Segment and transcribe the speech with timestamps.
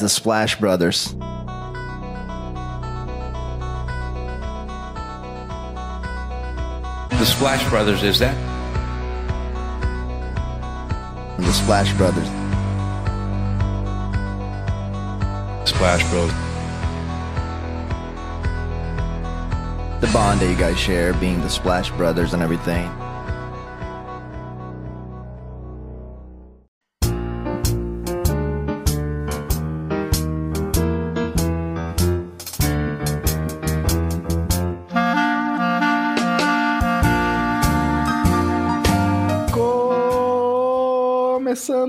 [0.00, 1.14] The Splash Brothers.
[7.10, 8.36] The Splash Brothers, is that?
[11.38, 12.28] The Splash Brothers.
[15.68, 16.30] Splash Bros.
[20.00, 22.88] The bond that you guys share, being the Splash Brothers and everything.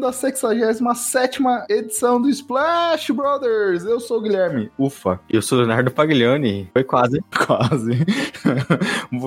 [0.10, 3.86] Começando a 67 edição do Splash Brothers.
[3.86, 4.72] Eu sou o Guilherme.
[4.78, 6.68] Ufa, Eu sou o Leonardo Paglioni.
[6.74, 7.24] Foi quase.
[7.46, 7.92] quase.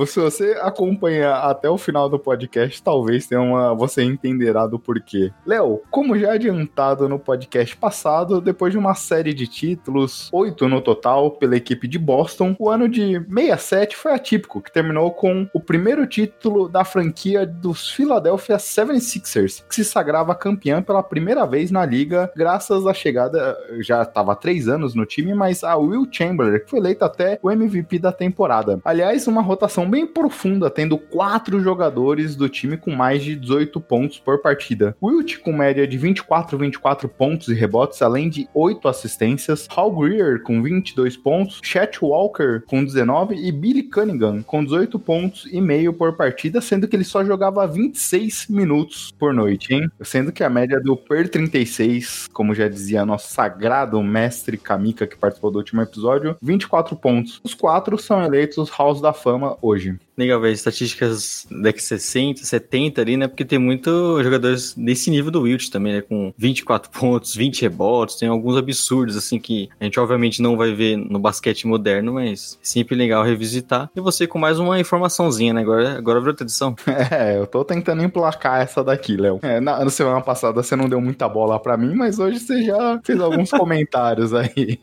[0.06, 3.74] Se você acompanhar até o final do podcast, talvez tenha uma.
[3.74, 5.32] Você entenderá do porquê.
[5.46, 10.80] Léo, como já adiantado no podcast passado, depois de uma série de títulos, oito no
[10.80, 15.60] total, pela equipe de Boston, o ano de 67 foi atípico, que terminou com o
[15.60, 21.84] primeiro título da franquia dos Philadelphia 76ers, que se sagrava campeã pela primeira vez na
[21.84, 26.60] liga, graças à chegada, já estava há três anos no time, mas a Will Chamberlain,
[26.60, 28.80] que foi eleito até o MVP da temporada.
[28.84, 34.18] Aliás, uma rotação bem profunda, tendo quatro jogadores do time com mais de 18 pontos
[34.18, 34.96] por partida.
[35.02, 39.68] Wilt com média de 24, 24 pontos e rebotes, além de 8 assistências.
[39.74, 45.46] Hal Greer com 22 pontos, Chet Walker com 19 e Billy Cunningham com 18 pontos
[45.52, 49.90] e meio por partida, sendo que ele só jogava 26 minutos por noite, hein?
[50.00, 55.16] Sendo que a média do per 36, como já dizia nosso sagrado mestre Kamika que
[55.16, 57.40] participou do último episódio, 24 pontos.
[57.44, 59.98] Os quatro são eleitos House da Fama hoje.
[60.16, 63.26] Legal ver estatísticas da 60, 70 ali, né?
[63.26, 66.02] Porque tem muitos jogadores desse nível do Wilt também, né?
[66.02, 70.72] Com 24 pontos, 20 rebotes, tem alguns absurdos, assim, que a gente obviamente não vai
[70.72, 73.90] ver no basquete moderno, mas sempre legal revisitar.
[73.96, 75.62] E você com mais uma informaçãozinha, né?
[75.62, 76.74] Agora, agora virou tradição.
[77.12, 79.40] É, eu tô tentando emplacar essa daqui, Léo.
[79.42, 82.62] É, na, na semana passada você não deu muita bola pra mim, mas hoje você
[82.62, 84.78] já fez alguns comentários aí.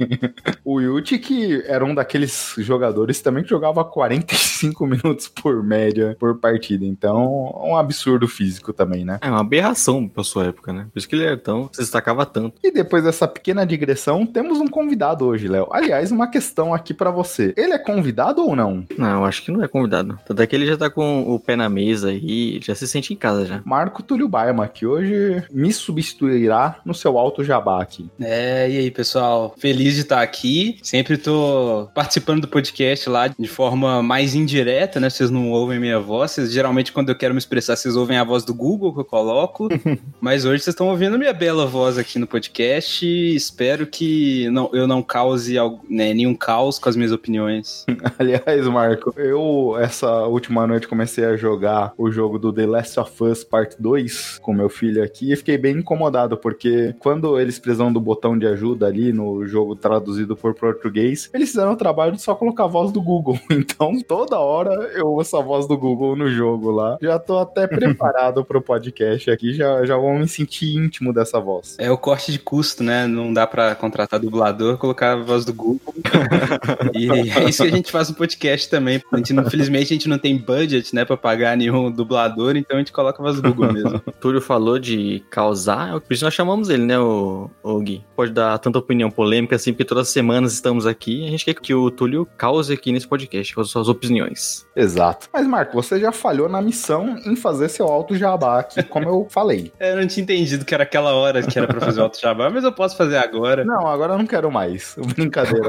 [0.63, 6.37] o Wilt, que era um daqueles jogadores também que jogava 45 minutos por média por
[6.37, 6.85] partida.
[6.85, 9.19] Então, um absurdo físico também, né?
[9.21, 10.87] É uma aberração pra sua época, né?
[10.91, 12.59] Por isso que ele era tão, se destacava tanto.
[12.63, 15.67] E depois dessa pequena digressão, temos um convidado hoje, Léo.
[15.71, 17.53] Aliás, uma questão aqui pra você.
[17.57, 18.85] Ele é convidado ou não?
[18.97, 20.19] Não, eu acho que não é convidado.
[20.25, 23.13] Tanto é que ele já tá com o pé na mesa aí, já se sente
[23.13, 23.61] em casa já.
[23.65, 28.09] Marco Túlio Baima, que hoje me substituirá no seu alto jabá aqui.
[28.19, 29.55] É, e aí, pessoal?
[29.57, 30.77] Feliz de estar aqui.
[30.83, 35.08] Sempre tô participando do podcast lá de forma mais indireta, né?
[35.09, 36.31] Vocês não ouvem minha voz.
[36.31, 39.05] Vocês, geralmente, quando eu quero me expressar, vocês ouvem a voz do Google que eu
[39.05, 39.67] coloco.
[40.21, 43.05] Mas hoje vocês estão ouvindo minha bela voz aqui no podcast.
[43.05, 45.55] Espero que não, eu não cause
[45.89, 47.85] né, nenhum caos com as minhas opiniões.
[48.19, 53.23] Aliás, Marco, eu essa última noite comecei a jogar o jogo do The Last of
[53.23, 57.91] Us Part 2 com meu filho aqui e fiquei bem incomodado, porque quando eles precisam
[57.91, 62.21] do botão de ajuda ali no jogo traduzido por português, eles fizeram o trabalho de
[62.21, 63.39] só colocar a voz do Google.
[63.51, 66.97] Então, toda hora eu ouço a voz do Google no jogo lá.
[67.01, 71.75] Já tô até preparado pro podcast aqui, já, já vou me sentir íntimo dessa voz.
[71.79, 73.07] É o corte de custo, né?
[73.07, 75.93] Não dá pra contratar dublador, colocar a voz do Google.
[76.93, 79.01] e é isso que a gente faz no podcast também.
[79.11, 82.79] A gente, infelizmente, a gente não tem budget, né, pra pagar nenhum dublador, então a
[82.79, 84.01] gente coloca a voz do Google mesmo.
[84.05, 88.03] O Túlio falou de causar, por isso nós chamamos ele, né, o, o Gui.
[88.15, 91.45] Pode dar tanta opinião polêmica assim, porque todas as semanas estamos aqui e a gente
[91.45, 94.65] quer que o Túlio cause aqui nesse podcast com as suas opiniões.
[94.75, 94.88] Exato.
[95.33, 99.27] Mas, Marco, você já falhou na missão em fazer seu alto jabá aqui, como eu
[99.29, 99.71] falei.
[99.79, 102.19] É, Eu não tinha entendido que era aquela hora que era pra fazer o auto
[102.19, 103.63] jabá, mas eu posso fazer agora.
[103.63, 104.95] Não, agora eu não quero mais.
[105.15, 105.67] Brincadeira.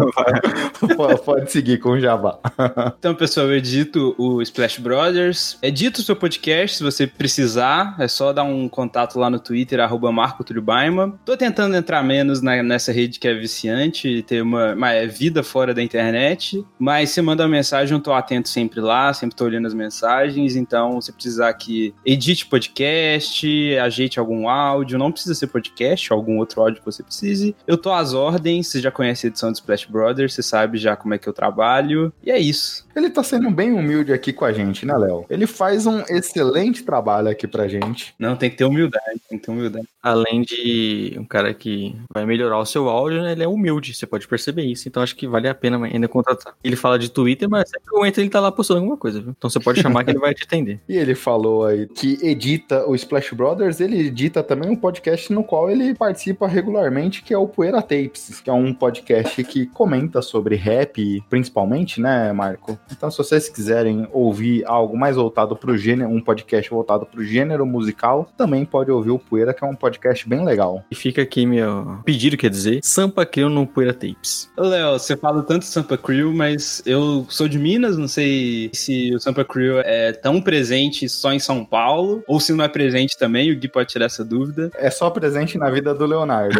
[0.97, 2.39] Pode- Pode seguir com o jabá.
[2.99, 5.59] Então, pessoal, eu edito o Splash Brothers.
[5.63, 7.97] Edito o seu podcast, se você precisar.
[7.99, 11.19] É só dar um contato lá no Twitter, arroba Marco Túlio Baima.
[11.25, 15.43] Tô tentando entrar menos na- nessa rede que é viciante e ter uma, uma vida
[15.43, 16.65] fora da internet.
[16.79, 20.57] Mas se manda uma mensagem, eu tô atento sempre lá, sempre tô olhando as mensagens.
[20.57, 23.47] Então, se precisar que edite podcast,
[23.79, 27.55] ajeite algum áudio, não precisa ser podcast, algum outro áudio que você precise.
[27.67, 30.97] Eu tô às ordens, você já conhece a edição do Splash Brothers, você sabe já
[30.97, 32.13] como é que eu trabalho.
[32.23, 32.87] E é isso.
[32.95, 35.25] Ele tá sendo bem humilde aqui com a gente, né, Léo?
[35.31, 38.15] Ele faz um excelente trabalho aqui pra gente.
[38.19, 39.87] Não, tem que ter humildade, tem que ter humildade.
[40.03, 44.07] Além de um cara que vai melhorar o seu áudio, né, ele é humilde, você
[44.07, 44.89] pode perceber isso.
[44.89, 46.55] Então acho que vale a pena ainda contratar.
[46.63, 49.21] Ele fala de Twitter, mas sempre que eu entro ele tá lá postando alguma coisa,
[49.21, 49.35] viu?
[49.37, 50.79] Então você pode chamar que ele vai te atender.
[50.89, 55.45] E ele falou aí que edita o Splash Brothers, ele edita também um podcast no
[55.45, 60.21] qual ele participa regularmente, que é o Poeira Tapes, que é um podcast que comenta
[60.21, 62.79] sobre rap, principalmente, né, Marco?
[62.91, 67.65] Então, se vocês quiserem ouvir algo mais voltado pro gênero, um podcast voltado pro gênero
[67.65, 70.85] musical, também pode ouvir o Poeira, que é um podcast bem legal.
[70.91, 74.51] E fica aqui meu pedido, quer dizer, Sampa Crew no Poeira Tapes.
[74.57, 78.90] Ô, Léo, você fala tanto Sampa Crew, mas eu sou de Minas, não sei se
[79.15, 83.17] o Sampa Crew é tão presente só em São Paulo, ou se não é presente
[83.19, 84.71] também, o Gui pode tirar essa dúvida.
[84.77, 86.59] É só presente na vida do Leonardo.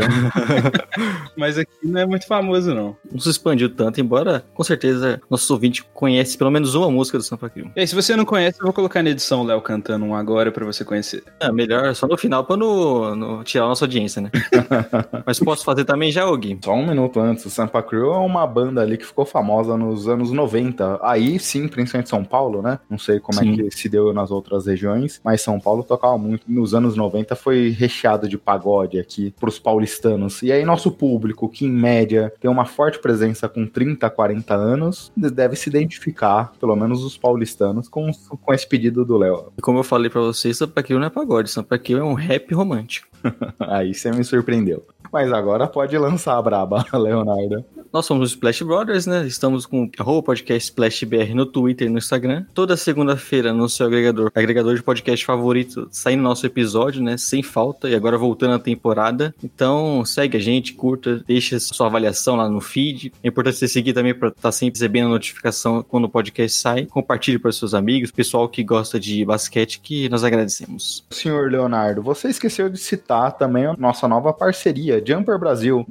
[1.37, 2.97] mas aqui não é muito famoso, não.
[3.11, 7.25] Não se expandiu tanto, embora com certeza nosso ouvinte conhece pelo menos uma música do
[7.25, 7.71] Sampa Crew.
[7.75, 10.15] E aí, se você não conhece, eu vou colocar na edição o Léo cantando um
[10.15, 11.23] agora pra você conhecer.
[11.41, 14.31] É, melhor só no final pra no, no tirar a nossa audiência, né?
[15.25, 16.59] mas posso fazer também já, ô Gui?
[16.63, 20.09] Só um minuto antes, o Sampa Crew é uma banda ali que ficou famosa nos
[20.09, 21.01] anos 90.
[21.03, 22.79] Aí sim, principalmente São Paulo, né?
[22.91, 23.53] Não sei como Sim.
[23.53, 26.43] é que se deu nas outras regiões, mas São Paulo tocava muito.
[26.49, 30.43] Nos anos 90 foi recheado de pagode aqui pros paulistanos.
[30.43, 35.13] E aí nosso público, que em média tem uma forte presença com 30, 40 anos,
[35.17, 38.11] deve se identificar, pelo menos os paulistanos, com,
[38.43, 39.53] com esse pedido do Léo.
[39.57, 42.15] E como eu falei pra vocês, Sampa Crew não é pagode, Sampa Crew é um
[42.15, 43.09] rap romântico.
[43.61, 44.85] Aí você me surpreendeu.
[45.13, 47.65] Mas agora pode lançar a braba, Leonardo.
[47.93, 49.27] Nós somos os Splash Brothers, né?
[49.27, 52.45] Estamos com o podcast Splash BR no Twitter e no Instagram.
[52.55, 57.17] Toda segunda-feira no seu agregador, agregador de podcast favorito, saindo nosso episódio, né?
[57.17, 57.89] Sem falta.
[57.89, 59.35] E agora voltando à temporada.
[59.43, 63.13] Então segue a gente, curta, deixa sua avaliação lá no feed.
[63.25, 66.87] É importante você seguir também para estar sempre recebendo a notificação quando o podcast sai.
[66.87, 71.05] Compartilhe para seus amigos, pessoal que gosta de basquete, que nós agradecemos.
[71.11, 75.85] Senhor Leonardo, você esqueceu de citar também a nossa nova parceria, Jumper Brasil,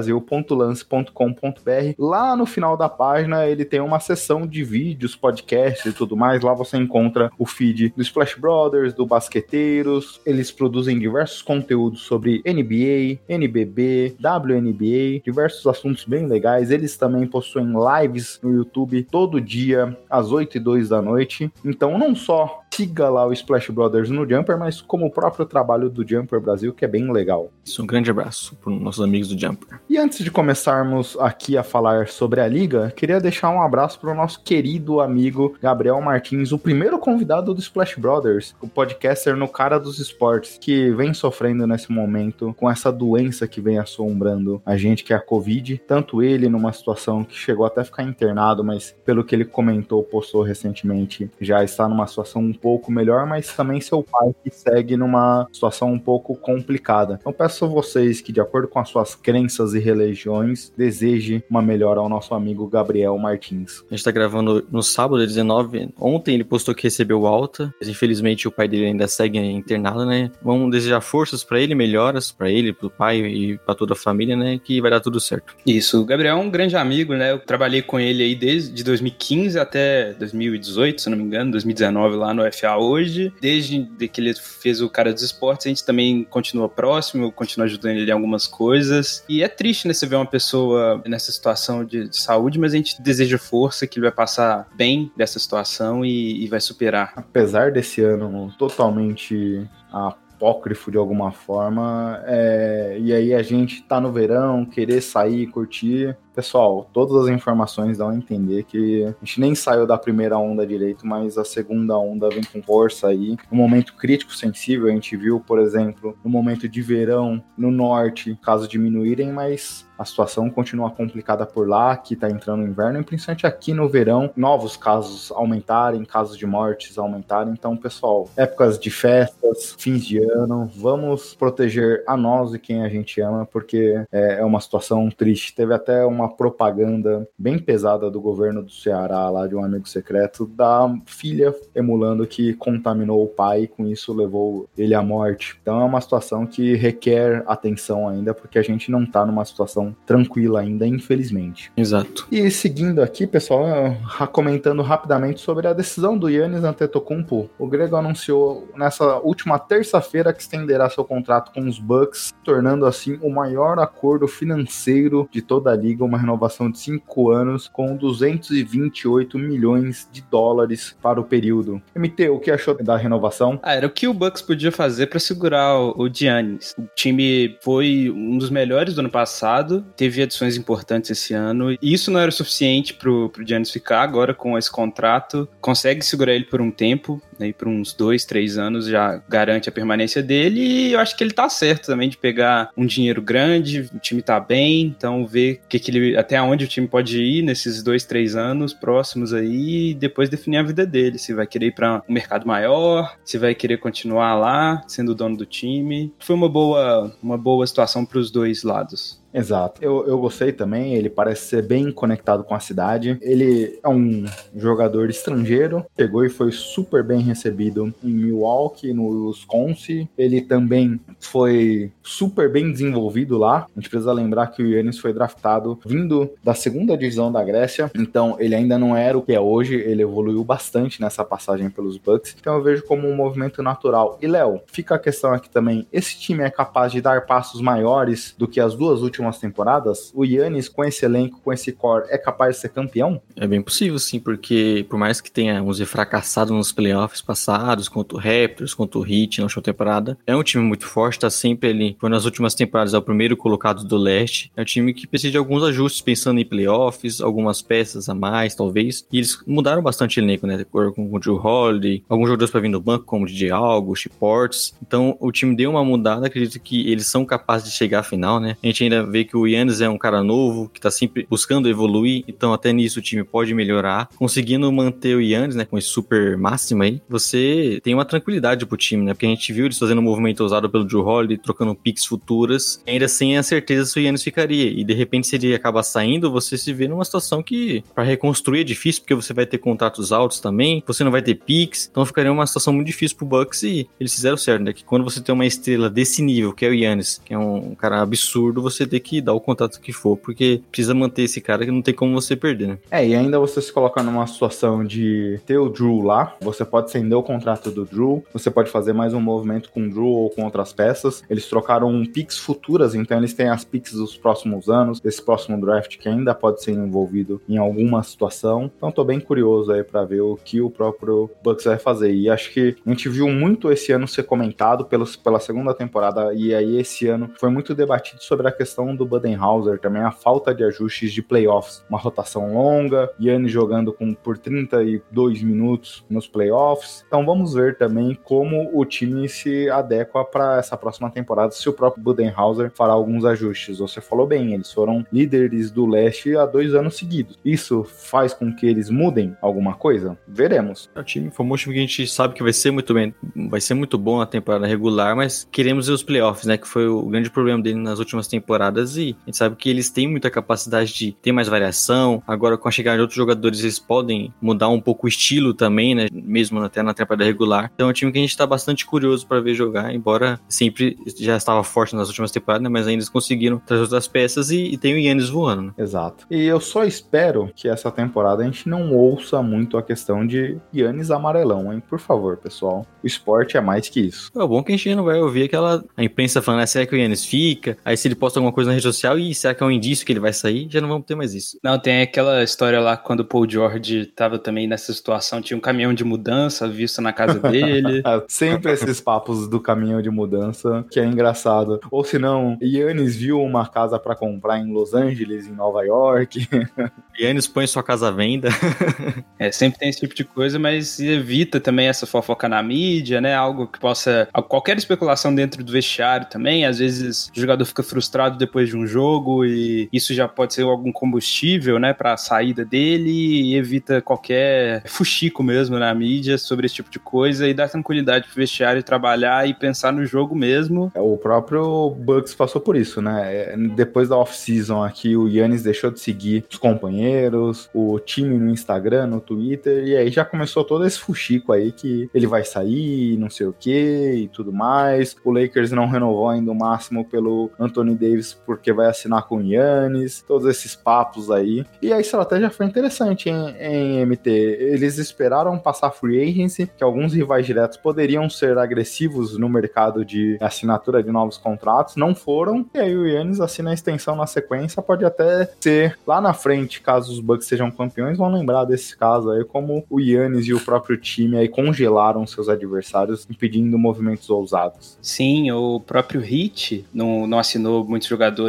[0.00, 1.94] www.jumperbrasil.lance.com.br.
[1.98, 6.42] Lá no final da página ele tem uma seção de vídeos, podcasts e tudo mais.
[6.42, 10.20] Lá você encontra o feed do Splash Brothers, do Basqueteiros.
[10.24, 16.70] Eles produzem diversos conteúdos sobre NBA, NBB, WNBA, diversos assuntos bem legais.
[16.70, 21.50] Eles também possuem lives no YouTube todo dia às 8 e 2 da noite.
[21.64, 25.90] Então não só siga lá o Splash Brothers no Jumper, mas como o próprio trabalho
[25.90, 27.50] do Jumper Brasil, que é bem legal.
[27.64, 29.80] Isso, um grande abraço para os nossos amigos do Jumper.
[29.90, 34.12] E antes de começarmos aqui a falar sobre a liga, queria deixar um abraço para
[34.12, 39.48] o nosso querido amigo Gabriel Martins, o primeiro convidado do Splash Brothers, o podcaster no
[39.48, 44.76] cara dos esportes, que vem sofrendo nesse momento com essa doença que vem assombrando a
[44.76, 45.82] gente, que é a Covid.
[45.88, 50.04] Tanto ele numa situação que chegou até a ficar internado, mas pelo que ele comentou,
[50.04, 54.96] postou recentemente, já está numa situação um pouco melhor, mas também seu pai que segue
[54.96, 57.18] numa situação um pouco complicada.
[57.20, 61.62] Então peço a vocês que, de acordo com as suas crenças e religiões, deseje uma
[61.62, 63.82] melhora ao nosso amigo Gabriel Martins.
[63.90, 65.90] A gente tá gravando no sábado, 19.
[65.98, 70.30] Ontem ele postou que recebeu alta, mas infelizmente o pai dele ainda segue internado, né?
[70.42, 74.36] Vamos desejar forças pra ele, melhoras pra ele, pro pai e pra toda a família,
[74.36, 74.60] né?
[74.62, 75.54] Que vai dar tudo certo.
[75.66, 77.32] Isso, o Gabriel é um grande amigo, né?
[77.32, 82.16] Eu trabalhei com ele aí desde 2015 até 2018, se eu não me engano, 2019
[82.16, 83.32] lá no FA hoje.
[83.40, 87.66] Desde que ele fez o cara dos esportes, a gente também continua próximo, eu continuo
[87.66, 89.24] ajudando ele em algumas coisas.
[89.28, 92.76] E é triste, né, você ver uma pessoa nessa situação de, de saúde, mas a
[92.76, 97.12] gente deseja força, que ele vai passar bem dessa situação e, e vai superar.
[97.16, 104.10] Apesar desse ano totalmente apócrifo de alguma forma, é, e aí a gente tá no
[104.10, 106.16] verão, querer sair, curtir.
[106.40, 110.66] Pessoal, todas as informações dão a entender que a gente nem saiu da primeira onda
[110.66, 113.36] direito, mas a segunda onda vem com força aí.
[113.52, 118.38] Um momento crítico sensível, a gente viu, por exemplo, no momento de verão no norte,
[118.42, 123.04] casos diminuírem, mas a situação continua complicada por lá, que tá entrando o inverno, e
[123.04, 127.52] principalmente aqui no verão, novos casos aumentarem, casos de mortes aumentarem.
[127.52, 132.88] Então, pessoal, épocas de festas, fins de ano, vamos proteger a nós e quem a
[132.88, 135.54] gente ama, porque é, é uma situação triste.
[135.54, 140.46] Teve até uma propaganda bem pesada do governo do Ceará, lá de um amigo secreto,
[140.46, 145.58] da filha emulando que contaminou o pai, e com isso levou ele à morte.
[145.60, 149.94] Então é uma situação que requer atenção ainda, porque a gente não tá numa situação
[150.06, 151.72] tranquila ainda, infelizmente.
[151.76, 152.26] Exato.
[152.30, 153.96] E seguindo aqui, pessoal, eh,
[154.32, 157.50] comentando rapidamente sobre a decisão do Yannis Antetokounmpo.
[157.58, 163.18] O grego anunciou nessa última terça-feira que estenderá seu contrato com os Bucks, tornando assim
[163.22, 169.38] o maior acordo financeiro de toda a liga, uma renovação de 5 anos com 228
[169.38, 171.80] milhões de dólares para o período.
[171.94, 173.58] MT, o que achou da renovação?
[173.62, 176.74] Ah, era o que o Bucks podia fazer para segurar o, o Giannis.
[176.76, 181.78] O time foi um dos melhores do ano passado, teve adições importantes esse ano, e
[181.82, 184.02] isso não era o suficiente pro, pro Giannis ficar.
[184.02, 188.58] Agora, com esse contrato, consegue segurar ele por um tempo, né, por uns dois, três
[188.58, 192.18] anos já garante a permanência dele, e eu acho que ele tá certo também de
[192.18, 196.66] pegar um dinheiro grande, o time tá bem, então ver que que ele, até onde
[196.66, 200.84] o time pode ir nesses dois, três anos próximos aí, e depois definir a vida
[200.84, 205.14] dele, se vai querer ir para um mercado maior, se vai querer continuar lá, sendo
[205.14, 206.12] dono do time.
[206.18, 209.19] Foi uma boa, uma boa situação para os dois lados.
[209.32, 209.82] Exato.
[209.82, 213.18] Eu, eu gostei também, ele parece ser bem conectado com a cidade.
[213.20, 220.08] Ele é um jogador estrangeiro, pegou e foi super bem recebido em Milwaukee, no Wisconsin.
[220.18, 223.66] Ele também foi super bem desenvolvido lá.
[223.76, 227.90] A gente precisa lembrar que o Yannis foi draftado vindo da segunda divisão da Grécia,
[227.94, 231.96] então ele ainda não era o que é hoje, ele evoluiu bastante nessa passagem pelos
[231.96, 232.36] Bucks.
[232.38, 234.18] Então eu vejo como um movimento natural.
[234.20, 238.34] E Léo, fica a questão aqui também, esse time é capaz de dar passos maiores
[238.36, 242.04] do que as duas últimas últimas temporadas, o Yannis, com esse elenco, com esse core,
[242.08, 243.20] é capaz de ser campeão?
[243.36, 248.16] É bem possível, sim, porque por mais que tenha uns fracassado nos playoffs passados, contra
[248.16, 251.70] o Raptors, contra o Heat na última temporada, é um time muito forte, tá sempre
[251.70, 251.96] ali.
[251.98, 254.50] Foi nas últimas temporadas, é o primeiro colocado do leste.
[254.56, 258.54] É um time que precisa de alguns ajustes, pensando em playoffs, algumas peças a mais,
[258.54, 259.06] talvez.
[259.10, 260.64] E eles mudaram bastante o elenco, né?
[260.70, 264.74] Com o Drew Holiday, alguns jogadores para vir do banco, como o DJ Algo, Ports.
[264.82, 268.38] Então, o time deu uma mudada, acredito que eles são capazes de chegar à final,
[268.38, 268.56] né?
[268.62, 271.68] A gente ainda vê que o Yannis é um cara novo, que tá sempre buscando
[271.68, 274.08] evoluir, então até nisso o time pode melhorar.
[274.16, 278.76] Conseguindo manter o Yannis, né, com esse super máximo aí, você tem uma tranquilidade pro
[278.76, 279.14] time, né?
[279.14, 282.82] Porque a gente viu eles fazendo um movimento usado pelo Drew Holiday, trocando picks futuras,
[282.86, 284.70] ainda sem a certeza se o Yannis ficaria.
[284.70, 288.60] E de repente, se ele acaba saindo, você se vê numa situação que para reconstruir
[288.60, 292.04] é difícil, porque você vai ter contratos altos também, você não vai ter picks, então
[292.04, 294.72] ficaria uma situação muito difícil pro Bucks e eles fizeram certo, né?
[294.72, 297.74] Que quando você tem uma estrela desse nível, que é o Yannis, que é um
[297.74, 301.64] cara absurdo, você tem que dar o contato que for, porque precisa manter esse cara
[301.64, 302.78] que não tem como você perder, né?
[302.90, 306.86] É, e ainda você se coloca numa situação de ter o Drew lá, você pode
[306.86, 310.30] estender o contrato do Drew, você pode fazer mais um movimento com o Drew ou
[310.30, 311.22] com outras peças.
[311.28, 315.96] Eles trocaram picks futuras, então eles têm as picks dos próximos anos, desse próximo draft
[315.96, 318.70] que ainda pode ser envolvido em alguma situação.
[318.76, 322.12] Então tô bem curioso aí para ver o que o próprio Bucks vai fazer.
[322.12, 326.32] E acho que a gente viu muito esse ano ser comentado pelos, pela segunda temporada,
[326.34, 330.54] e aí esse ano foi muito debatido sobre a questão do Budenhauser, também a falta
[330.54, 331.84] de ajustes de playoffs.
[331.88, 337.04] Uma rotação longa, Yannis jogando com, por 32 minutos nos playoffs.
[337.06, 341.72] Então vamos ver também como o time se adequa para essa próxima temporada, se o
[341.72, 343.78] próprio Budenhauser fará alguns ajustes.
[343.78, 347.38] Você falou bem, eles foram líderes do leste há dois anos seguidos.
[347.44, 350.18] Isso faz com que eles mudem alguma coisa?
[350.26, 350.88] Veremos.
[350.96, 353.14] O time formou um time que a gente sabe que vai ser muito bem,
[353.48, 356.56] vai ser muito bom na temporada regular, mas queremos ver os playoffs, né?
[356.56, 359.90] Que foi o grande problema dele nas últimas temporadas e a gente sabe que eles
[359.90, 362.22] têm muita capacidade de ter mais variação.
[362.26, 365.94] Agora, com a chegada de outros jogadores, eles podem mudar um pouco o estilo também,
[365.94, 366.06] né?
[366.12, 367.70] Mesmo até na temporada regular.
[367.74, 370.98] Então é um time que a gente tá bastante curioso para ver jogar, embora sempre
[371.18, 372.68] já estava forte nas últimas temporadas, né?
[372.68, 375.72] Mas ainda eles conseguiram trazer outras peças e, e tem o Yannis voando, né?
[375.78, 376.26] Exato.
[376.30, 380.58] E eu só espero que essa temporada a gente não ouça muito a questão de
[380.74, 381.82] Yannis amarelão, hein?
[381.88, 382.86] Por favor, pessoal.
[383.02, 384.30] O esporte é mais que isso.
[384.34, 386.94] É bom que a gente não vai ouvir aquela a imprensa falando, ah, será que
[386.94, 387.76] o Yannis fica?
[387.84, 390.06] Aí se ele posta alguma coisa na rede social, e será que é um indício
[390.06, 390.68] que ele vai sair?
[390.70, 391.58] Já não vamos ter mais isso.
[391.62, 395.60] Não, tem aquela história lá quando o Paul George tava também nessa situação, tinha um
[395.60, 398.02] caminhão de mudança visto na casa dele.
[398.28, 401.80] Sempre esses papos do caminhão de mudança, que é engraçado.
[401.90, 406.48] Ou se não, Yannis viu uma casa para comprar em Los Angeles, em Nova York.
[407.18, 408.48] Yannis põe sua casa à venda.
[409.38, 413.34] é, sempre tem esse tipo de coisa, mas evita também essa fofoca na mídia, né?
[413.34, 414.28] Algo que possa.
[414.48, 416.64] Qualquer especulação dentro do vestiário também.
[416.64, 420.62] Às vezes o jogador fica frustrado depois de um jogo e isso já pode ser
[420.62, 426.66] algum combustível, né, para a saída dele e evita qualquer fuxico mesmo na mídia sobre
[426.66, 430.92] esse tipo de coisa e dá tranquilidade pro vestiário trabalhar e pensar no jogo mesmo.
[430.96, 433.54] O próprio Bucks passou por isso, né?
[433.74, 439.06] Depois da off-season aqui, o Yannis deixou de seguir os companheiros, o time no Instagram,
[439.06, 443.30] no Twitter, e aí já começou todo esse fuxico aí que ele vai sair, não
[443.30, 445.16] sei o que e tudo mais.
[445.24, 449.42] O Lakers não renovou ainda o máximo pelo Anthony Davis porque vai assinar com o
[449.42, 451.64] Yannis, todos esses papos aí.
[451.80, 454.28] E a estratégia foi interessante em, em MT.
[454.28, 460.36] Eles esperaram passar free agency, que alguns rivais diretos poderiam ser agressivos no mercado de
[460.40, 462.66] assinatura de novos contratos, não foram.
[462.74, 466.82] E aí o Yannis assina a extensão na sequência, pode até ser lá na frente,
[466.82, 470.60] caso os Bucks sejam campeões, vão lembrar desse caso aí, como o Yannis e o
[470.60, 474.98] próprio time aí congelaram seus adversários, impedindo movimentos ousados.
[475.00, 478.39] Sim, o próprio Hit não, não assinou muitos jogadores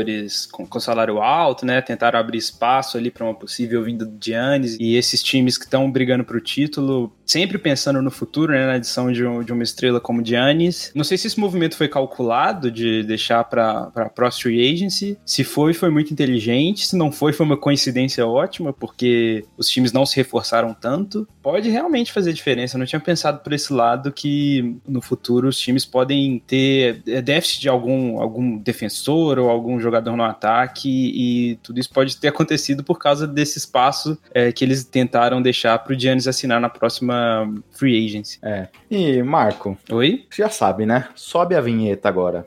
[0.52, 1.82] com, com salário alto, né?
[1.82, 5.90] Tentaram abrir espaço ali para uma possível vinda do Giannis e esses times que estão
[5.92, 8.66] brigando para o título, sempre pensando no futuro, né?
[8.66, 10.92] Na adição de, um, de uma estrela como Giannis.
[10.96, 15.18] Não sei se esse movimento foi calculado de deixar para a Pro Free Agency.
[15.26, 16.88] Se foi, foi muito inteligente.
[16.88, 21.28] Se não foi, foi uma coincidência ótima, porque os times não se reforçaram tanto.
[21.42, 22.76] Pode realmente fazer diferença.
[22.76, 27.22] Eu não tinha pensado por esse lado que no futuro os times podem ter é,
[27.22, 32.28] déficit de algum, algum defensor ou algum jogador no ataque e tudo isso pode ter
[32.28, 36.70] acontecido por causa desse espaço é, que eles tentaram deixar para o Giannis assinar na
[36.70, 38.40] próxima free agency.
[38.42, 38.68] É.
[38.90, 40.26] E Marco, Oi?
[40.36, 41.08] já sabe, né?
[41.16, 42.46] Sobe a vinheta agora.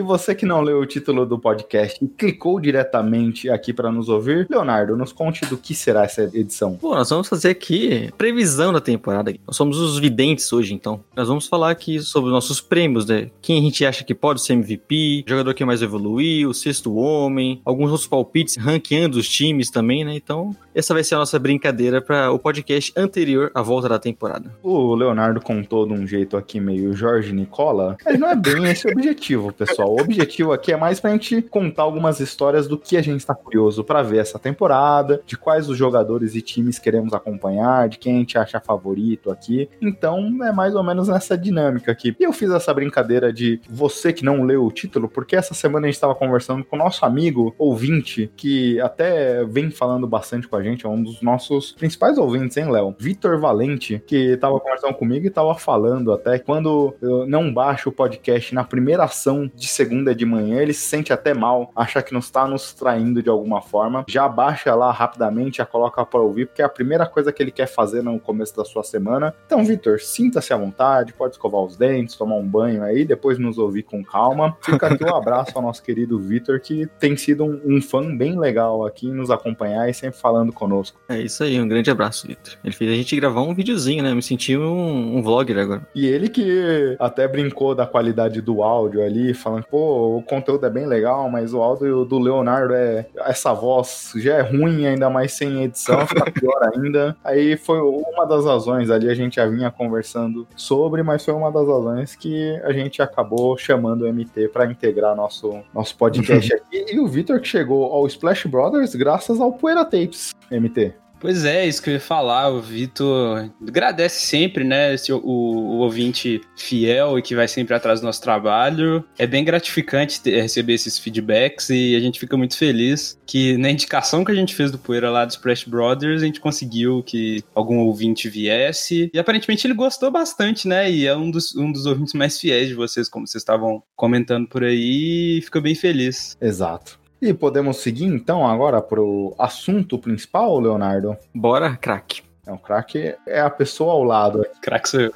[0.00, 4.08] E você que não leu o título do podcast e clicou diretamente aqui para nos
[4.08, 6.78] ouvir, Leonardo, nos conte do que será essa edição.
[6.80, 9.30] Bom, nós vamos fazer aqui previsão da temporada.
[9.46, 11.04] Nós somos os videntes hoje, então.
[11.14, 13.28] Nós vamos falar aqui sobre os nossos prêmios, né?
[13.42, 17.60] Quem a gente acha que pode ser MVP, jogador que mais evoluiu, o sexto homem,
[17.62, 20.14] alguns outros palpites, ranqueando os times também, né?
[20.14, 24.50] Então, essa vai ser a nossa brincadeira para o podcast anterior à volta da temporada.
[24.62, 28.88] O Leonardo contou de um jeito aqui meio Jorge Nicola, mas não é bem esse
[28.88, 29.89] o objetivo, pessoal.
[29.90, 33.34] O objetivo aqui é mais pra gente contar algumas histórias do que a gente está
[33.34, 38.14] curioso para ver essa temporada, de quais os jogadores e times queremos acompanhar, de quem
[38.14, 39.68] a gente acha favorito aqui.
[39.82, 42.14] Então é mais ou menos nessa dinâmica aqui.
[42.20, 45.86] E eu fiz essa brincadeira de você que não leu o título, porque essa semana
[45.86, 50.54] a gente estava conversando com o nosso amigo ouvinte, que até vem falando bastante com
[50.54, 52.94] a gente, é um dos nossos principais ouvintes, hein, Léo?
[52.96, 57.92] Vitor Valente, que estava conversando comigo e estava falando até quando eu não baixo o
[57.92, 62.12] podcast na primeira ação de segunda de manhã, ele se sente até mal, acha que
[62.12, 64.04] não está nos traindo de alguma forma.
[64.08, 67.50] Já baixa lá rapidamente, já coloca para ouvir, porque é a primeira coisa que ele
[67.50, 69.34] quer fazer no começo da sua semana.
[69.46, 73.58] Então, Vitor, sinta-se à vontade, pode escovar os dentes, tomar um banho aí, depois nos
[73.58, 74.56] ouvir com calma.
[74.60, 78.38] Fica aqui um abraço ao nosso querido Vitor, que tem sido um, um fã bem
[78.38, 81.00] legal aqui, nos acompanhar e sempre falando conosco.
[81.08, 82.54] É isso aí, um grande abraço, Vitor.
[82.64, 84.14] Ele fez a gente gravar um videozinho, né?
[84.14, 85.86] Me senti um, um vlogger agora.
[85.94, 90.70] E ele que até brincou da qualidade do áudio ali, falando, pô, o conteúdo é
[90.70, 93.06] bem legal, mas o áudio do Leonardo é.
[93.18, 97.16] Essa voz já é ruim, ainda mais sem edição, fica pior ainda.
[97.24, 101.50] Aí foi uma das razões ali, a gente já vinha conversando sobre, mas foi uma
[101.50, 106.86] das razões que a gente acabou chamando o MT para integrar nosso, nosso podcast aqui.
[106.90, 110.94] E o Vitor que chegou ao Splash Brothers graças ao Poeira Tapes, MT.
[111.20, 112.48] Pois é, isso que eu ia falar.
[112.48, 114.94] O Vitor agradece sempre, né?
[114.94, 119.04] Esse, o, o, ouvinte fiel e que vai sempre atrás do nosso trabalho.
[119.18, 123.70] É bem gratificante ter, receber esses feedbacks e a gente fica muito feliz que na
[123.70, 127.44] indicação que a gente fez do Poeira lá do Splash Brothers, a gente conseguiu que
[127.54, 129.10] algum ouvinte viesse.
[129.12, 130.90] E aparentemente ele gostou bastante, né?
[130.90, 134.48] E é um dos, um dos ouvintes mais fiéis de vocês, como vocês estavam comentando
[134.48, 135.38] por aí.
[135.38, 136.36] E fica bem feliz.
[136.40, 136.99] Exato.
[137.20, 141.16] E podemos seguir então agora pro assunto principal, Leonardo?
[141.34, 142.29] Bora, craque.
[142.50, 144.44] É, o craque é a pessoa ao lado.
[144.60, 145.14] Craque sou eu.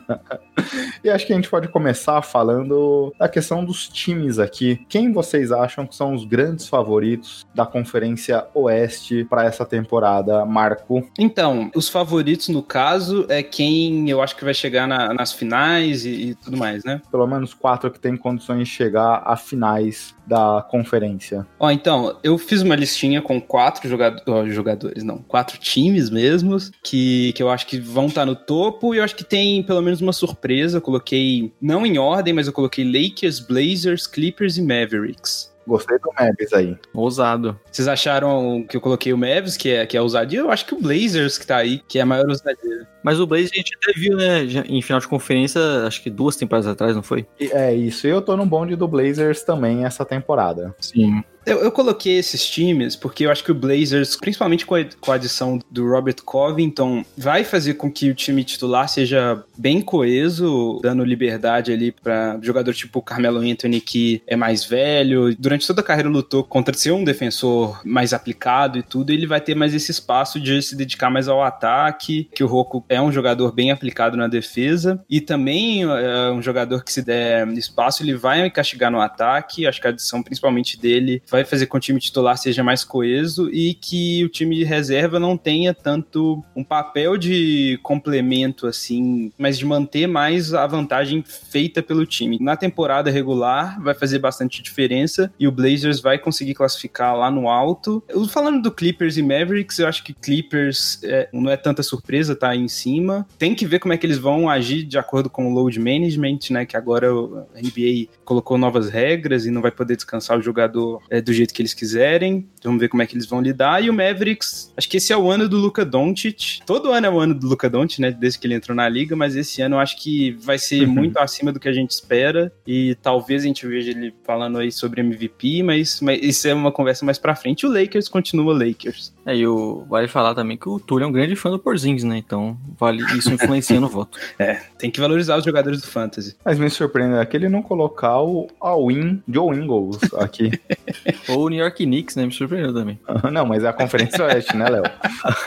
[1.04, 4.84] e acho que a gente pode começar falando da questão dos times aqui.
[4.88, 11.06] Quem vocês acham que são os grandes favoritos da Conferência Oeste para essa temporada, Marco?
[11.18, 16.04] Então, os favoritos no caso é quem eu acho que vai chegar na, nas finais
[16.04, 17.00] e, e, tudo mais, né?
[17.10, 21.46] Pelo menos quatro que tem condições de chegar a finais da conferência.
[21.58, 26.10] Ó, então, eu fiz uma listinha com quatro jogador, jogadores, não, quatro times
[26.42, 29.24] mesmos, que, que eu acho que vão estar tá no topo, e eu acho que
[29.24, 30.78] tem pelo menos uma surpresa.
[30.78, 35.52] Eu coloquei, não em ordem, mas eu coloquei Lakers, Blazers, Clippers e Mavericks.
[35.68, 36.78] Gostei do Mavis aí.
[36.94, 37.60] Ousado.
[37.70, 40.40] Vocês acharam que eu coloquei o Mavis, que é, que é ousadia?
[40.40, 42.88] Eu acho que o Blazers que tá aí, que é a maior ousadia.
[43.02, 46.36] Mas o Blazers a gente até viu, né, em final de conferência, acho que duas
[46.36, 47.26] temporadas atrás, não foi?
[47.38, 48.06] É isso.
[48.06, 50.74] Eu tô no bonde do Blazers também essa temporada.
[50.80, 51.22] Sim.
[51.48, 55.12] Eu, eu, coloquei esses times porque eu acho que o Blazers, principalmente com a, com
[55.12, 60.78] a adição do Robert Covington, vai fazer com que o time titular seja bem coeso,
[60.82, 65.84] dando liberdade ali para jogador tipo Carmelo Anthony, que é mais velho, durante toda a
[65.84, 69.90] carreira lutou contra ser um defensor mais aplicado e tudo, ele vai ter mais esse
[69.90, 74.16] espaço de se dedicar mais ao ataque, que o Rocco é um jogador bem aplicado
[74.16, 79.00] na defesa, e também é um jogador que se der espaço, ele vai castigar no
[79.00, 82.62] ataque, acho que a adição principalmente dele vai fazer com que o time titular seja
[82.62, 88.66] mais coeso e que o time de reserva não tenha tanto um papel de complemento
[88.66, 92.38] assim, mas de manter mais a vantagem feita pelo time.
[92.40, 97.48] Na temporada regular vai fazer bastante diferença e o Blazers vai conseguir classificar lá no
[97.48, 98.02] alto.
[98.08, 102.34] Eu, falando do Clippers e Mavericks, eu acho que Clippers é, não é tanta surpresa,
[102.34, 103.26] tá aí em cima.
[103.38, 106.38] Tem que ver como é que eles vão agir de acordo com o load management,
[106.50, 106.66] né?
[106.66, 111.18] Que agora a NBA colocou novas regras e não vai poder descansar o jogador é,
[111.18, 112.46] do jeito que eles quiserem.
[112.62, 113.82] Vamos ver como é que eles vão lidar.
[113.82, 116.60] E o Mavericks, acho que esse é o ano do Luca Doncic.
[116.64, 118.10] Todo ano é o ano do Luca Doncic, né?
[118.10, 120.94] Desde que ele entrou na liga, mas esse ano eu acho que vai ser uhum.
[120.94, 122.52] muito acima do que a gente espera.
[122.66, 126.72] E talvez a gente veja ele falando aí sobre MVP, mas, mas isso é uma
[126.72, 127.66] conversa mais pra frente.
[127.66, 129.12] O Lakers continua Lakers.
[129.24, 132.04] É, e o, vale falar também que o Túlio é um grande fã do Porzingis,
[132.04, 132.16] né?
[132.18, 134.18] Então, vale isso influencia no voto.
[134.38, 136.36] É, tem que valorizar os jogadores do Fantasy.
[136.44, 140.50] Mas me surpreende é que ele não colocar o All-In Joe Ingles aqui.
[141.28, 142.24] Ou o New York Knicks, né?
[142.24, 142.98] Me também.
[143.32, 144.82] não, mas é a Conferência Oeste, né, Léo?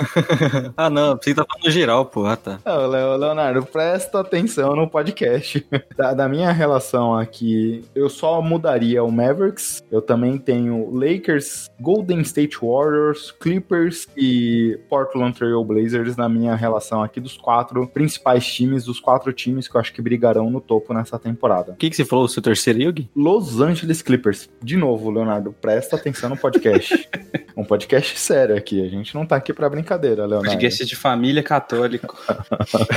[0.78, 2.26] ah, não, você tá falando geral, pô.
[2.26, 2.60] Ah, tá.
[2.66, 5.66] Não, Leonardo, presta atenção no podcast.
[5.98, 9.84] da, da minha relação aqui, eu só mudaria o Mavericks.
[9.92, 17.04] Eu também tenho Lakers, Golden State Warriors, Clippers e Portland Trail Blazers na minha relação
[17.04, 20.94] aqui dos quatro principais times, dos quatro times que eu acho que brigarão no topo
[20.94, 21.74] nessa temporada.
[21.74, 23.10] O que, que você falou, seu terceiro, Yugi?
[23.16, 24.50] Los Angeles Clippers.
[24.62, 26.90] De novo, Leonardo, presta atenção no podcast.
[27.56, 28.86] um podcast sério aqui.
[28.86, 30.49] A gente não tá aqui pra brincadeira, Leonardo.
[30.49, 32.17] Podcast de família católico.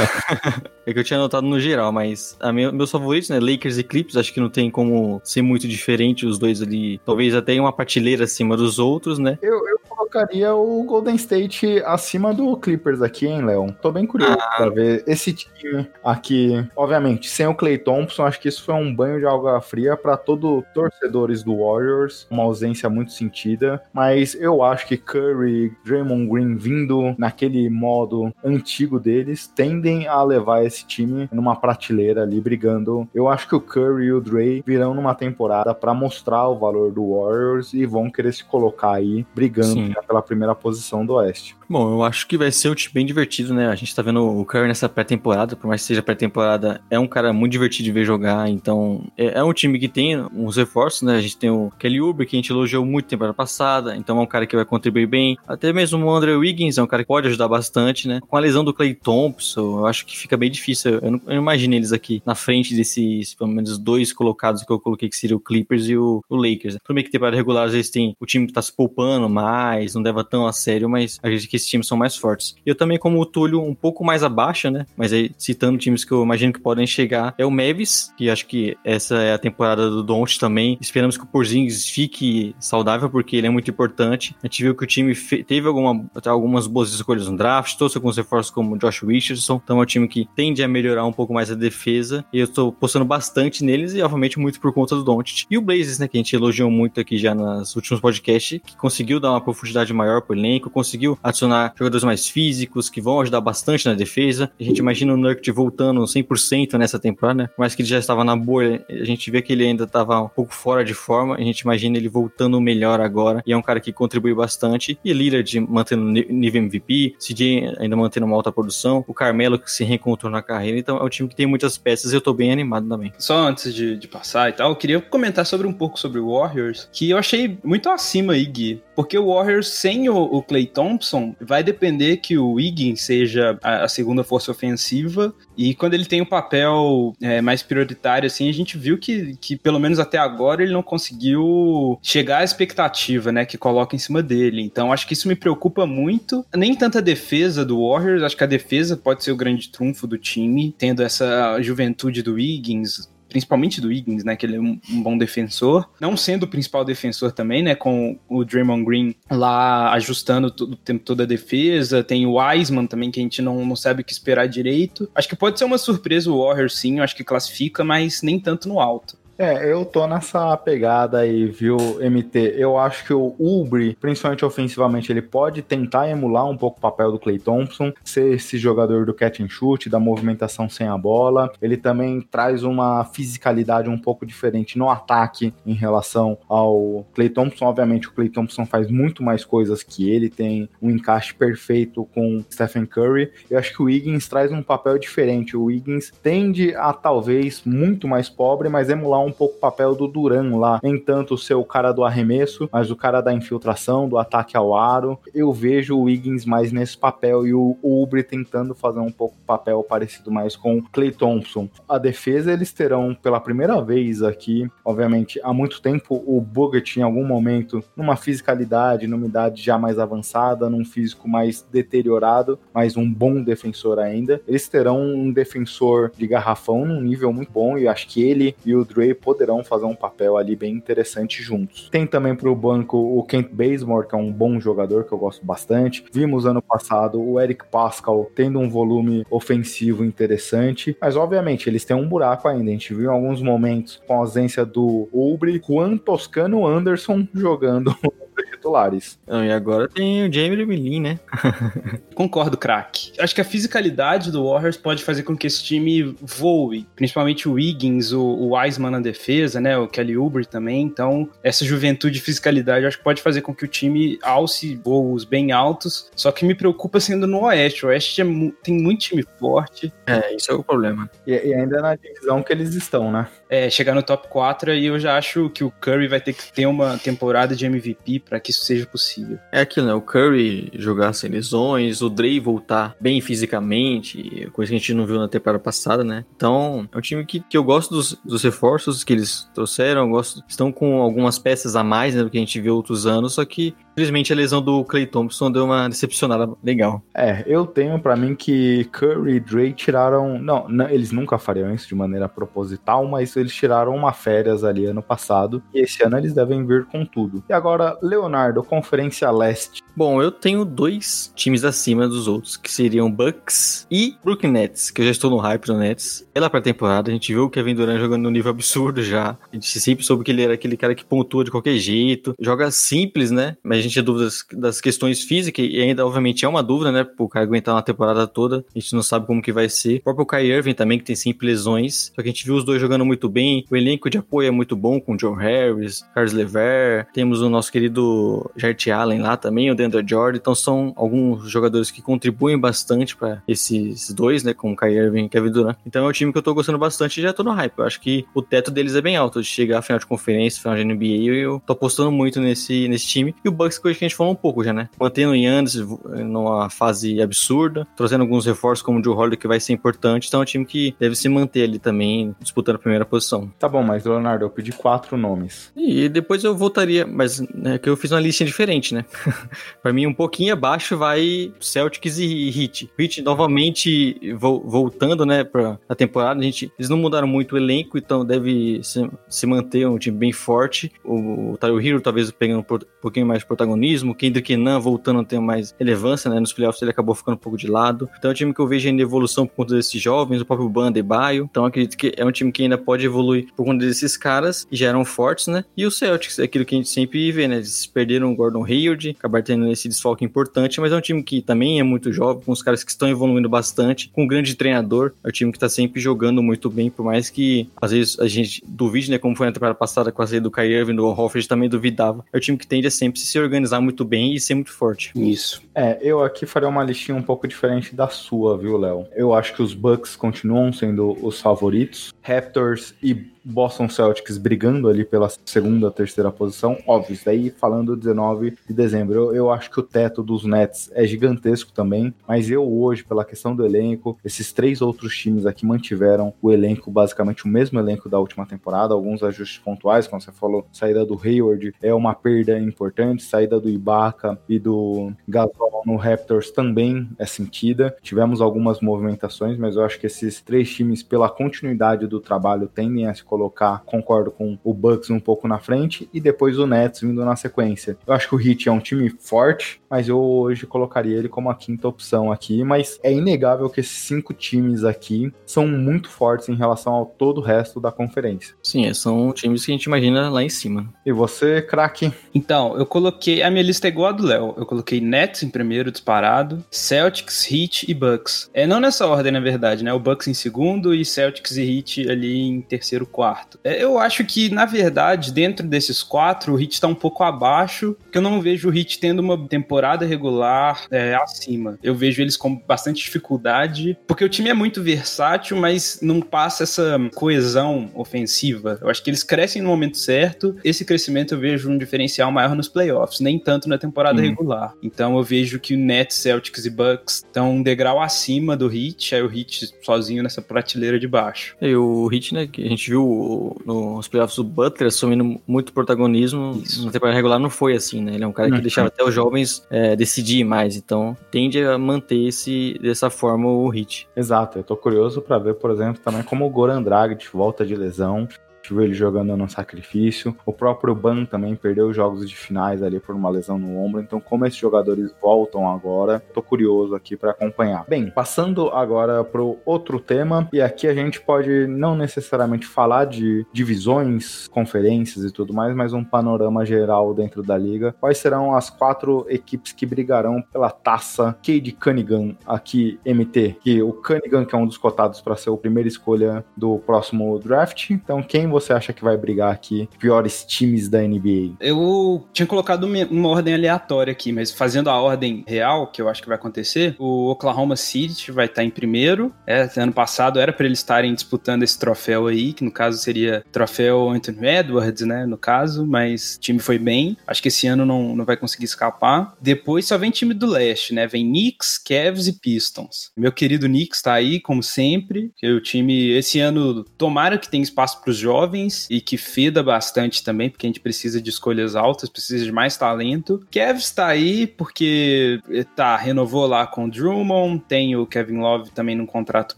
[0.86, 3.38] é que eu tinha anotado no geral, mas a minha, meus favoritos, né?
[3.40, 6.98] Lakers e Clippers, acho que não tem como ser muito diferente os dois ali.
[7.04, 9.38] Talvez até uma partilheira acima dos outros, né?
[9.42, 9.78] Eu, eu
[10.14, 13.74] colocaria o Golden State acima do Clippers aqui, hein, Léo?
[13.82, 14.56] Tô bem curioso ah.
[14.56, 16.64] pra ver esse time aqui.
[16.76, 20.16] Obviamente, sem o Clay Thompson, acho que isso foi um banho de água fria para
[20.16, 26.56] todo torcedores do Warriors, uma ausência muito sentida, mas eu acho que Curry, Draymond Green
[26.56, 33.08] vindo naquele modo antigo deles, tendem a levar esse time numa prateleira ali brigando.
[33.12, 36.92] Eu acho que o Curry e o Dray virão numa temporada para mostrar o valor
[36.92, 41.56] do Warriors e vão querer se colocar aí brigando pela primeira posição do Oeste.
[41.68, 43.68] Bom, eu acho que vai ser um time bem divertido, né?
[43.68, 47.06] A gente tá vendo o Curry nessa pré-temporada, por mais que seja pré-temporada, é um
[47.06, 51.02] cara muito divertido de ver jogar, então é, é, um time que tem uns reforços,
[51.02, 51.16] né?
[51.16, 54.22] A gente tem o Kelly Uber, que a gente elogiou muito temporada passada, então é
[54.22, 55.38] um cara que vai contribuir bem.
[55.48, 58.20] Até mesmo o André Wiggins é um cara que pode ajudar bastante, né?
[58.28, 60.98] Com a lesão do Clay Thompson, eu acho que fica bem difícil.
[60.98, 64.78] Eu não, eu imagino eles aqui na frente desses, pelo menos, dois colocados que eu
[64.78, 66.78] coloquei, que seria o Clippers e o, o Lakers.
[66.84, 70.02] Primeiro que temporada regular, às vezes tem o time que tá se poupando mais, não
[70.02, 72.54] leva tão a sério, mas a gente que esses times são mais fortes.
[72.64, 74.86] Eu também, como o Túlio, um pouco mais abaixo, né?
[74.96, 78.46] Mas aí, citando times que eu imagino que podem chegar, é o Mavis, que acho
[78.46, 80.78] que essa é a temporada do Don't também.
[80.80, 84.34] Esperamos que o Porzingis fique saudável, porque ele é muito importante.
[84.42, 85.14] A gente viu que o time
[85.46, 89.78] teve alguma, algumas boas escolhas no draft, trouxe alguns reforços como o Josh Richardson, então
[89.78, 92.72] é um time que tende a melhorar um pouco mais a defesa, e eu estou
[92.72, 95.46] postando bastante neles, e obviamente muito por conta do Don't.
[95.50, 98.76] E o Blazers, né, que a gente elogiou muito aqui já nos últimos podcasts, que
[98.76, 103.40] conseguiu dar uma profundidade maior pro elenco, conseguiu adicionar jogadores mais físicos, que vão ajudar
[103.40, 104.50] bastante na defesa.
[104.58, 107.50] A gente imagina o Nurkic voltando 100% nessa temporada, né?
[107.58, 110.28] Mas que ele já estava na bolha, a gente vê que ele ainda estava um
[110.28, 113.80] pouco fora de forma, a gente imagina ele voltando melhor agora, e é um cara
[113.80, 114.98] que contribui bastante.
[115.04, 119.84] E Lillard mantendo nível MVP, CJ ainda mantendo uma alta produção, o Carmelo que se
[119.84, 122.52] reencontrou na carreira, então é um time que tem muitas peças e eu tô bem
[122.52, 123.12] animado também.
[123.18, 126.32] Só antes de, de passar e tal, eu queria comentar sobre um pouco sobre o
[126.32, 130.66] Warriors, que eu achei muito acima aí, Gui, porque o Warriors sem o, o Clay
[130.66, 136.04] Thompson vai depender que o Wiggins seja a, a segunda força ofensiva e quando ele
[136.04, 140.18] tem um papel é, mais prioritário, assim, a gente viu que, que, pelo menos até
[140.18, 144.62] agora, ele não conseguiu chegar à expectativa, né, que coloca em cima dele.
[144.62, 146.44] Então, acho que isso me preocupa muito.
[146.54, 150.06] Nem tanto a defesa do Warriors, acho que a defesa pode ser o grande trunfo
[150.06, 154.78] do time, tendo essa juventude do Wiggins, principalmente do Higgins, né, que ele é um,
[154.88, 159.92] um, bom defensor, não sendo o principal defensor também, né, com o Draymond Green lá
[159.92, 163.66] ajustando todo, o tempo toda a defesa, tem o Wiseman também, que a gente não,
[163.66, 165.10] não sabe o que esperar direito.
[165.12, 168.68] Acho que pode ser uma surpresa o Warriors, sim, acho que classifica, mas nem tanto
[168.68, 169.18] no alto.
[169.36, 172.54] É, eu tô nessa pegada aí, viu, MT?
[172.56, 177.10] Eu acho que o Ubre, principalmente ofensivamente, ele pode tentar emular um pouco o papel
[177.10, 181.50] do Clay Thompson, ser esse jogador do catch and shoot, da movimentação sem a bola.
[181.60, 187.66] Ele também traz uma fisicalidade um pouco diferente no ataque em relação ao Clay Thompson.
[187.66, 192.44] Obviamente, o Clay Thompson faz muito mais coisas que ele, tem um encaixe perfeito com
[192.52, 193.32] Stephen Curry.
[193.50, 195.56] Eu acho que o Wiggins traz um papel diferente.
[195.56, 200.06] O Wiggins tende a talvez muito mais pobre, mas emular um pouco o papel do
[200.06, 200.80] Duran lá.
[200.82, 204.76] Nem tanto ser o cara do arremesso, mas o cara da infiltração, do ataque ao
[204.76, 205.18] aro.
[205.34, 209.82] Eu vejo o Wiggins mais nesse papel e o Ubre tentando fazer um pouco papel
[209.82, 211.68] parecido mais com Clay Thompson.
[211.88, 217.02] A defesa eles terão pela primeira vez aqui, obviamente, há muito tempo o Bogut em
[217.02, 223.10] algum momento numa fisicalidade, numa idade já mais avançada, num físico mais deteriorado, mas um
[223.10, 224.40] bom defensor ainda.
[224.46, 228.74] Eles terão um defensor de garrafão num nível muito bom e acho que ele e
[228.74, 231.88] o Dre poderão fazer um papel ali bem interessante juntos.
[231.90, 235.18] Tem também para o banco o Kent Bazemore, que é um bom jogador que eu
[235.18, 236.04] gosto bastante.
[236.12, 241.96] Vimos ano passado o Eric Pascal tendo um volume ofensivo interessante, mas obviamente eles têm
[241.96, 242.70] um buraco ainda.
[242.70, 247.94] A gente viu em alguns momentos com a ausência do Ubre, Juan Toscano Anderson jogando
[248.42, 249.18] titulares.
[249.26, 251.20] Não, e agora tem o Jamie Milin, né?
[252.14, 253.12] Concordo, craque.
[253.18, 257.52] Acho que a fisicalidade do Warriors pode fazer com que esse time voe, principalmente o
[257.52, 259.76] Wiggins, o, o Wiseman na defesa, né?
[259.76, 260.82] O Kelly Oubre também.
[260.82, 265.24] Então, essa juventude e fisicalidade acho que pode fazer com que o time alce voos
[265.24, 266.10] bem altos.
[266.14, 267.84] Só que me preocupa sendo no Oeste.
[267.84, 268.24] O Oeste é,
[268.62, 269.92] tem muito time forte.
[270.06, 271.10] É, isso é o problema.
[271.26, 273.26] E, e ainda na divisão que eles estão, né?
[273.48, 276.52] É, chegar no top 4 e eu já acho que o Curry vai ter que
[276.52, 279.38] ter uma temporada de MVP para que isso seja possível.
[279.52, 279.94] É aquilo, né?
[279.94, 285.06] O Curry jogar sem lesões, o Dre voltar bem fisicamente, coisa que a gente não
[285.06, 286.24] viu na temporada passada, né?
[286.36, 290.08] Então, é um time que, que eu gosto dos, dos reforços que eles trouxeram, eu
[290.08, 293.34] gosto, estão com algumas peças a mais, né, do que a gente viu outros anos,
[293.34, 297.00] só que Infelizmente a lesão do Clay Thompson deu uma decepcionada legal.
[297.14, 300.36] É, eu tenho para mim que Curry e Dre tiraram.
[300.36, 304.84] Não, não, eles nunca fariam isso de maneira proposital, mas eles tiraram uma férias ali
[304.86, 305.62] ano passado.
[305.72, 307.44] E esse ano eles devem vir com tudo.
[307.48, 309.83] E agora, Leonardo, Conferência Leste.
[309.96, 315.00] Bom, eu tenho dois times acima dos outros, que seriam Bucks e Brooklyn Nets, que
[315.00, 316.26] eu já estou no hype do Nets.
[316.34, 319.38] Pela pré-temporada, a gente viu o Kevin Durant jogando no nível absurdo já.
[319.52, 322.34] A gente sempre soube que ele era aquele cara que pontua de qualquer jeito.
[322.40, 323.56] Joga simples, né?
[323.62, 327.04] Mas a gente tinha dúvidas das questões físicas, e ainda, obviamente, é uma dúvida, né?
[327.04, 328.64] Pro cara aguentar uma temporada toda.
[328.74, 329.98] A gente não sabe como que vai ser.
[329.98, 332.10] O próprio Kai Irving também, que tem sempre lesões.
[332.16, 333.64] Só que a gente viu os dois jogando muito bem.
[333.70, 337.06] O elenco de apoio é muito bom, com o Joe Harris, Carlos Lever.
[337.14, 340.38] Temos o nosso querido Jart Allen lá também, o Deandre Jordan.
[340.38, 344.54] Então são alguns jogadores que contribuem bastante para esses dois, né?
[344.54, 345.76] Como o Kai Irving e Kevin Durant.
[345.86, 347.78] Então é um time que eu tô gostando bastante e já tô no hype.
[347.78, 350.60] Eu acho que o teto deles é bem alto, de chegar à final de conferência,
[350.60, 351.04] final de NBA.
[351.04, 353.34] E eu tô apostando muito nesse, nesse time.
[353.44, 354.88] E o Bucks, coisa que a gente falou um pouco já, né?
[354.98, 355.76] Mantendo o Yannis
[356.24, 360.28] numa fase absurda, trazendo alguns reforços como o Joe Holiday, que vai ser importante.
[360.28, 363.50] Então é um time que deve se manter ali também, disputando a primeira posição.
[363.58, 365.72] Tá bom, mas Leonardo, eu pedi quatro nomes.
[365.76, 369.04] E depois eu voltaria, mas né, que eu fiz uma listinha diferente, né?
[369.84, 372.90] pra mim, um pouquinho abaixo vai Celtics e Heat.
[372.98, 376.40] Heat novamente vo voltando, né, pra a temporada.
[376.40, 380.16] A gente, eles não mudaram muito o elenco, então deve se, se manter um time
[380.16, 380.90] bem forte.
[381.04, 384.14] O, o Tyler Hero talvez pegando um pouquinho mais de protagonismo.
[384.14, 386.40] Kendrick Nunn voltando a ter mais relevância, né?
[386.40, 388.08] Nos playoffs ele acabou ficando um pouco de lado.
[388.16, 390.66] Então é um time que eu vejo ainda evolução por conta desses jovens, o próprio
[390.66, 391.46] Banda e Baio.
[391.50, 394.76] Então acredito que é um time que ainda pode evoluir por conta desses caras que
[394.76, 395.62] já eram fortes, né?
[395.76, 397.56] E o Celtics, é aquilo que a gente sempre vê, né?
[397.56, 401.42] Eles perderam o Gordon Hayward, acabaram tendo esse desfalque importante, mas é um time que
[401.42, 405.12] também é muito jovem, com os caras que estão evoluindo bastante, com um grande treinador.
[405.22, 408.26] É um time que tá sempre jogando muito bem, por mais que às vezes a
[408.26, 409.18] gente duvide, né?
[409.18, 412.24] Como foi na temporada passada com a saída do Kyrie Irving, do Hofford também duvidava.
[412.32, 415.12] É um time que tende a sempre se organizar muito bem e ser muito forte.
[415.14, 415.62] Isso.
[415.74, 419.06] É, eu aqui faria uma listinha um pouco diferente da sua, viu, Léo?
[419.14, 422.12] Eu acho que os Bucks continuam sendo os favoritos.
[422.22, 428.56] Raptors e Boston Celtics brigando ali pela segunda, terceira posição, óbvio, isso daí falando 19
[428.66, 429.14] de dezembro.
[429.14, 433.24] Eu, eu, acho que o teto dos Nets é gigantesco também, mas eu hoje, pela
[433.24, 438.08] questão do elenco, esses três outros times aqui mantiveram o elenco, basicamente o mesmo elenco
[438.08, 442.58] da última temporada, alguns ajustes pontuais, como você falou, saída do Hayward é uma perda
[442.58, 447.94] importante, saída do Ibaka e do Gasol no Raptors também é sentida.
[448.02, 453.06] Tivemos algumas movimentações, mas eu acho que esses três times, pela continuidade do trabalho, tendem
[453.06, 457.02] a se colocar, concordo com o Bucks um pouco na frente e depois o Nets
[457.02, 457.96] vindo na sequência.
[458.06, 459.53] Eu acho que o Heat é um time forte,
[459.90, 463.96] mas eu hoje colocaria ele como a quinta opção aqui, mas é inegável que esses
[463.96, 468.54] cinco times aqui são muito fortes em relação ao todo o resto da conferência.
[468.62, 470.92] Sim, é, são times que a gente imagina lá em cima.
[471.04, 472.12] E você, craque?
[472.34, 473.42] Então, eu coloquei.
[473.42, 474.54] A minha lista é igual a do Léo.
[474.56, 478.50] Eu coloquei Nets em primeiro, disparado, Celtics, Heat e Bucks.
[478.52, 479.92] É não nessa ordem, na verdade, né?
[479.92, 483.58] O Bucks em segundo e Celtics e Heat ali em terceiro, quarto.
[483.62, 487.96] É, eu acho que, na verdade, dentro desses quatro, o Heat tá um pouco abaixo,
[488.02, 491.78] porque eu não vejo o Heat tendo uma temporada regular é, acima.
[491.82, 496.62] Eu vejo eles com bastante dificuldade, porque o time é muito versátil, mas não passa
[496.64, 498.78] essa coesão ofensiva.
[498.80, 500.56] Eu acho que eles crescem no momento certo.
[500.64, 504.28] Esse crescimento eu vejo um diferencial maior nos playoffs, nem tanto na temporada Uhum.
[504.28, 504.74] regular.
[504.82, 509.14] Então eu vejo que o Nets, Celtics e Bucks estão um degrau acima do Heat,
[509.14, 511.56] aí o Heat sozinho nessa prateleira de baixo.
[511.60, 516.60] E o Heat, né, que a gente viu nos playoffs o Butler assumindo muito protagonismo.
[516.64, 516.84] Isso.
[516.86, 518.14] Na temporada regular não foi assim, né?
[518.14, 518.60] Ele é um cara que Uhum.
[518.62, 520.76] deixava até os jovens é, decidir mais.
[520.76, 524.08] Então tende a manter esse, dessa forma o Heat.
[524.16, 527.74] Exato, eu tô curioso pra ver, por exemplo, também como o Goran Dragic volta de
[527.74, 528.28] lesão.
[528.64, 530.34] Gente viu ele jogando no sacrifício.
[530.46, 534.00] O próprio Ban também perdeu os jogos de finais ali por uma lesão no ombro.
[534.00, 537.84] Então, como esses jogadores voltam agora, tô curioso aqui pra acompanhar.
[537.86, 543.46] Bem, passando agora pro outro tema, e aqui a gente pode não necessariamente falar de
[543.52, 547.94] divisões, conferências e tudo mais, mas um panorama geral dentro da liga.
[548.00, 553.56] Quais serão as quatro equipes que brigarão pela taça Cade Cunningham aqui, MT?
[553.60, 557.38] Que o Cunningham, que é um dos cotados para ser a primeira escolha do próximo
[557.38, 557.90] draft.
[557.90, 559.88] Então, quem você acha que vai brigar aqui?
[559.98, 561.54] Piores times da NBA?
[561.60, 566.22] Eu tinha colocado uma ordem aleatória aqui, mas fazendo a ordem real, que eu acho
[566.22, 569.32] que vai acontecer, o Oklahoma City vai estar em primeiro.
[569.46, 573.44] É, ano passado era para eles estarem disputando esse troféu aí, que no caso seria
[573.50, 575.26] troféu Anthony Edwards, né?
[575.26, 577.16] No caso, mas o time foi bem.
[577.26, 579.34] Acho que esse ano não, não vai conseguir escapar.
[579.40, 581.06] Depois só vem time do leste, né?
[581.06, 583.10] Vem Knicks, Cavs e Pistons.
[583.16, 585.32] Meu querido Knicks tá aí, como sempre.
[585.42, 590.22] O time, esse ano, tomara que tenha espaço para os jovens e que feda bastante
[590.22, 593.44] também, porque a gente precisa de escolhas altas, precisa de mais talento.
[593.50, 595.40] Cavs tá aí porque
[595.74, 599.56] tá, renovou lá com o Drummond, tem o Kevin Love também num contrato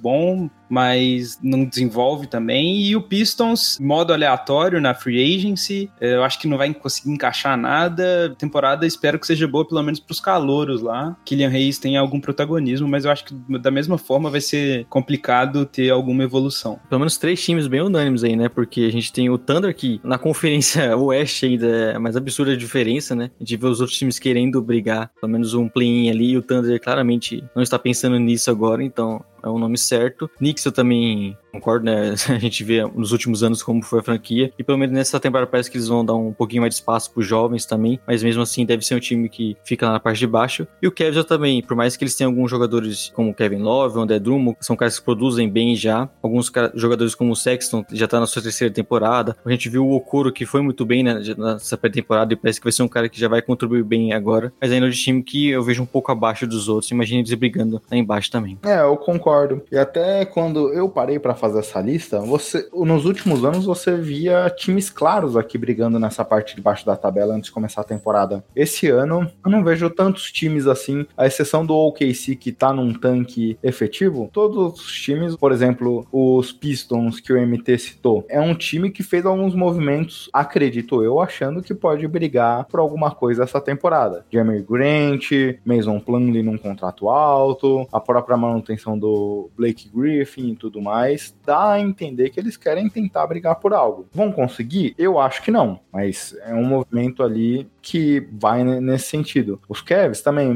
[0.00, 2.82] bom, mas não desenvolve também.
[2.82, 7.56] E o Pistons, modo aleatório na free agency, eu acho que não vai conseguir encaixar
[7.56, 8.34] nada.
[8.38, 11.16] Temporada espero que seja boa, pelo menos pros calouros lá.
[11.24, 15.64] Killian Hayes tem algum protagonismo, mas eu acho que da mesma forma vai ser complicado
[15.66, 16.78] ter alguma evolução.
[16.88, 18.48] Pelo menos três times bem unânimes aí, né?
[18.48, 22.56] Porque a gente tem o Thunder, que na conferência oeste ainda é mais absurda a
[22.56, 23.30] diferença, né?
[23.38, 26.42] A gente vê os outros times querendo brigar, pelo menos um play-in ali, e o
[26.42, 30.30] Thunder claramente não está pensando nisso agora, então é o nome certo.
[30.40, 32.14] Eu também concordo, né?
[32.28, 34.52] A gente vê nos últimos anos como foi a franquia.
[34.58, 37.10] E pelo menos nessa temporada parece que eles vão dar um pouquinho mais de espaço
[37.10, 37.98] pros jovens também.
[38.06, 40.66] Mas mesmo assim deve ser um time que fica na parte de baixo.
[40.80, 44.18] E o Cavs também, por mais que eles tenham alguns jogadores como Kevin Love, André
[44.18, 46.08] Drummond, são caras que produzem bem já.
[46.22, 49.36] Alguns jogadores como o Sexton já tá na sua terceira temporada.
[49.44, 52.64] A gente viu o Okoro que foi muito bem né, nessa pré-temporada e parece que
[52.64, 54.52] vai ser um cara que já vai contribuir bem agora.
[54.60, 56.90] Mas ainda é um time que eu vejo um pouco abaixo dos outros.
[56.90, 58.58] Imagina eles brigando lá embaixo também.
[58.64, 59.62] É, eu concordo.
[59.70, 64.50] E até quando eu parei pra fazer essa lista, você, nos últimos anos você via
[64.50, 68.44] times claros aqui brigando nessa parte de baixo da tabela antes de começar a temporada.
[68.54, 72.92] Esse ano eu não vejo tantos times assim, à exceção do OKC que tá num
[72.94, 74.30] tanque efetivo.
[74.32, 79.02] Todos os times, por exemplo, os Pistons que o MT citou, é um time que
[79.02, 84.24] fez alguns movimentos, acredito eu, achando que pode brigar por alguma coisa essa temporada.
[84.30, 85.30] Jeremy Grant,
[85.64, 91.72] Mason Plumlee num contrato alto, a própria manutenção do Blake Griffin e tudo mais, dá
[91.72, 94.06] a entender que eles querem tentar brigar por algo.
[94.12, 94.94] Vão conseguir?
[94.98, 99.60] Eu acho que não, mas é um movimento ali que vai ne- nesse sentido.
[99.68, 100.52] Os Cavs também,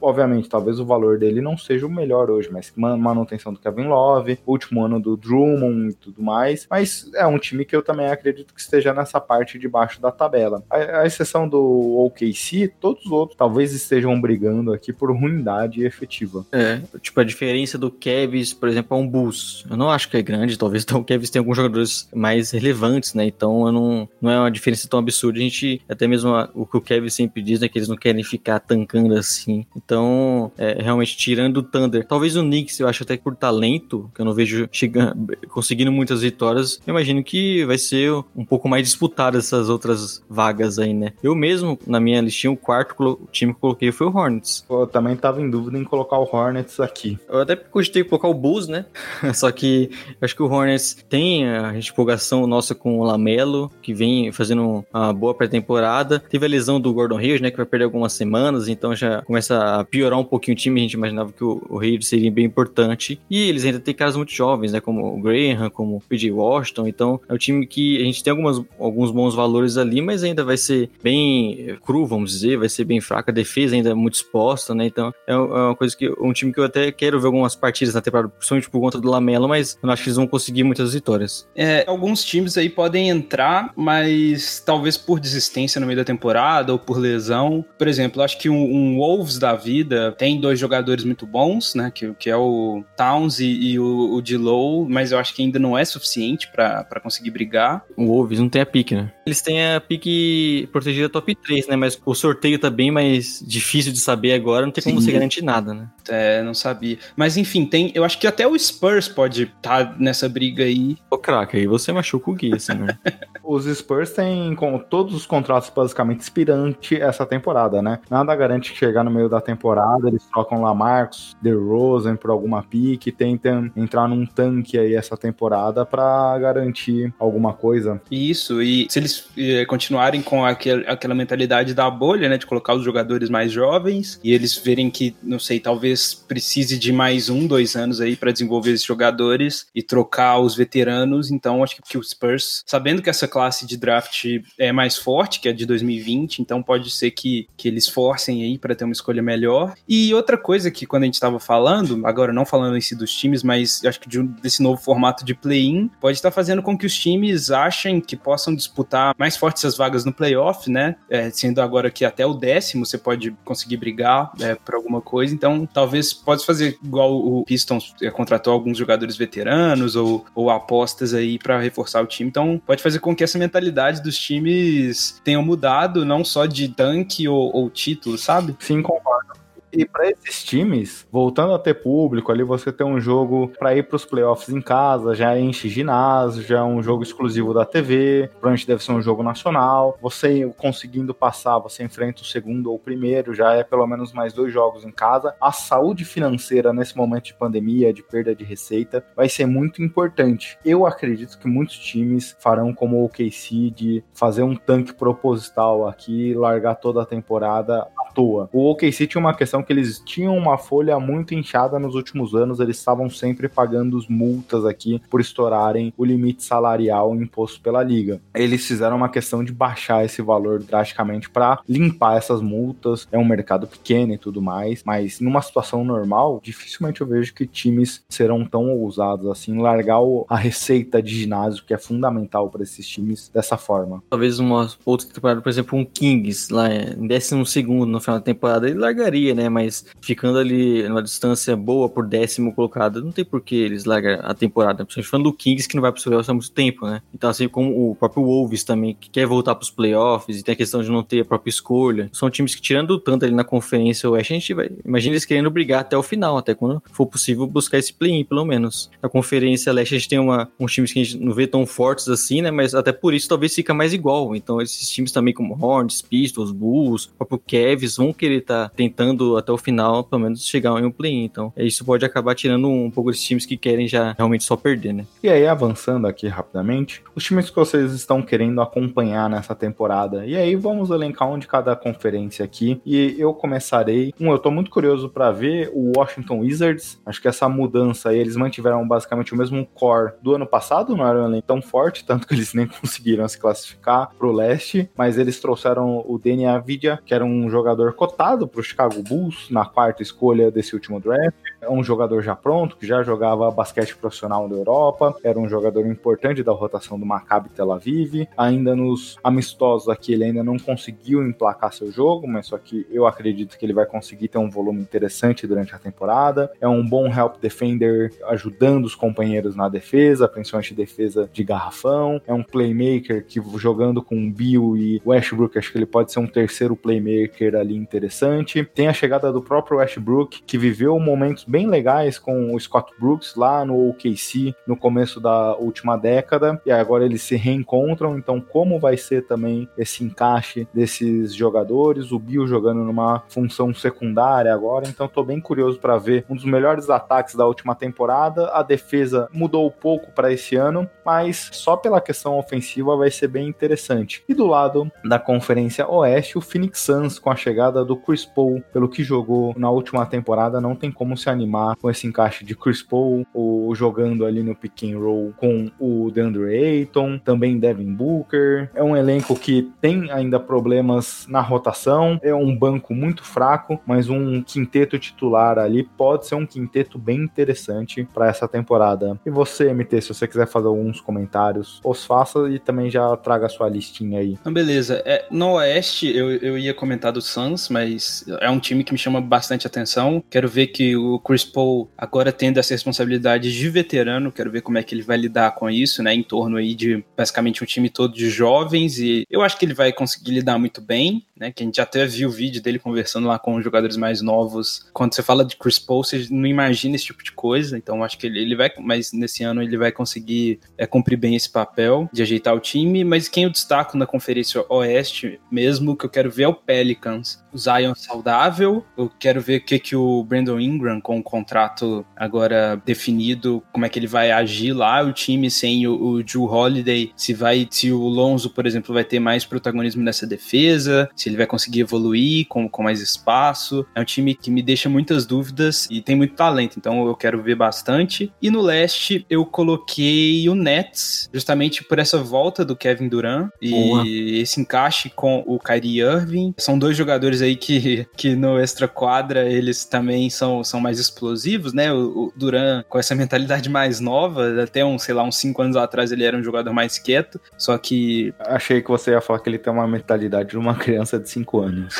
[0.00, 3.84] obviamente, talvez o valor dele não seja o melhor hoje, mas ma- manutenção do Kevin
[3.88, 8.06] Love, último ano do Drummond e tudo mais, mas é um time que eu também
[8.06, 10.62] acredito que esteja nessa parte de baixo da tabela.
[10.70, 11.60] A, a exceção do
[12.06, 16.46] OKC, todos os outros talvez estejam brigando aqui por ruindade efetiva.
[16.50, 19.66] É, tipo, a diferença do Cavs, por exemplo, é um Bulls.
[19.70, 23.12] Eu não acho que é grande, talvez então, o Cavs tenha alguns jogadores mais relevantes,
[23.12, 23.26] né?
[23.26, 25.38] Então eu não, não é uma diferença tão absurda.
[25.38, 27.68] A gente, até mesmo a- o que o Kevin sempre diz, né?
[27.68, 29.66] Que eles não querem ficar tancando assim.
[29.76, 34.20] Então, é, realmente, tirando o Thunder, talvez o Knicks, eu acho até por talento, que
[34.20, 38.84] eu não vejo chegando, conseguindo muitas vitórias, eu imagino que vai ser um pouco mais
[38.84, 41.12] disputado essas outras vagas aí, né?
[41.22, 44.64] Eu mesmo, na minha listinha, o quarto time que eu coloquei foi o Hornets.
[44.68, 47.18] Eu também tava em dúvida em colocar o Hornets aqui.
[47.28, 48.86] Eu até cogitei colocar o Bulls, né?
[49.34, 53.92] Só que eu acho que o Hornets tem a empolgação nossa com o Lamelo, que
[53.92, 56.18] vem fazendo uma boa pré-temporada.
[56.18, 57.50] Teve a lesão do Gordon Hayward, né?
[57.50, 60.80] Que vai perder algumas semanas, então já começa a piorar um pouquinho o time.
[60.80, 63.20] A gente imaginava que o, o seria bem importante.
[63.28, 64.80] E eles ainda têm caras muito jovens, né?
[64.80, 66.86] Como o Graham, como o PJ Washington.
[66.86, 70.44] Então é um time que a gente tem algumas, alguns bons valores ali, mas ainda
[70.44, 72.58] vai ser bem cru, vamos dizer.
[72.58, 73.30] Vai ser bem fraca.
[73.30, 74.86] A defesa ainda é muito exposta, né?
[74.86, 77.94] Então é, é uma coisa que um time que eu até quero ver algumas partidas
[77.94, 80.64] na temporada, principalmente por conta do Lamelo, mas eu não acho que eles vão conseguir
[80.64, 81.48] muitas vitórias.
[81.56, 86.78] É, alguns times aí podem entrar, mas talvez por desistência no meio da temporada ou
[86.78, 87.64] por lesão.
[87.78, 91.90] Por exemplo, acho que um, um Wolves da vida tem dois jogadores muito bons, né?
[91.94, 95.58] Que, que é o Towns e, e o, o D-Low, mas eu acho que ainda
[95.58, 97.84] não é suficiente para conseguir brigar.
[97.96, 99.12] O Wolves não tem a pique, né?
[99.26, 101.76] Eles têm a pique protegida top 3, né?
[101.76, 105.06] Mas o sorteio tá bem mais difícil de saber agora, não tem como Sim.
[105.06, 105.88] você garantir nada, né?
[106.10, 106.98] É, não sabia.
[107.16, 107.92] Mas enfim, tem.
[107.94, 110.96] Eu acho que até o Spurs pode estar tá nessa briga aí.
[111.10, 112.98] Ô, craque, aí você machuca o Gui, assim, né?
[113.42, 118.00] os Spurs têm com todos os contratos basicamente expirante essa temporada, né?
[118.10, 122.62] Nada garante que chegar no meio da temporada eles trocam lá Marcos, DeRozan por alguma
[122.62, 128.00] pique, tentam entrar num tanque aí essa temporada para garantir alguma coisa.
[128.10, 132.74] Isso, e se eles eh, continuarem com aquel, aquela mentalidade da bolha, né, de colocar
[132.74, 137.46] os jogadores mais jovens e eles verem que, não sei, talvez precise de mais um,
[137.46, 141.98] dois anos aí para desenvolver esses jogadores e trocar os veteranos, então acho que, que
[141.98, 144.24] o Spurs, sabendo que essa classe de draft
[144.58, 148.58] é mais forte, que é de 2020, então pode ser que, que eles forcem aí
[148.58, 149.74] para ter uma escolha melhor.
[149.88, 153.12] E outra coisa que quando a gente estava falando, agora não falando em si dos
[153.12, 156.86] times, mas acho que de, desse novo formato de play-in, pode estar fazendo com que
[156.86, 160.96] os times achem que possam disputar mais fortes as vagas no playoff, né?
[161.08, 165.34] É, sendo agora que até o décimo você pode conseguir brigar é, por alguma coisa.
[165.34, 171.14] Então, talvez pode fazer igual o Pistons é, contratou alguns jogadores veteranos ou, ou apostas
[171.14, 172.28] aí para reforçar o time.
[172.28, 177.26] Então, pode fazer com que essa mentalidade dos times tenha mudado, não só de tanque
[177.26, 178.54] ou, ou título, sabe?
[178.58, 179.32] Sim, concordo.
[179.72, 183.84] E para esses times, voltando a ter público, ali você tem um jogo para ir
[183.84, 188.28] para os playoffs em casa, já enche ginásio, já é um jogo exclusivo da TV,
[188.32, 189.96] provavelmente deve ser um jogo nacional.
[190.02, 194.32] Você conseguindo passar, você enfrenta o segundo ou o primeiro, já é pelo menos mais
[194.32, 195.34] dois jogos em casa.
[195.40, 200.58] A saúde financeira nesse momento de pandemia, de perda de receita, vai ser muito importante.
[200.64, 206.34] Eu acredito que muitos times farão como o OKC de fazer um tanque proposital aqui,
[206.34, 208.48] largar toda a temporada toa.
[208.52, 212.60] O OKC tinha uma questão que eles tinham uma folha muito inchada nos últimos anos,
[212.60, 218.20] eles estavam sempre pagando as multas aqui por estourarem o limite salarial imposto pela liga.
[218.34, 223.06] Eles fizeram uma questão de baixar esse valor drasticamente para limpar essas multas.
[223.10, 227.46] É um mercado pequeno e tudo mais, mas numa situação normal, dificilmente eu vejo que
[227.46, 232.86] times serão tão ousados assim largar a receita de ginásio que é fundamental para esses
[232.86, 234.02] times dessa forma.
[234.08, 238.24] Talvez uma outra temporada, por exemplo, um Kings lá em décimo segundo no final da
[238.24, 239.48] temporada, ele largaria, né?
[239.48, 244.18] Mas ficando ali numa distância boa por décimo colocado, não tem por que eles largam
[244.22, 244.84] a temporada.
[244.84, 247.02] Principalmente falando do Kings, que não vai para os playoffs há muito tempo, né?
[247.14, 250.54] Então, assim como o próprio Wolves também, que quer voltar para os playoffs e tem
[250.54, 252.08] a questão de não ter a própria escolha.
[252.12, 254.70] São times que, tirando tanto ali na conferência oeste, a gente vai.
[254.84, 258.44] Imagina eles querendo brigar até o final, até quando for possível buscar esse play-in, pelo
[258.44, 258.90] menos.
[259.02, 261.66] Na conferência leste, a gente tem uma, uns times que a gente não vê tão
[261.66, 262.50] fortes assim, né?
[262.50, 264.34] Mas até por isso talvez fica mais igual.
[264.34, 269.36] Então, esses times também, como Hornets, Pistols, Bulls, próprio Cavs, vão querer estar tá tentando
[269.36, 271.24] até o final, pelo menos, chegar em um play-in.
[271.24, 274.92] Então, isso pode acabar tirando um pouco desses times que querem já realmente só perder,
[274.92, 275.06] né?
[275.22, 280.26] E aí, avançando aqui rapidamente, os times que vocês estão querendo acompanhar nessa temporada.
[280.26, 282.80] E aí, vamos elencar um de cada conferência aqui.
[282.84, 284.12] E eu começarei.
[284.20, 287.00] Um, eu tô muito curioso para ver o Washington Wizards.
[287.04, 291.06] Acho que essa mudança aí, eles mantiveram basicamente o mesmo core do ano passado, não
[291.06, 295.18] era um elenco tão forte, tanto que eles nem conseguiram se classificar pro leste, mas
[295.18, 300.02] eles trouxeram o DNA Vidia, que era um jogador cotado pro Chicago Bulls na quarta
[300.02, 301.49] escolha desse último draft.
[301.68, 306.42] Um jogador já pronto, que já jogava basquete profissional na Europa, era um jogador importante
[306.42, 308.26] da rotação do Maccabi Tel Aviv.
[308.36, 313.06] Ainda nos amistosos aqui ele ainda não conseguiu emplacar seu jogo, mas só que eu
[313.06, 316.50] acredito que ele vai conseguir ter um volume interessante durante a temporada.
[316.60, 322.20] É um bom help defender, ajudando os companheiros na defesa, principalmente defesa de garrafão.
[322.26, 326.26] É um playmaker que jogando com Bill e Westbrook, acho que ele pode ser um
[326.26, 328.64] terceiro playmaker ali interessante.
[328.74, 333.34] Tem a chegada do próprio Westbrook, que viveu momentos bem legais com o Scott Brooks
[333.34, 338.16] lá no OKC no começo da última década, e agora eles se reencontram.
[338.16, 342.12] Então, como vai ser também esse encaixe desses jogadores?
[342.12, 346.44] O Bill jogando numa função secundária agora, então tô bem curioso para ver um dos
[346.44, 348.48] melhores ataques da última temporada.
[348.52, 353.48] A defesa mudou pouco para esse ano, mas só pela questão ofensiva vai ser bem
[353.48, 354.22] interessante.
[354.28, 358.62] E do lado da Conferência Oeste, o Phoenix Suns com a chegada do Chris Paul,
[358.72, 361.39] pelo que jogou na última temporada, não tem como se animar
[361.80, 366.10] com esse encaixe de Chris Paul, o jogando ali no pick and roll com o
[366.10, 368.70] DeAndre Ayton, também Devin Booker.
[368.74, 374.08] É um elenco que tem ainda problemas na rotação, é um banco muito fraco, mas
[374.08, 379.18] um quinteto titular ali pode ser um quinteto bem interessante para essa temporada.
[379.24, 383.46] E você, MT, se você quiser fazer alguns comentários, os faça e também já traga
[383.46, 384.36] a sua listinha aí.
[384.40, 385.02] Então, beleza.
[385.04, 388.98] É, no Oeste, eu, eu ia comentar do Suns, mas é um time que me
[388.98, 390.22] chama bastante atenção.
[390.30, 394.78] Quero ver que o Chris Paul agora tendo essa responsabilidade de veterano, quero ver como
[394.78, 396.12] é que ele vai lidar com isso, né?
[396.12, 399.72] Em torno aí de basicamente um time todo de jovens e eu acho que ele
[399.72, 401.50] vai conseguir lidar muito bem né?
[401.50, 404.86] Que a gente até viu o vídeo dele conversando lá com os jogadores mais novos.
[404.92, 407.78] Quando você fala de Chris Paul, você não imagina esse tipo de coisa.
[407.78, 411.34] Então acho que ele, ele vai, mas nesse ano ele vai conseguir é, cumprir bem
[411.34, 413.02] esse papel de ajeitar o time.
[413.02, 417.42] Mas quem eu destaco na Conferência Oeste mesmo, que eu quero ver é o Pelicans.
[417.52, 418.84] O Zion saudável.
[418.96, 423.86] Eu quero ver o que, que o Brandon Ingram, com o contrato agora definido, como
[423.86, 425.02] é que ele vai agir lá.
[425.02, 429.04] O time sem o, o Drew Holiday, se vai, se o Lonzo, por exemplo, vai
[429.04, 433.86] ter mais protagonismo nessa defesa, se ele vai conseguir evoluir com, com mais espaço.
[433.94, 437.42] É um time que me deixa muitas dúvidas e tem muito talento, então eu quero
[437.42, 438.32] ver bastante.
[438.42, 443.70] E no leste eu coloquei o Nets, justamente por essa volta do Kevin Durant e
[443.70, 444.04] Boa.
[444.06, 446.54] esse encaixe com o Kyrie Irving.
[446.58, 451.72] São dois jogadores aí que, que no extra quadra eles também são, são mais explosivos,
[451.72, 451.92] né?
[451.92, 455.76] O, o Durant com essa mentalidade mais nova, até uns, sei lá, uns 5 anos
[455.76, 458.34] atrás ele era um jogador mais quieto, só que.
[458.40, 461.60] Achei que você ia falar que ele tem uma mentalidade de uma criança de 5
[461.60, 461.94] anos.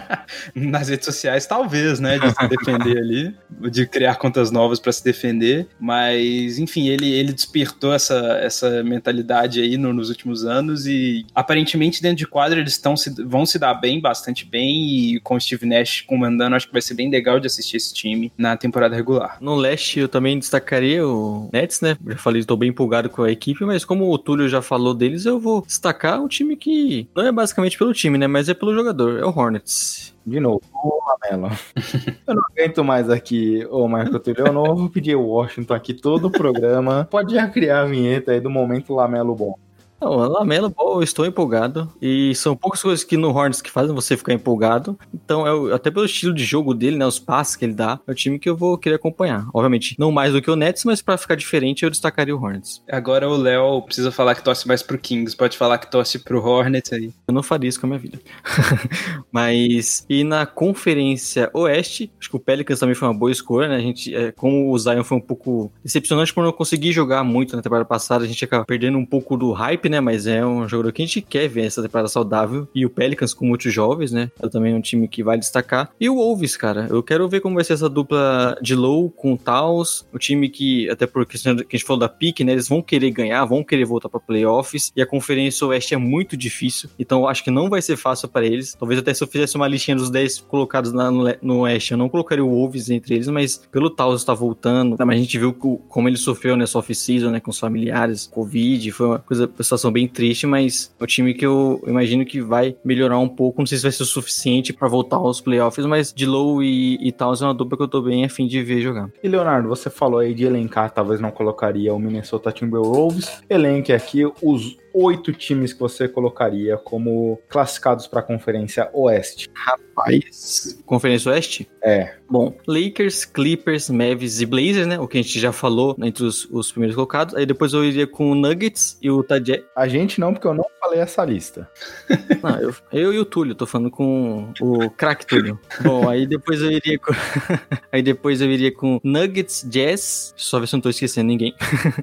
[0.54, 2.18] Nas redes sociais, talvez, né?
[2.18, 3.34] De se defender ali,
[3.70, 5.66] de criar contas novas para se defender.
[5.80, 12.02] Mas, enfim, ele, ele despertou essa, essa mentalidade aí no, nos últimos anos e aparentemente
[12.02, 15.14] dentro de quadra eles estão se, vão se dar bem, bastante bem.
[15.14, 17.92] E com o Steve Nash comandando, acho que vai ser bem legal de assistir esse
[17.94, 19.38] time na temporada regular.
[19.40, 21.96] No leste, eu também destacaria o Nets, né?
[22.06, 25.24] Já falei, estou bem empolgado com a equipe, mas como o Túlio já falou deles,
[25.24, 28.26] eu vou destacar um time que não é basicamente pelo time, né?
[28.26, 30.14] Mas é pelo jogador, é o Hornets.
[30.26, 31.50] De novo, o Lamelo.
[32.26, 34.46] eu não aguento mais aqui, ô Marco Túlio.
[34.46, 37.08] Eu não vou pedir o Washington aqui todo o programa.
[37.10, 39.54] Pode já criar a vinheta aí do momento Lamelo bom.
[40.00, 41.92] Não, Lamelo Ball, eu estou empolgado.
[42.00, 44.98] E são poucas coisas que no Hornets que fazem você ficar empolgado.
[45.12, 47.06] Então, é, até pelo estilo de jogo dele, né?
[47.06, 49.46] Os passes que ele dá, é o time que eu vou querer acompanhar.
[49.52, 52.82] Obviamente, não mais do que o Nets, mas para ficar diferente, eu destacaria o Hornets.
[52.90, 55.36] Agora o Léo precisa falar que torce mais pro Kings.
[55.36, 57.12] Pode falar que torce pro Hornets aí.
[57.26, 58.20] Eu não faria isso com a minha vida.
[59.32, 63.76] mas, e na Conferência Oeste, acho que o Pelicans também foi uma boa escolha, né?
[63.76, 67.56] A gente, é, como o Zion foi um pouco decepcionante por não conseguir jogar muito
[67.56, 70.00] na temporada passada, a gente acaba perdendo um pouco do hype né?
[70.00, 72.68] Mas é um jogador que a gente quer ver essa temporada saudável.
[72.74, 74.30] E o Pelicans com muitos jovens, né?
[74.42, 75.90] É também um time que vai destacar.
[76.00, 76.86] E o Wolves, cara.
[76.90, 80.06] Eu quero ver como vai ser essa dupla de low com o Taos.
[80.12, 82.52] O time que, até porque que a gente falou da pique, né?
[82.52, 84.92] Eles vão querer ganhar, vão querer voltar para playoffs.
[84.96, 86.88] E a Conferência Oeste é muito difícil.
[86.98, 88.74] Então eu acho que não vai ser fácil para eles.
[88.74, 92.08] Talvez até se eu fizesse uma listinha dos 10 colocados lá no, Oeste, eu não
[92.08, 94.96] colocaria o Wolves entre eles, mas pelo Taos estar voltando.
[94.98, 97.40] Mas a gente viu como ele sofreu nessa off-season, né?
[97.40, 98.92] Com os familiares, Covid.
[98.92, 99.48] Foi uma coisa,
[99.78, 103.62] situação bem triste, mas é o time que eu imagino que vai melhorar um pouco.
[103.62, 106.98] Não sei se vai ser o suficiente para voltar aos playoffs, mas de Low e,
[107.00, 109.08] e Towns é uma dupla que eu tô bem afim de ver jogar.
[109.22, 113.40] E Leonardo, você falou aí de elencar, talvez não colocaria o Minnesota Timberwolves.
[113.48, 119.48] Elenque aqui os oito times que você colocaria como classificados para a Conferência Oeste?
[119.54, 121.68] Rapaz, Conferência Oeste?
[121.82, 122.14] É.
[122.28, 124.98] Bom, Lakers, Clippers, Mavs e Blazers, né?
[124.98, 127.34] O que a gente já falou entre os, os primeiros colocados.
[127.34, 129.62] Aí depois eu iria com o Nuggets e o Tajé.
[129.76, 131.70] A gente não, porque eu não falei essa lista.
[132.42, 135.58] Não, eu, eu e o Túlio, tô falando com o craque Túlio.
[135.82, 137.12] Bom, aí depois eu iria com.
[137.92, 141.54] aí depois eu iria com Nuggets, Jazz, só ver se eu não tô esquecendo ninguém.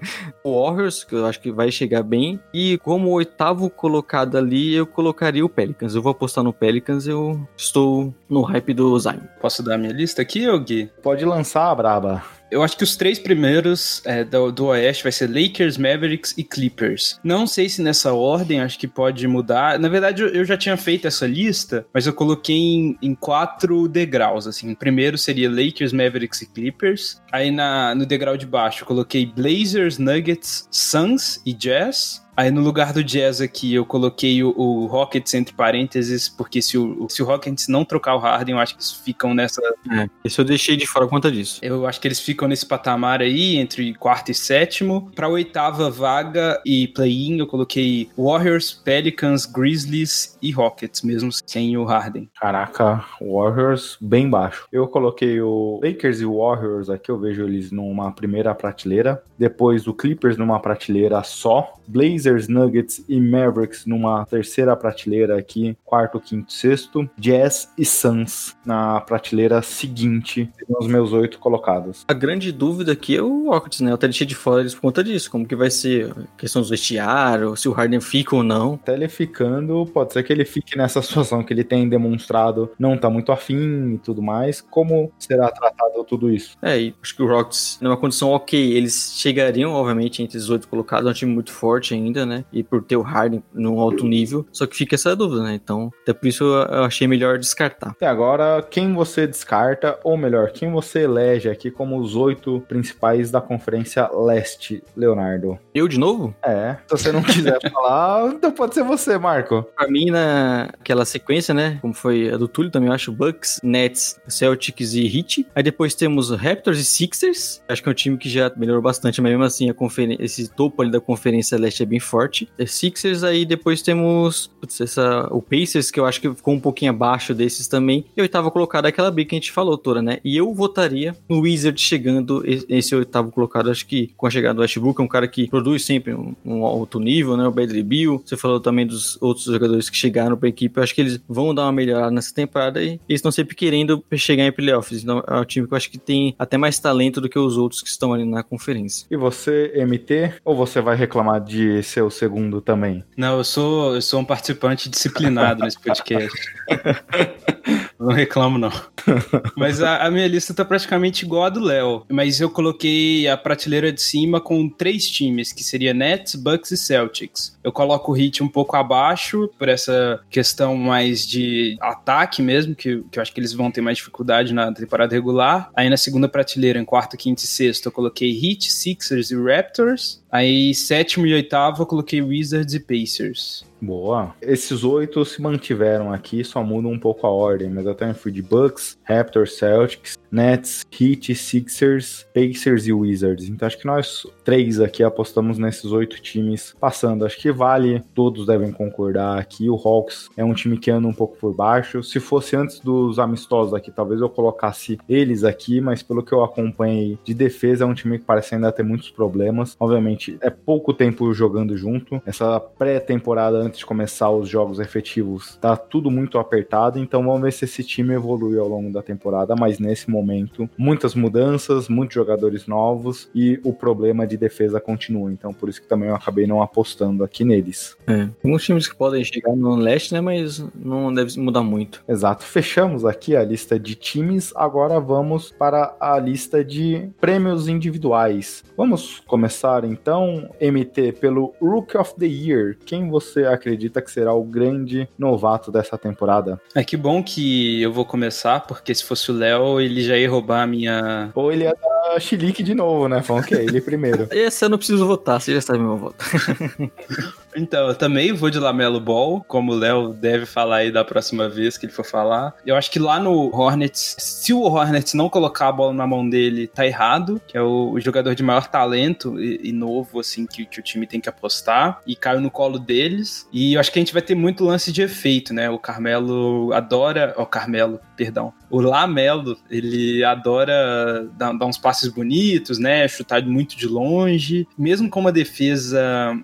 [0.45, 2.39] Warriors, que eu acho que vai chegar bem.
[2.53, 5.95] E como oitavo colocado ali, eu colocaria o Pelicans.
[5.95, 9.19] Eu vou apostar no Pelicans, eu estou no hype do Zion.
[9.41, 10.89] Posso dar minha lista aqui, Gui?
[11.01, 12.23] Pode lançar a braba.
[12.52, 16.43] Eu acho que os três primeiros é, do, do Oeste vai ser Lakers, Mavericks e
[16.43, 17.20] Clippers.
[17.24, 19.80] Não sei se nessa ordem, acho que pode mudar.
[19.80, 23.88] Na verdade, eu, eu já tinha feito essa lista, mas eu coloquei em, em quatro
[23.88, 24.72] degraus, assim.
[24.72, 27.22] O primeiro seria Lakers, Mavericks e Clippers.
[27.32, 32.24] Aí na, no degrau de baixo eu coloquei Blazers, Nuggets, Suns e Jazz.
[32.36, 36.77] Aí no lugar do Jazz aqui eu coloquei o, o Rockets entre parênteses, porque se
[36.77, 39.61] o, se o Rockets não trocar o Harden, eu acho que eles ficam nessa.
[39.91, 41.59] É, esse eu deixei de fora por conta disso.
[41.61, 45.11] Eu acho que eles ficam nesse patamar aí, entre quarto e sétimo.
[45.15, 51.86] Pra oitava vaga e play-in, eu coloquei Warriors, Pelicans, Grizzlies e Rockets, mesmo sem o
[51.86, 52.29] Harden.
[52.39, 54.67] Caraca, Warriors bem baixo.
[54.71, 59.23] Eu coloquei o Lakers e o Warriors aqui, eu vejo eles numa primeira prateleira.
[59.38, 61.73] Depois o Clippers numa prateleira só.
[61.88, 67.09] Blazers, Nuggets e Mavericks numa terceira prateleira aqui, quarto, quinto, sexto.
[67.17, 72.03] Jazz e Suns na prateleira seguinte, os meus oito colocados.
[72.07, 73.91] A grande dúvida aqui é o Rockets, né?
[73.91, 75.30] Eu até deixei de fora eles por conta disso.
[75.30, 78.76] Como que vai ser a questão dos vestiários, se o Harden fica ou não.
[78.76, 82.97] Até ele ficando, pode ser que ele fique nessa situação que ele tem demonstrado não
[82.97, 84.61] tá muito afim e tudo mais.
[84.61, 86.57] Como será tratado tudo isso?
[86.61, 90.67] É, e acho que o Rockets, numa condição ok, eles chegariam, obviamente, entre os oito
[90.67, 91.07] colocados.
[91.07, 92.45] É um time muito forte ainda, né?
[92.53, 94.45] E por ter o Harden num alto nível.
[94.51, 95.55] Só que fica essa dúvida, né?
[95.55, 97.89] Então, até por isso eu achei melhor descartar.
[97.89, 103.32] Até agora, quem você descarta, ou melhor, quem você elege aqui como os oito principais
[103.32, 105.57] da Conferência Leste, Leonardo?
[105.74, 106.36] Eu de novo?
[106.43, 109.66] É, se você não quiser falar, então pode ser você, Marco.
[109.76, 111.80] Pra mim, naquela sequência, né?
[111.82, 115.47] Como foi a do Túlio também, eu acho Bucks, Nets, Celtics e Heat.
[115.55, 117.63] Aí depois temos Raptors e Sixers.
[117.68, 119.72] Acho que é um time que já melhorou bastante, mas mesmo assim,
[120.20, 122.47] esse topo ali da Conferência Leste é bem forte.
[122.58, 126.60] É Sixers, aí depois temos putz, essa, o Pacers, que eu acho que ficou um
[126.60, 128.06] pouquinho abaixo desses também.
[128.16, 130.20] E oitavo colocado é aquela briga que a gente falou, Tora, né?
[130.24, 133.70] E eu votaria no Wizard chegando esse oitavo colocado.
[133.70, 136.66] Acho que com a chegada do Westbrook, é um cara que produz sempre um, um
[136.66, 137.47] alto nível, né?
[137.47, 138.22] O Bradley Bill.
[138.26, 140.78] Você falou também dos outros jogadores que chegaram pra equipe.
[140.78, 144.03] Eu acho que eles vão dar uma melhorada nessa temporada e eles estão sempre querendo
[144.14, 145.03] chegar em playoffs.
[145.03, 147.58] Então é um time que eu acho que tem até mais talento do que os
[147.58, 149.08] outros que estão ali na conferência.
[149.10, 153.04] E você, MT, ou você vai reclamar de ser o segundo também?
[153.16, 156.30] Não, eu sou, eu sou um participante disciplinado nesse podcast.
[158.00, 158.72] Não reclamo, não.
[159.56, 162.06] Mas a, a, minha lista tá praticamente igual a do Léo.
[162.10, 166.78] Mas eu coloquei a prateleira de cima com três times, que seria Nets, Bucks e
[166.78, 167.58] Celtics.
[167.64, 173.04] Eu coloco o Heat um pouco abaixo, por essa questão mais de ataque mesmo, que,
[173.12, 175.72] que eu acho que eles vão ter mais dificuldade na temporada regular.
[175.76, 180.24] Aí na segunda prateleira, em quarto, quinto e sexto, eu coloquei Heat, Sixers e Raptors.
[180.32, 183.66] Aí sétimo e oitavo eu coloquei Wizards e Pacers.
[183.86, 184.36] Boa.
[184.41, 188.31] Esses oito se mantiveram aqui, só mudam um pouco a ordem, mas eu também fui
[188.31, 193.47] de Bucks, Raptors, Celtics, Nets, Heat, Sixers, Pacers e Wizards.
[193.47, 197.25] Então acho que nós três aqui apostamos nesses oito times passando.
[197.25, 199.69] Acho que vale, todos devem concordar aqui.
[199.69, 202.03] O Hawks é um time que anda um pouco por baixo.
[202.03, 206.43] Se fosse antes dos amistosos aqui, talvez eu colocasse eles aqui, mas pelo que eu
[206.43, 209.75] acompanhei de defesa, é um time que parece ainda ter muitos problemas.
[209.79, 212.21] Obviamente, é pouco tempo jogando junto.
[212.25, 216.99] Essa pré-temporada antes de começar os jogos efetivos, tá tudo muito apertado.
[216.99, 219.55] Então vamos ver se esse time evolui ao longo da temporada.
[219.55, 225.32] Mas nesse momento, muitas mudanças, muitos jogadores novos e o problema de defesa continua.
[225.32, 227.95] Então por isso que também eu acabei não apostando aqui neles.
[228.07, 230.21] É, alguns times que podem chegar no leste, né?
[230.21, 232.03] Mas não deve mudar muito.
[232.07, 232.43] Exato.
[232.43, 234.53] Fechamos aqui a lista de times.
[234.55, 238.63] Agora vamos para a lista de prêmios individuais.
[238.78, 242.78] Vamos começar então, MT, pelo Rook of the Year.
[242.86, 246.62] Quem você acredita que será o grande novato dessa temporada?
[246.74, 250.30] É que bom que eu vou começar, porque se fosse o Léo, ele já ia
[250.30, 251.32] roubar a minha.
[251.34, 253.22] Ou ele ia dar chilique de novo, né?
[253.22, 254.28] Falando que é ele primeiro.
[254.32, 256.24] Esse eu não preciso votar, você já sabe meu voto.
[257.56, 261.47] então, eu também vou de Lamelo Ball, como o Léo deve falar aí da próxima
[261.47, 262.53] vez que ele for falar.
[262.66, 266.28] Eu acho que lá no Hornets, se o Hornets não colocar a bola na mão
[266.28, 270.66] dele, tá errado, que é o, jogador de maior talento e, e novo, assim, que,
[270.66, 273.47] que, o time tem que apostar, e caiu no colo deles.
[273.51, 275.70] E eu acho que a gente vai ter muito lance de efeito, né?
[275.70, 277.34] O Carmelo adora.
[277.38, 277.99] Ó, oh, Carmelo.
[278.16, 278.53] Perdão.
[278.70, 283.07] O Lamelo, ele adora dar, dar, uns passes bonitos, né?
[283.07, 284.68] Chutar muito de longe.
[284.78, 285.99] Mesmo com uma defesa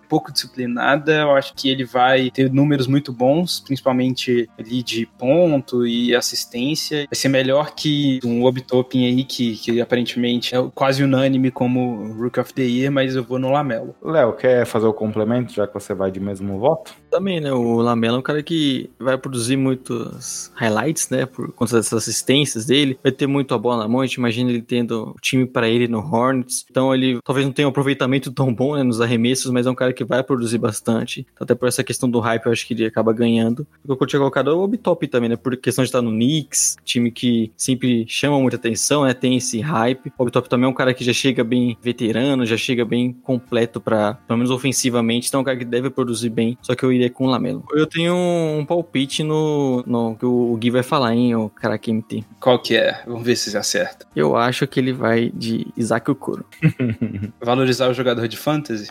[0.08, 5.86] pouco disciplinada, eu acho que ele vai ter números muito bons, principalmente ali de ponto
[5.86, 7.08] e assistência.
[7.10, 12.40] Vai ser melhor que um Obitopin aí, que, que aparentemente é quase unânime como Rook
[12.40, 13.96] of the Year, mas eu vou no Lamelo.
[14.02, 17.01] Léo, quer fazer o complemento, já que você vai de mesmo voto?
[17.12, 17.52] Também, né?
[17.52, 21.26] O Lamelo é um cara que vai produzir muitos highlights, né?
[21.26, 22.98] Por conta dessas assistências dele.
[23.04, 24.00] Vai ter muito a bola na mão.
[24.00, 26.66] A gente imagina ele tendo o time para ele no Hornets.
[26.72, 29.76] Então ele talvez não tenha um aproveitamento tão bom né, nos arremessos, mas é um
[29.76, 31.28] cara que vai produzir bastante.
[31.34, 33.68] Então, até por essa questão do hype, eu acho que ele acaba ganhando.
[33.86, 35.36] O que eu tinha colocado é o Obitop também, né?
[35.36, 39.14] Por questão de estar no Knicks, time que sempre chama muita atenção, né?
[39.14, 40.14] Tem esse hype.
[40.18, 43.82] O Obitop também é um cara que já chega bem veterano, já chega bem completo
[43.82, 45.28] para pelo menos ofensivamente.
[45.28, 46.58] Então é um cara que deve produzir bem.
[46.62, 47.66] Só que eu iria com o Lamelo.
[47.74, 52.24] Eu tenho um palpite no, no que o Gui vai falar, hein, o cara MT.
[52.40, 53.02] Qual que é?
[53.06, 54.06] Vamos ver se acerta.
[54.16, 56.46] Eu acho que ele vai de Isaac Okoro.
[57.42, 58.90] Valorizar o jogador de fantasy?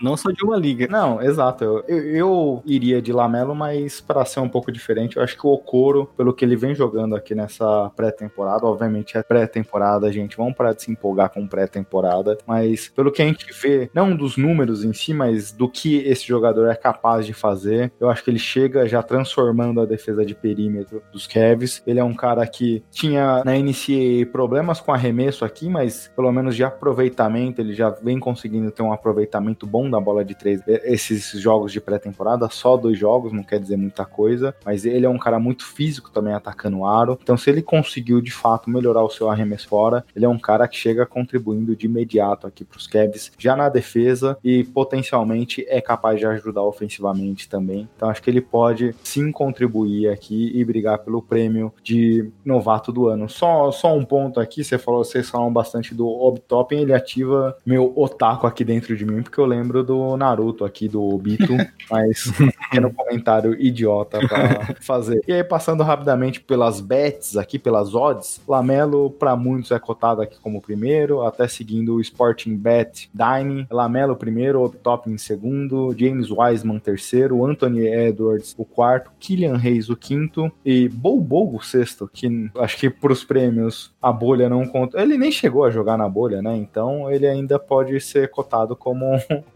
[0.00, 0.86] Não só de uma liga.
[0.88, 1.64] Não, exato.
[1.64, 5.46] Eu, eu, eu iria de Lamelo, mas para ser um pouco diferente, eu acho que
[5.46, 10.54] o Okoro, pelo que ele vem jogando aqui nessa pré-temporada, obviamente é pré-temporada, gente, vamos
[10.54, 14.84] parar de se empolgar com pré-temporada, mas pelo que a gente vê, não dos números
[14.84, 18.38] em si, mas do que esse jogador é capaz de fazer, eu acho que ele
[18.38, 21.82] chega já transformando a defesa de perímetro dos Cavs.
[21.86, 26.54] Ele é um cara que tinha na NCAA problemas com arremesso aqui, mas pelo menos
[26.56, 30.62] de aproveitamento ele já vem conseguindo ter um aproveitamento bom da bola de três.
[30.66, 35.08] Esses jogos de pré-temporada, só dois jogos, não quer dizer muita coisa, mas ele é
[35.08, 37.18] um cara muito físico também atacando o aro.
[37.22, 40.68] Então, se ele conseguiu de fato melhorar o seu arremesso fora, ele é um cara
[40.68, 45.80] que chega contribuindo de imediato aqui para os Cavs, já na defesa e potencialmente é
[45.80, 47.88] capaz de ajudar ofensivamente também.
[47.96, 53.08] Então, acho que ele pode sim contribuir aqui e brigar pelo prêmio de novato do
[53.08, 53.28] ano.
[53.28, 57.92] Só, só um ponto aqui, você falou, vocês falam bastante do Obtopping, ele ativa meu
[57.96, 61.52] otaku aqui dentro dentro de mim, porque eu lembro do Naruto aqui, do Obito,
[61.88, 65.22] mas pequeno comentário idiota pra fazer.
[65.26, 70.36] E aí, passando rapidamente pelas bets aqui, pelas odds, Lamelo, para muitos, é cotado aqui
[70.42, 76.78] como primeiro, até seguindo o Sporting Bet Dining, Lamelo primeiro, Top em segundo, James Wiseman
[76.80, 82.76] terceiro, Anthony Edwards o quarto, Killian Reis o quinto e Bobo o sexto, que acho
[82.76, 85.00] que pros prêmios a bolha não conta.
[85.00, 86.56] Ele nem chegou a jogar na bolha, né?
[86.56, 89.06] Então ele ainda pode ser cotado como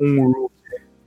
[0.01, 0.55] um rookie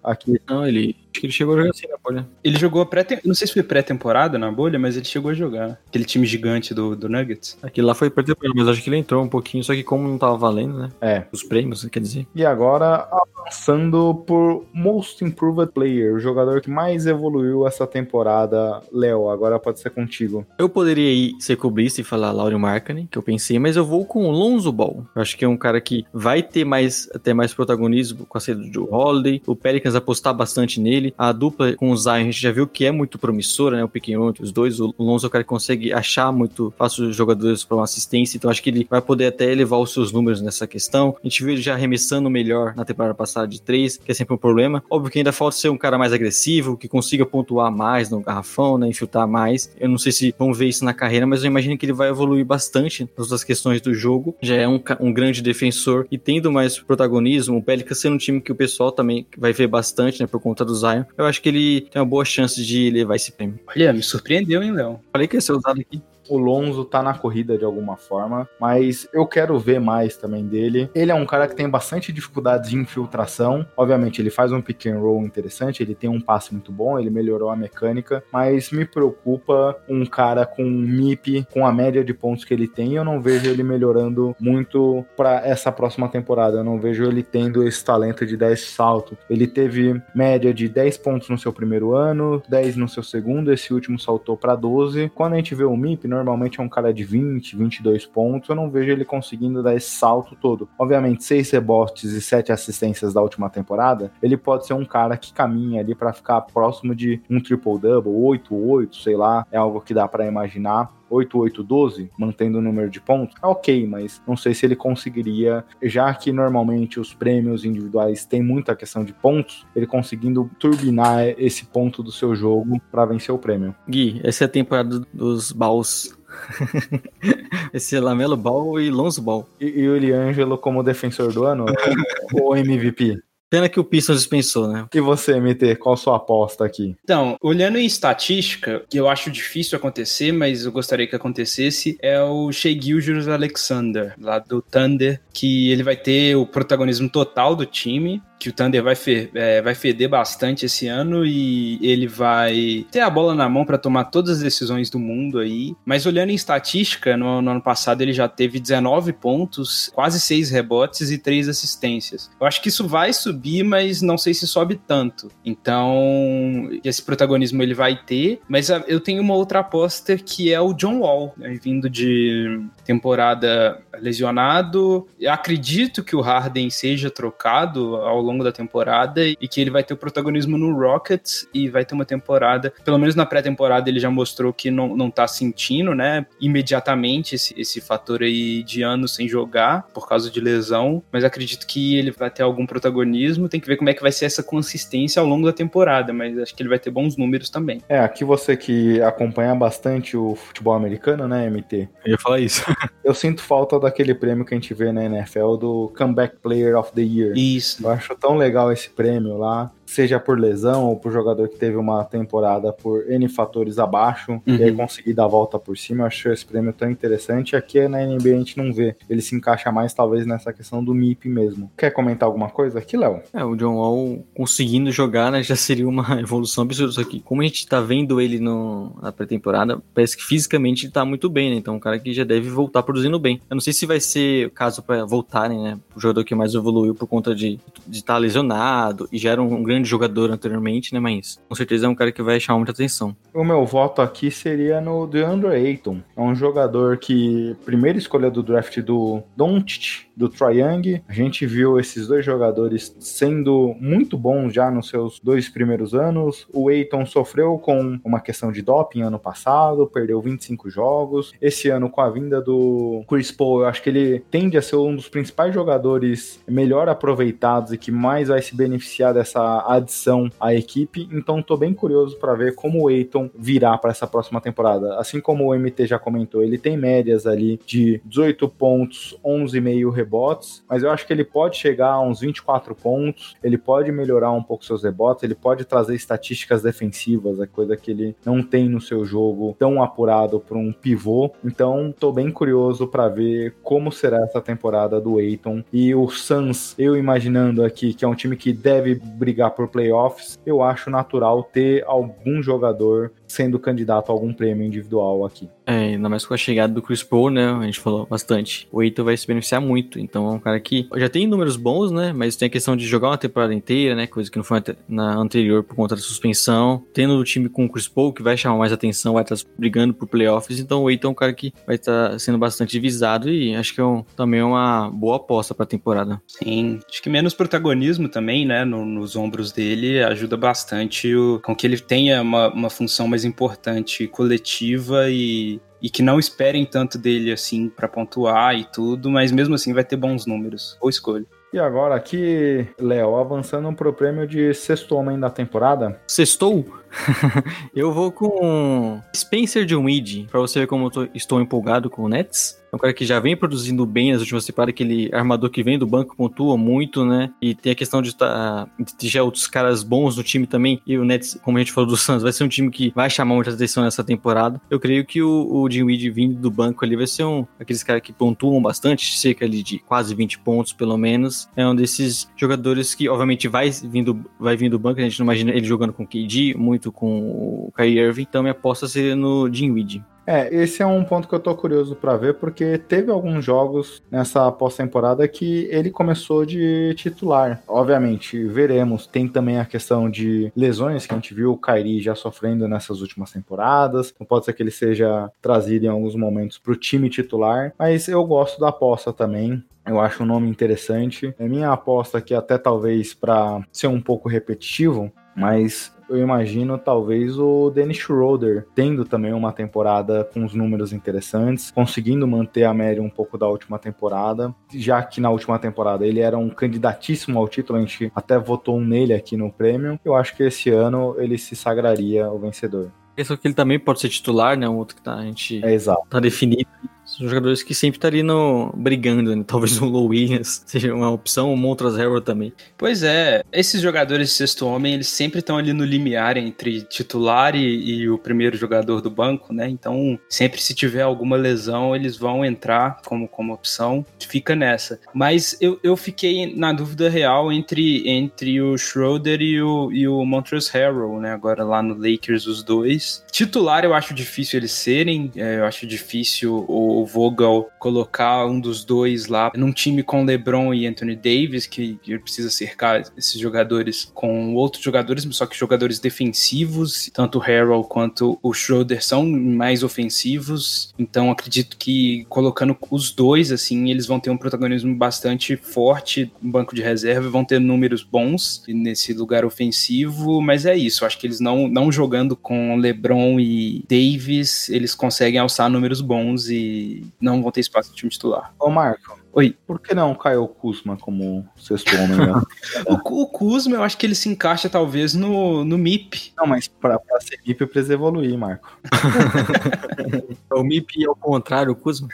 [0.04, 0.42] aqui.
[0.48, 2.28] Não, ele Acho que ele chegou a jogar assim na bolha.
[2.44, 5.80] Ele jogou pré Não sei se foi pré-temporada na bolha, mas ele chegou a jogar.
[5.88, 7.58] Aquele time gigante do, do Nuggets.
[7.62, 10.18] Aquilo lá foi pré-temporada, mas acho que ele entrou um pouquinho, só que como não
[10.18, 10.90] tava valendo, né?
[11.02, 11.24] É.
[11.32, 12.26] Os prêmios, quer dizer.
[12.34, 18.82] E agora, avançando por Most Improved Player, o jogador que mais evoluiu essa temporada.
[18.92, 20.46] Léo, agora pode ser contigo.
[20.58, 24.06] Eu poderia ir ser cobrista e falar Laurie Markkinen, que eu pensei, mas eu vou
[24.06, 25.06] com o Lonzo Ball.
[25.16, 28.42] Eu acho que é um cara que vai ter mais, ter mais protagonismo com a
[28.42, 29.42] saída do Joe Holiday.
[29.46, 31.14] O Pelicans apostar bastante nele dele.
[31.18, 33.84] A dupla com o Zion a gente já viu que é muito promissora, né?
[33.84, 34.80] O pick entre os dois.
[34.80, 38.38] O Lonzo é o cara que consegue achar muito fácil os jogadores para uma assistência,
[38.38, 41.16] então acho que ele vai poder até elevar os seus números nessa questão.
[41.24, 44.34] A gente viu ele já arremessando melhor na temporada passada de três, que é sempre
[44.34, 44.84] um problema.
[44.90, 48.78] Óbvio que ainda falta ser um cara mais agressivo, que consiga pontuar mais no garrafão,
[48.78, 48.88] né?
[48.88, 49.72] Infiltrar mais.
[49.80, 52.10] Eu não sei se vamos ver isso na carreira, mas eu imagino que ele vai
[52.10, 54.36] evoluir bastante nas outras questões do jogo.
[54.42, 58.42] Já é um, um grande defensor e tendo mais protagonismo, o Pelicans sendo um time
[58.42, 60.28] que o pessoal também vai ver bastante, né?
[60.28, 61.06] Por conta do Zion.
[61.18, 63.60] Eu acho que ele tem uma boa chance de levar esse prêmio.
[63.68, 65.00] Olha, me surpreendeu, hein, Léo?
[65.12, 69.08] Falei que ia ser usado aqui o Lonzo tá na corrida de alguma forma, mas
[69.14, 70.90] eu quero ver mais também dele.
[70.94, 73.66] Ele é um cara que tem bastante dificuldade de infiltração.
[73.76, 77.10] Obviamente, ele faz um pick and roll interessante, ele tem um passe muito bom, ele
[77.10, 82.14] melhorou a mecânica, mas me preocupa um cara com um MIP, com a média de
[82.14, 86.58] pontos que ele tem, eu não vejo ele melhorando muito para essa próxima temporada.
[86.58, 89.18] Eu não vejo ele tendo esse talento de 10 salto.
[89.30, 93.74] Ele teve média de 10 pontos no seu primeiro ano, 10 no seu segundo, esse
[93.74, 95.10] último saltou para 12.
[95.16, 98.56] Quando a gente vê o MIP, normalmente é um cara de 20, 22 pontos, eu
[98.56, 100.70] não vejo ele conseguindo dar esse salto todo.
[100.78, 105.34] Obviamente, seis rebotes e sete assistências da última temporada, ele pode ser um cara que
[105.34, 110.08] caminha ali para ficar próximo de um triple-double, 8-8, sei lá, é algo que dá
[110.08, 110.92] para imaginar.
[111.12, 116.14] 8-8-12, mantendo o número de pontos, é ok, mas não sei se ele conseguiria, já
[116.14, 122.04] que normalmente os prêmios individuais têm muita questão de pontos, ele conseguindo turbinar esse ponto
[122.04, 123.76] do seu jogo para vencer o prêmio.
[123.88, 126.18] Gui, essa é a temporada dos baús
[127.74, 129.48] Esse é Lamelo Ball e Lonzo Ball.
[129.60, 131.66] E, e o Eliangelo como defensor do ano?
[132.34, 133.20] ou MVP?
[133.50, 134.86] Pena que o Pistons dispensou, né?
[134.94, 136.96] E você, MT, qual sua aposta aqui?
[137.04, 142.22] Então, olhando em estatística, que eu acho difícil acontecer, mas eu gostaria que acontecesse, é
[142.22, 147.66] o Shea Gilgeous Alexander, lá do Thunder, que ele vai ter o protagonismo total do
[147.66, 152.86] time que o Thunder vai, fer, é, vai feder bastante esse ano e ele vai
[152.90, 155.76] ter a bola na mão para tomar todas as decisões do mundo aí.
[155.86, 160.50] Mas olhando em estatística, no, no, ano passado ele já teve 19 pontos, quase 6
[160.52, 162.32] rebotes e 3 assistências.
[162.40, 165.30] Eu acho que isso vai subir, mas não sei se sobe tanto.
[165.44, 168.40] Então, esse protagonismo ele vai ter.
[168.48, 173.82] Mas eu tenho uma outra aposta que é o John Wall, né, vindo de temporada
[174.02, 175.08] lesionado.
[175.20, 179.84] Eu acredito que o Harden seja trocado ao longo da temporada e que ele vai
[179.84, 184.00] ter o protagonismo no Rockets e vai ter uma temporada, pelo menos na pré-temporada ele
[184.00, 189.16] já mostrou que não, não tá sentindo, né, imediatamente esse, esse fator aí de anos
[189.16, 193.60] sem jogar por causa de lesão, mas acredito que ele vai ter algum protagonismo, tem
[193.60, 196.56] que ver como é que vai ser essa consistência ao longo da temporada, mas acho
[196.56, 197.82] que ele vai ter bons números também.
[197.90, 201.90] É, aqui você que acompanha bastante o futebol americano, né, MT?
[202.06, 202.64] Eu ia falar isso.
[203.04, 206.92] Eu sinto falta daquele prêmio que a gente vê na NFL do Comeback Player of
[206.94, 207.34] the Year.
[207.36, 207.84] Isso.
[207.84, 211.76] Eu acho tão legal esse prêmio lá seja por lesão ou por jogador que teve
[211.76, 214.42] uma temporada por N fatores abaixo uhum.
[214.46, 216.04] e aí conseguir dar a volta por cima.
[216.04, 217.56] Eu acho esse prêmio tão interessante.
[217.56, 218.96] Aqui na NBA a gente não vê.
[219.10, 221.72] Ele se encaixa mais, talvez, nessa questão do MIP mesmo.
[221.76, 223.22] Quer comentar alguma coisa aqui, Léo?
[223.34, 226.94] É, o John Wall conseguindo jogar, né, já seria uma evolução absurda.
[226.94, 230.94] Só que, como a gente tá vendo ele no, na pré-temporada, parece que fisicamente ele
[230.94, 231.56] tá muito bem, né?
[231.56, 233.42] Então, um cara que já deve voltar produzindo bem.
[233.50, 235.80] Eu não sei se vai ser o caso para voltarem, né?
[235.96, 239.42] O jogador que mais evoluiu por conta de estar de tá lesionado e já era
[239.42, 241.00] um grande grande jogador anteriormente, né?
[241.00, 243.16] Mas com certeza é um cara que vai chamar muita atenção.
[243.34, 246.02] O meu voto aqui seria no DeAndre Ayton.
[246.16, 251.02] É um jogador que, primeira escolha do draft do Doncic, do Troy Young.
[251.08, 256.46] A gente viu esses dois jogadores sendo muito bons já nos seus dois primeiros anos.
[256.54, 261.32] O Ayton sofreu com uma questão de doping ano passado, perdeu 25 jogos.
[261.42, 264.76] Esse ano, com a vinda do Chris Paul, eu acho que ele tende a ser
[264.76, 270.54] um dos principais jogadores melhor aproveitados e que mais vai se beneficiar dessa adição à
[270.54, 271.08] equipe.
[271.14, 275.00] Então, tô bem curioso para ver como o Ayton virá para essa próxima temporada.
[275.00, 280.09] Assim como o MT já comentou, ele tem médias ali de 18 pontos, 11,5 rebotes
[280.10, 284.32] rebotes, mas eu acho que ele pode chegar a uns 24 pontos, ele pode melhorar
[284.32, 288.68] um pouco seus rebotes, ele pode trazer estatísticas defensivas, a coisa que ele não tem
[288.68, 291.32] no seu jogo tão apurado para um pivô.
[291.46, 296.74] Então, tô bem curioso para ver como será essa temporada do Aiton e o Suns,
[296.80, 301.44] eu imaginando aqui que é um time que deve brigar por playoffs, eu acho natural
[301.44, 305.48] ter algum jogador sendo candidato a algum prêmio individual aqui.
[305.66, 307.48] É, ainda mais com a chegada do Chris Paul, né?
[307.48, 308.68] A gente falou bastante.
[308.72, 310.00] O Eiton vai se beneficiar muito.
[310.00, 312.12] Então é um cara que já tem números bons, né?
[312.12, 314.08] Mas tem a questão de jogar uma temporada inteira, né?
[314.08, 316.84] Coisa que não foi na anterior por conta da suspensão.
[316.92, 319.94] Tendo o time com o Chris Paul, que vai chamar mais atenção, vai estar brigando
[319.94, 320.60] por playoffs.
[320.60, 323.80] Então o Eiton é um cara que vai estar sendo bastante visado e acho que
[323.80, 326.20] é um, também é uma boa aposta para a temporada.
[326.28, 328.66] Sim, acho que menos protagonismo também, né?
[328.66, 333.19] No, nos ombros dele ajuda bastante o, com que ele tenha uma, uma função mais
[333.20, 339.10] mais importante coletiva e, e que não esperem tanto dele assim para pontuar e tudo,
[339.10, 340.78] mas mesmo assim vai ter bons números.
[340.80, 341.26] Ou escolha.
[341.52, 346.00] E agora aqui, Léo, avançando pro prêmio de sexto homem da temporada.
[346.08, 346.66] Sextou?
[347.76, 352.10] eu vou com Spencer Dinwiddie, para você ver como eu tô, estou empolgado com o
[352.10, 352.60] Nets.
[352.72, 355.78] É um cara que já vem produzindo bem nas últimas temporadas, aquele armador que vem
[355.78, 357.32] do banco pontua muito, né?
[357.42, 360.80] E tem a questão de, tá, de ter outros caras bons no time também.
[360.86, 363.10] E o Nets, como a gente falou do Suns, vai ser um time que vai
[363.10, 364.62] chamar muita atenção nessa temporada.
[364.70, 368.04] Eu creio que o, o Dinwiddie vindo do banco ali vai ser um aqueles caras
[368.04, 371.50] que pontuam bastante, cerca ali de quase 20 pontos pelo menos.
[371.56, 375.00] É um desses jogadores que, obviamente, vai vindo, vai vindo do banco.
[375.00, 378.42] A gente não imagina ele jogando com KD, muito muito com o Kyrie Irving, então
[378.42, 380.04] minha aposta seria no Dinwiddie.
[380.26, 384.04] É, esse é um ponto que eu tô curioso para ver, porque teve alguns jogos
[384.12, 387.64] nessa pós-temporada que ele começou de titular.
[387.68, 389.08] Obviamente, veremos.
[389.08, 393.02] Tem também a questão de lesões que a gente viu o Kyrie já sofrendo nessas
[393.02, 394.14] últimas temporadas.
[394.20, 398.08] Não pode ser que ele seja trazido em alguns momentos para o time titular, mas
[398.08, 399.64] eu gosto da aposta também.
[399.84, 401.34] Eu acho um nome interessante.
[401.40, 407.38] É minha aposta aqui, até talvez para ser um pouco repetitivo, mas eu imagino talvez
[407.38, 413.02] o Dennis Schroeder tendo também uma temporada com os números interessantes, conseguindo manter a média
[413.02, 417.48] um pouco da última temporada, já que na última temporada ele era um candidatíssimo ao
[417.48, 420.00] título, a gente até votou nele aqui no prêmio.
[420.04, 422.92] Eu acho que esse ano ele se sagraria o vencedor.
[423.16, 424.68] Penso que ele também pode ser titular, né?
[424.70, 426.08] Um outro que tá, a gente é exato.
[426.10, 426.70] tá definido.
[427.18, 429.44] São jogadores que sempre ali no, brigando, né?
[429.48, 432.54] Talvez um Low Williams seja uma opção, o Montrezl Harrell também.
[432.78, 437.56] Pois é, esses jogadores de sexto homem, eles sempre estão ali no limiar entre titular
[437.56, 439.68] e, e, o primeiro jogador do banco, né?
[439.68, 444.06] Então, sempre se tiver alguma lesão, eles vão entrar como, como opção.
[444.20, 445.00] Fica nessa.
[445.14, 450.24] Mas eu, eu fiquei na dúvida real entre, entre o Schroeder e o, e o
[450.26, 451.32] Montrezl Harrell, né?
[451.32, 453.24] Agora lá no Lakers, os dois.
[453.32, 458.84] Titular eu acho difícil eles serem, é, eu acho difícil o Vogel colocar um dos
[458.84, 464.10] dois lá num time com LeBron e Anthony Davis, que, que precisa cercar esses jogadores
[464.14, 469.84] com outros jogadores, só que jogadores defensivos, tanto o Harrell quanto o Schroeder são mais
[469.84, 476.32] ofensivos, então acredito que colocando os dois, assim, eles vão ter um protagonismo bastante forte
[476.42, 481.18] no banco de reserva, vão ter números bons nesse lugar ofensivo, mas é isso, acho
[481.18, 486.89] que eles não, não jogando com LeBron e Davis, eles conseguem alçar números bons e
[487.20, 488.54] não vão ter espaço no time titular.
[488.60, 489.56] Ô Marco, Oi.
[489.66, 492.18] Por que não Caio Kuzma como sexto homem?
[492.18, 492.42] Né?
[492.88, 496.34] o, o Kuzma, eu acho que ele se encaixa talvez no, no MIP.
[496.36, 498.78] Não, mas pra, pra ser MIP eu preciso evoluir, Marco.
[500.52, 502.08] o MIP é o contrário, o Kuzma.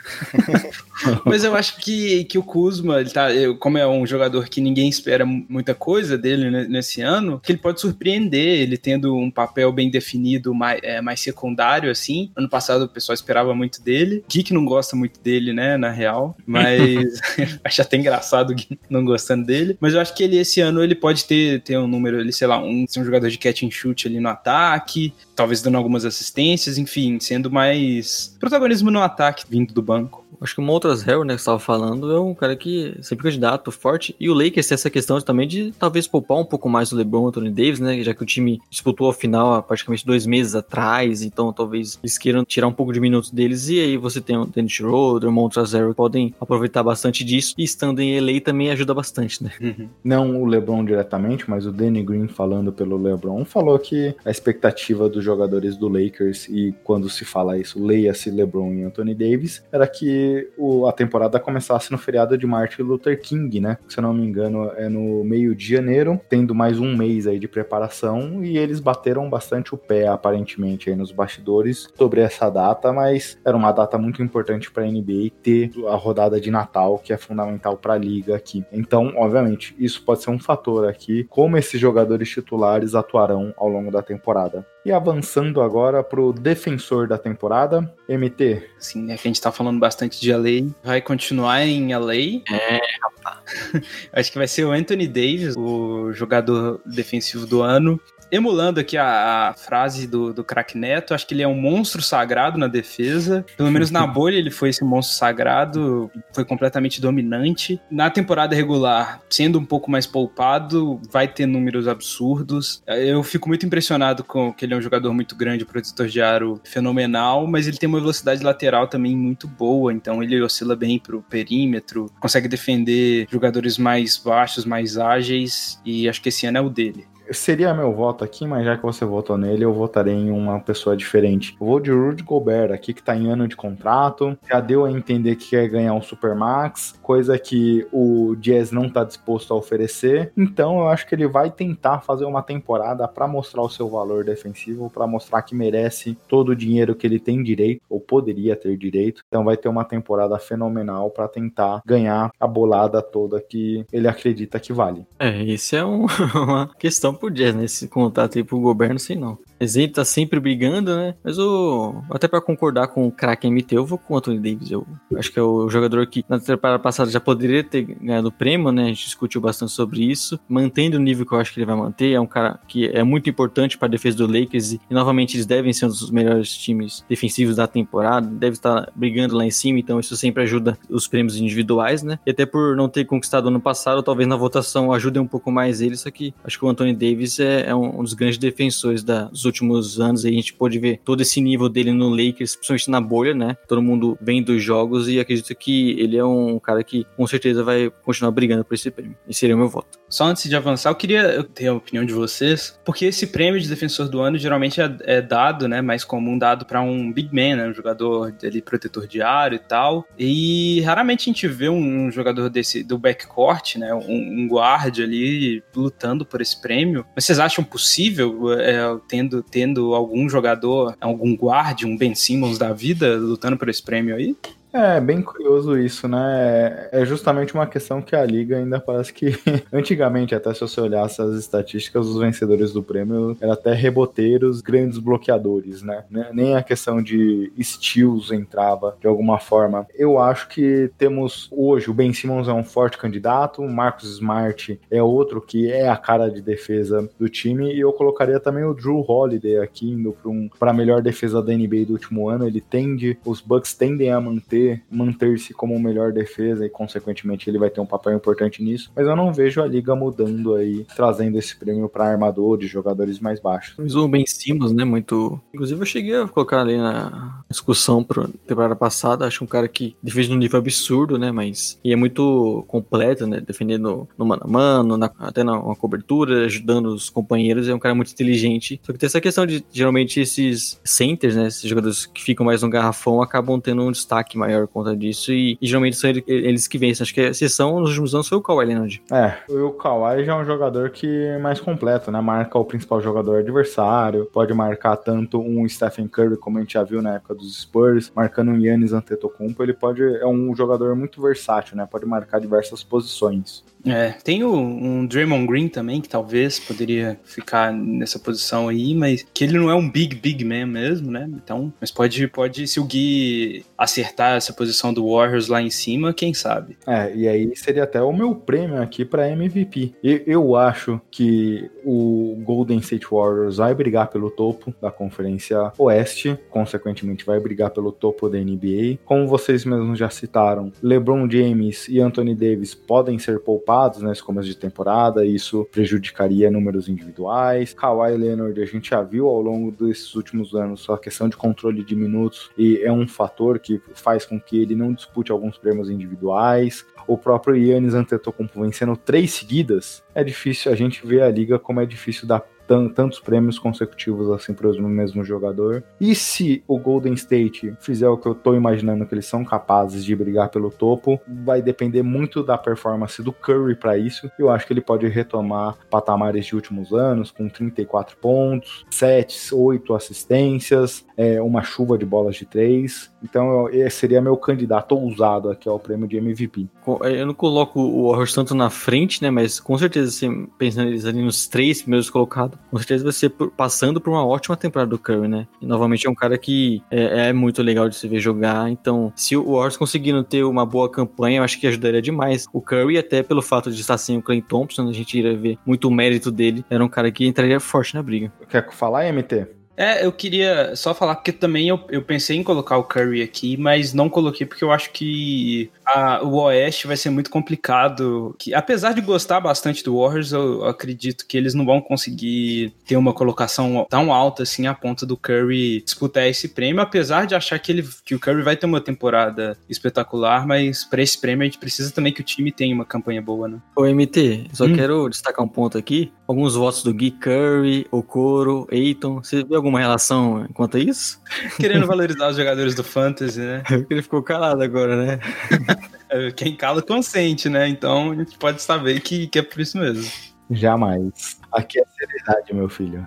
[1.24, 4.88] mas eu acho que, que o Kuzma, ele tá, como é um jogador que ninguém
[4.88, 9.90] espera muita coisa dele nesse ano, que ele pode surpreender, ele tendo um papel bem
[9.90, 12.30] definido, mais, é, mais secundário, assim.
[12.36, 14.22] Ano passado o pessoal esperava muito dele.
[14.28, 16.36] Geek não gosta muito dele, né, na real.
[16.46, 17.05] Mas
[17.64, 18.54] acho até engraçado
[18.88, 19.76] não gostando dele.
[19.80, 22.46] Mas eu acho que ele, esse ano, ele pode ter, ter um número, ele, sei
[22.46, 26.04] lá, um, ser um jogador de catch and shoot ali no ataque, talvez dando algumas
[26.04, 30.26] assistências, enfim, sendo mais protagonismo no ataque vindo do banco.
[30.40, 33.24] Acho que o Montrezl Harrell, né, que você estava falando, é um cara que sempre
[33.24, 34.14] candidato forte.
[34.20, 37.28] E o Lakers tem essa questão também de talvez poupar um pouco mais o LeBron
[37.28, 41.22] Anthony Davis, né, já que o time disputou a final há praticamente dois meses atrás,
[41.22, 43.68] então talvez eles queiram tirar um pouco de minutos deles.
[43.68, 47.54] E aí você tem o Dennis Schroeder, o Montrezl Harrell, podem aproveitar bastante disso.
[47.56, 49.52] E estando em LA também ajuda bastante, né.
[49.60, 49.88] Uhum.
[50.02, 55.08] Não o LeBron diretamente, mas o Danny Green falando pelo LeBron falou que a expectativa
[55.08, 59.86] dos jogadores do Lakers, e quando se fala isso, leia-se LeBron e Anthony Davis, era
[59.86, 63.78] que o, a temporada começasse no feriado de Martin Luther King, né?
[63.88, 67.38] Se eu não me engano, é no meio de janeiro, tendo mais um mês aí
[67.38, 72.92] de preparação, e eles bateram bastante o pé, aparentemente, aí nos bastidores sobre essa data,
[72.92, 77.12] mas era uma data muito importante para a NBA ter a rodada de Natal, que
[77.12, 78.64] é fundamental para a liga aqui.
[78.72, 83.90] Então, obviamente, isso pode ser um fator aqui, como esses jogadores titulares atuarão ao longo
[83.90, 84.66] da temporada.
[84.84, 88.62] E avançando agora pro defensor da temporada, MT.
[88.78, 89.16] Sim, né?
[89.16, 90.70] Que a gente tá falando bastante de LA.
[90.84, 92.42] Vai continuar em LA.
[92.48, 93.40] É, rapaz.
[94.12, 98.00] Acho que vai ser o Anthony Davis, o jogador defensivo do ano
[98.30, 102.02] emulando aqui a, a frase do, do craque Neto, acho que ele é um monstro
[102.02, 103.44] sagrado na defesa.
[103.56, 107.80] Pelo menos na bolha ele foi esse monstro sagrado, foi completamente dominante.
[107.90, 112.82] Na temporada regular, sendo um pouco mais poupado, vai ter números absurdos.
[112.86, 116.60] Eu fico muito impressionado com que ele é um jogador muito grande, protetor de aro
[116.64, 121.22] fenomenal, mas ele tem uma velocidade lateral também muito boa, então ele oscila bem pro
[121.22, 126.70] perímetro, consegue defender jogadores mais baixos, mais ágeis, e acho que esse ano é o
[126.70, 130.60] dele seria meu voto aqui, mas já que você votou nele, eu votarei em uma
[130.60, 131.56] pessoa diferente.
[131.60, 134.90] Eu vou de Rudy Gobert aqui, que tá em ano de contrato, já deu a
[134.90, 140.32] entender que quer ganhar um Supermax, coisa que o Jazz não tá disposto a oferecer.
[140.36, 144.24] Então eu acho que ele vai tentar fazer uma temporada para mostrar o seu valor
[144.24, 148.76] defensivo, para mostrar que merece todo o dinheiro que ele tem direito, ou poderia ter
[148.76, 149.22] direito.
[149.26, 154.60] Então vai ter uma temporada fenomenal para tentar ganhar a bolada toda que ele acredita
[154.60, 155.06] que vale.
[155.18, 157.64] É, isso é um, uma questão Jazz, né?
[157.64, 159.38] Esse contato aí pro governo, sei não.
[159.60, 161.14] Ele tá sempre brigando, né?
[161.22, 162.02] Mas o.
[162.10, 164.70] Até para concordar com o craque MT, eu vou com o Anthony Davis.
[164.70, 164.86] Eu
[165.16, 168.70] acho que é o jogador que na temporada passada já poderia ter ganhado o prêmio,
[168.72, 168.84] né?
[168.84, 170.38] A gente discutiu bastante sobre isso.
[170.48, 172.12] Mantendo o nível que eu acho que ele vai manter.
[172.12, 174.72] É um cara que é muito importante para defesa do Lakers.
[174.72, 178.26] E, novamente eles devem ser um dos melhores times defensivos da temporada.
[178.26, 179.78] Deve estar brigando lá em cima.
[179.78, 182.18] Então isso sempre ajuda os prêmios individuais, né?
[182.26, 185.80] E até por não ter conquistado ano passado, talvez na votação ajude um pouco mais
[185.80, 185.96] ele.
[185.96, 190.00] Só que acho que o Anthony Davis é, é um, dos grandes defensores da, últimos
[190.00, 190.24] anos.
[190.24, 193.56] a gente pôde ver todo esse nível dele no Lakers, principalmente na bolha, né?
[193.66, 197.64] Todo mundo vem dos jogos e acredito que ele é um cara que com certeza
[197.64, 199.16] vai continuar brigando por esse prêmio.
[199.26, 199.98] E seria o meu voto.
[200.08, 203.68] Só antes de avançar, eu queria ter a opinião de vocês, porque esse prêmio de
[203.68, 207.56] defensor do ano geralmente é, é dado, né, mais comum dado para um big man,
[207.56, 210.04] né, um jogador ali protetor de aro e tal.
[210.18, 215.62] E raramente a gente vê um, jogador desse do backcourt, né, um, um guard ali
[215.74, 217.04] lutando por esse prêmio.
[217.14, 218.78] Mas vocês acham possível é,
[219.08, 224.14] tendo tendo algum jogador, algum guard, um Ben Simmons da vida lutando por esse prêmio
[224.14, 224.36] aí?
[224.72, 226.88] É, bem curioso isso, né?
[226.92, 229.32] É justamente uma questão que a liga ainda parece que
[229.72, 234.98] antigamente, até se você olhasse as estatísticas, os vencedores do prêmio eram até reboteiros, grandes
[234.98, 236.04] bloqueadores, né?
[236.32, 239.86] Nem a questão de steals entrava de alguma forma.
[239.94, 244.78] Eu acho que temos hoje o Ben Simmons é um forte candidato, o Marcos Smart
[244.90, 248.74] é outro que é a cara de defesa do time e eu colocaria também o
[248.74, 252.46] Drew Holiday aqui indo para um, a melhor defesa da NBA do último ano.
[252.46, 257.70] Ele tende, os Bucks tendem a manter manter-se como melhor defesa e consequentemente ele vai
[257.70, 258.90] ter um papel importante nisso.
[258.94, 263.40] Mas eu não vejo a liga mudando aí, trazendo esse prêmio para armadores, jogadores mais
[263.40, 263.74] baixos.
[263.78, 265.40] Mas o Ben Simmons, né, muito.
[265.52, 269.96] Inclusive eu cheguei a colocar ali na discussão para temporada passada, acho um cara que
[270.02, 274.48] defende num nível absurdo, né, mas e é muito completo, né, defendendo no mano a
[274.48, 278.80] mano, na, até na uma cobertura, ajudando os companheiros, é um cara muito inteligente.
[278.82, 282.62] Só que tem essa questão de geralmente esses centers, né, esses jogadores que ficam mais
[282.62, 286.78] no garrafão acabam tendo um destaque maior conta disso e, e geralmente são eles que
[286.78, 287.02] vencem.
[287.02, 289.02] Acho que a exceção nos últimos anos foi o Kawhi Leonard.
[289.10, 293.00] É, o Kawhi já é um jogador que é mais completo, né, marca o principal
[293.00, 297.34] jogador adversário, pode marcar tanto um Stephen Curry como a gente já viu na época
[297.34, 302.06] dos Spurs, marcando um Yannis Antetokounmpo, ele pode é um jogador muito versátil, né, pode
[302.06, 303.64] marcar diversas posições.
[303.86, 309.24] É, tem o, um Draymond Green também, que talvez poderia ficar nessa posição aí, mas
[309.32, 311.28] que ele não é um big, big man mesmo, né?
[311.32, 316.12] Então, mas pode, pode se o Gui acertar essa posição do Warriors lá em cima,
[316.12, 316.76] quem sabe?
[316.86, 319.94] É, e aí seria até o meu prêmio aqui para MVP.
[320.02, 326.38] E eu acho que o Golden State Warriors vai brigar pelo topo da Conferência Oeste,
[326.50, 328.98] consequentemente vai brigar pelo topo da NBA.
[329.04, 334.48] Como vocês mesmos já citaram, LeBron James e Anthony Davis podem ser poupados nesse começo
[334.48, 337.74] de temporada, isso prejudicaria números individuais.
[337.74, 341.84] Kawhi Leonard, a gente já viu ao longo desses últimos anos a questão de controle
[341.84, 345.90] de minutos e é um fator que faz com que ele não dispute alguns prêmios
[345.90, 346.86] individuais.
[347.06, 351.80] O próprio Yannis Antetokounmpo vencendo três seguidas, é difícil a gente ver a liga como
[351.80, 355.84] é difícil dar tantos prêmios consecutivos assim para o mesmo jogador.
[356.00, 360.04] E se o Golden State fizer o que eu tô imaginando que eles são capazes
[360.04, 364.30] de brigar pelo topo, vai depender muito da performance do Curry para isso.
[364.38, 369.94] Eu acho que ele pode retomar patamares de últimos anos com 34 pontos, 7, 8
[369.94, 373.10] assistências, é, uma chuva de bolas de três.
[373.22, 376.66] Então esse seria meu candidato ousado aqui ao prêmio de MVP.
[377.02, 379.30] Eu não coloco o Warriors tanto na frente, né?
[379.30, 383.30] Mas com certeza, assim, pensando eles ali nos três primeiros colocados, com certeza vai ser
[383.56, 385.46] passando por uma ótima temporada do Curry, né?
[385.60, 388.70] E novamente é um cara que é, é muito legal de se ver jogar.
[388.70, 392.60] Então, se o Warriors conseguindo ter uma boa campanha, eu acho que ajudaria demais o
[392.60, 395.88] Curry, até pelo fato de estar sem o Clay Thompson, a gente iria ver muito
[395.88, 396.64] o mérito dele.
[396.70, 398.32] Era um cara que entraria forte na briga.
[398.48, 399.46] Quer falar, MT?
[399.76, 403.56] É, eu queria só falar, porque também eu, eu pensei em colocar o Curry aqui,
[403.58, 408.34] mas não coloquei porque eu acho que a, o Oeste vai ser muito complicado.
[408.38, 412.96] Que, apesar de gostar bastante do Warriors, eu acredito que eles não vão conseguir ter
[412.96, 417.58] uma colocação tão alta assim a ponto do Curry disputar esse prêmio, apesar de achar
[417.58, 421.46] que, ele, que o Curry vai ter uma temporada espetacular, mas para esse prêmio a
[421.46, 423.58] gente precisa também que o time tenha uma campanha boa, né?
[423.76, 424.74] Ô MT, só hum.
[424.74, 426.12] quero destacar um ponto aqui.
[426.26, 429.22] Alguns votos do Gui Curry, Okoro, Eiton.
[429.22, 431.20] Você viu alguma relação quanto a isso?
[431.56, 433.62] Querendo valorizar os jogadores do Fantasy, né?
[433.88, 435.20] Ele ficou calado agora, né?
[436.08, 437.68] É, quem cala consente, né?
[437.68, 440.10] Então a gente pode saber que, que é por isso mesmo.
[440.50, 441.40] Jamais.
[441.50, 443.06] Aqui é seriedade, meu filho.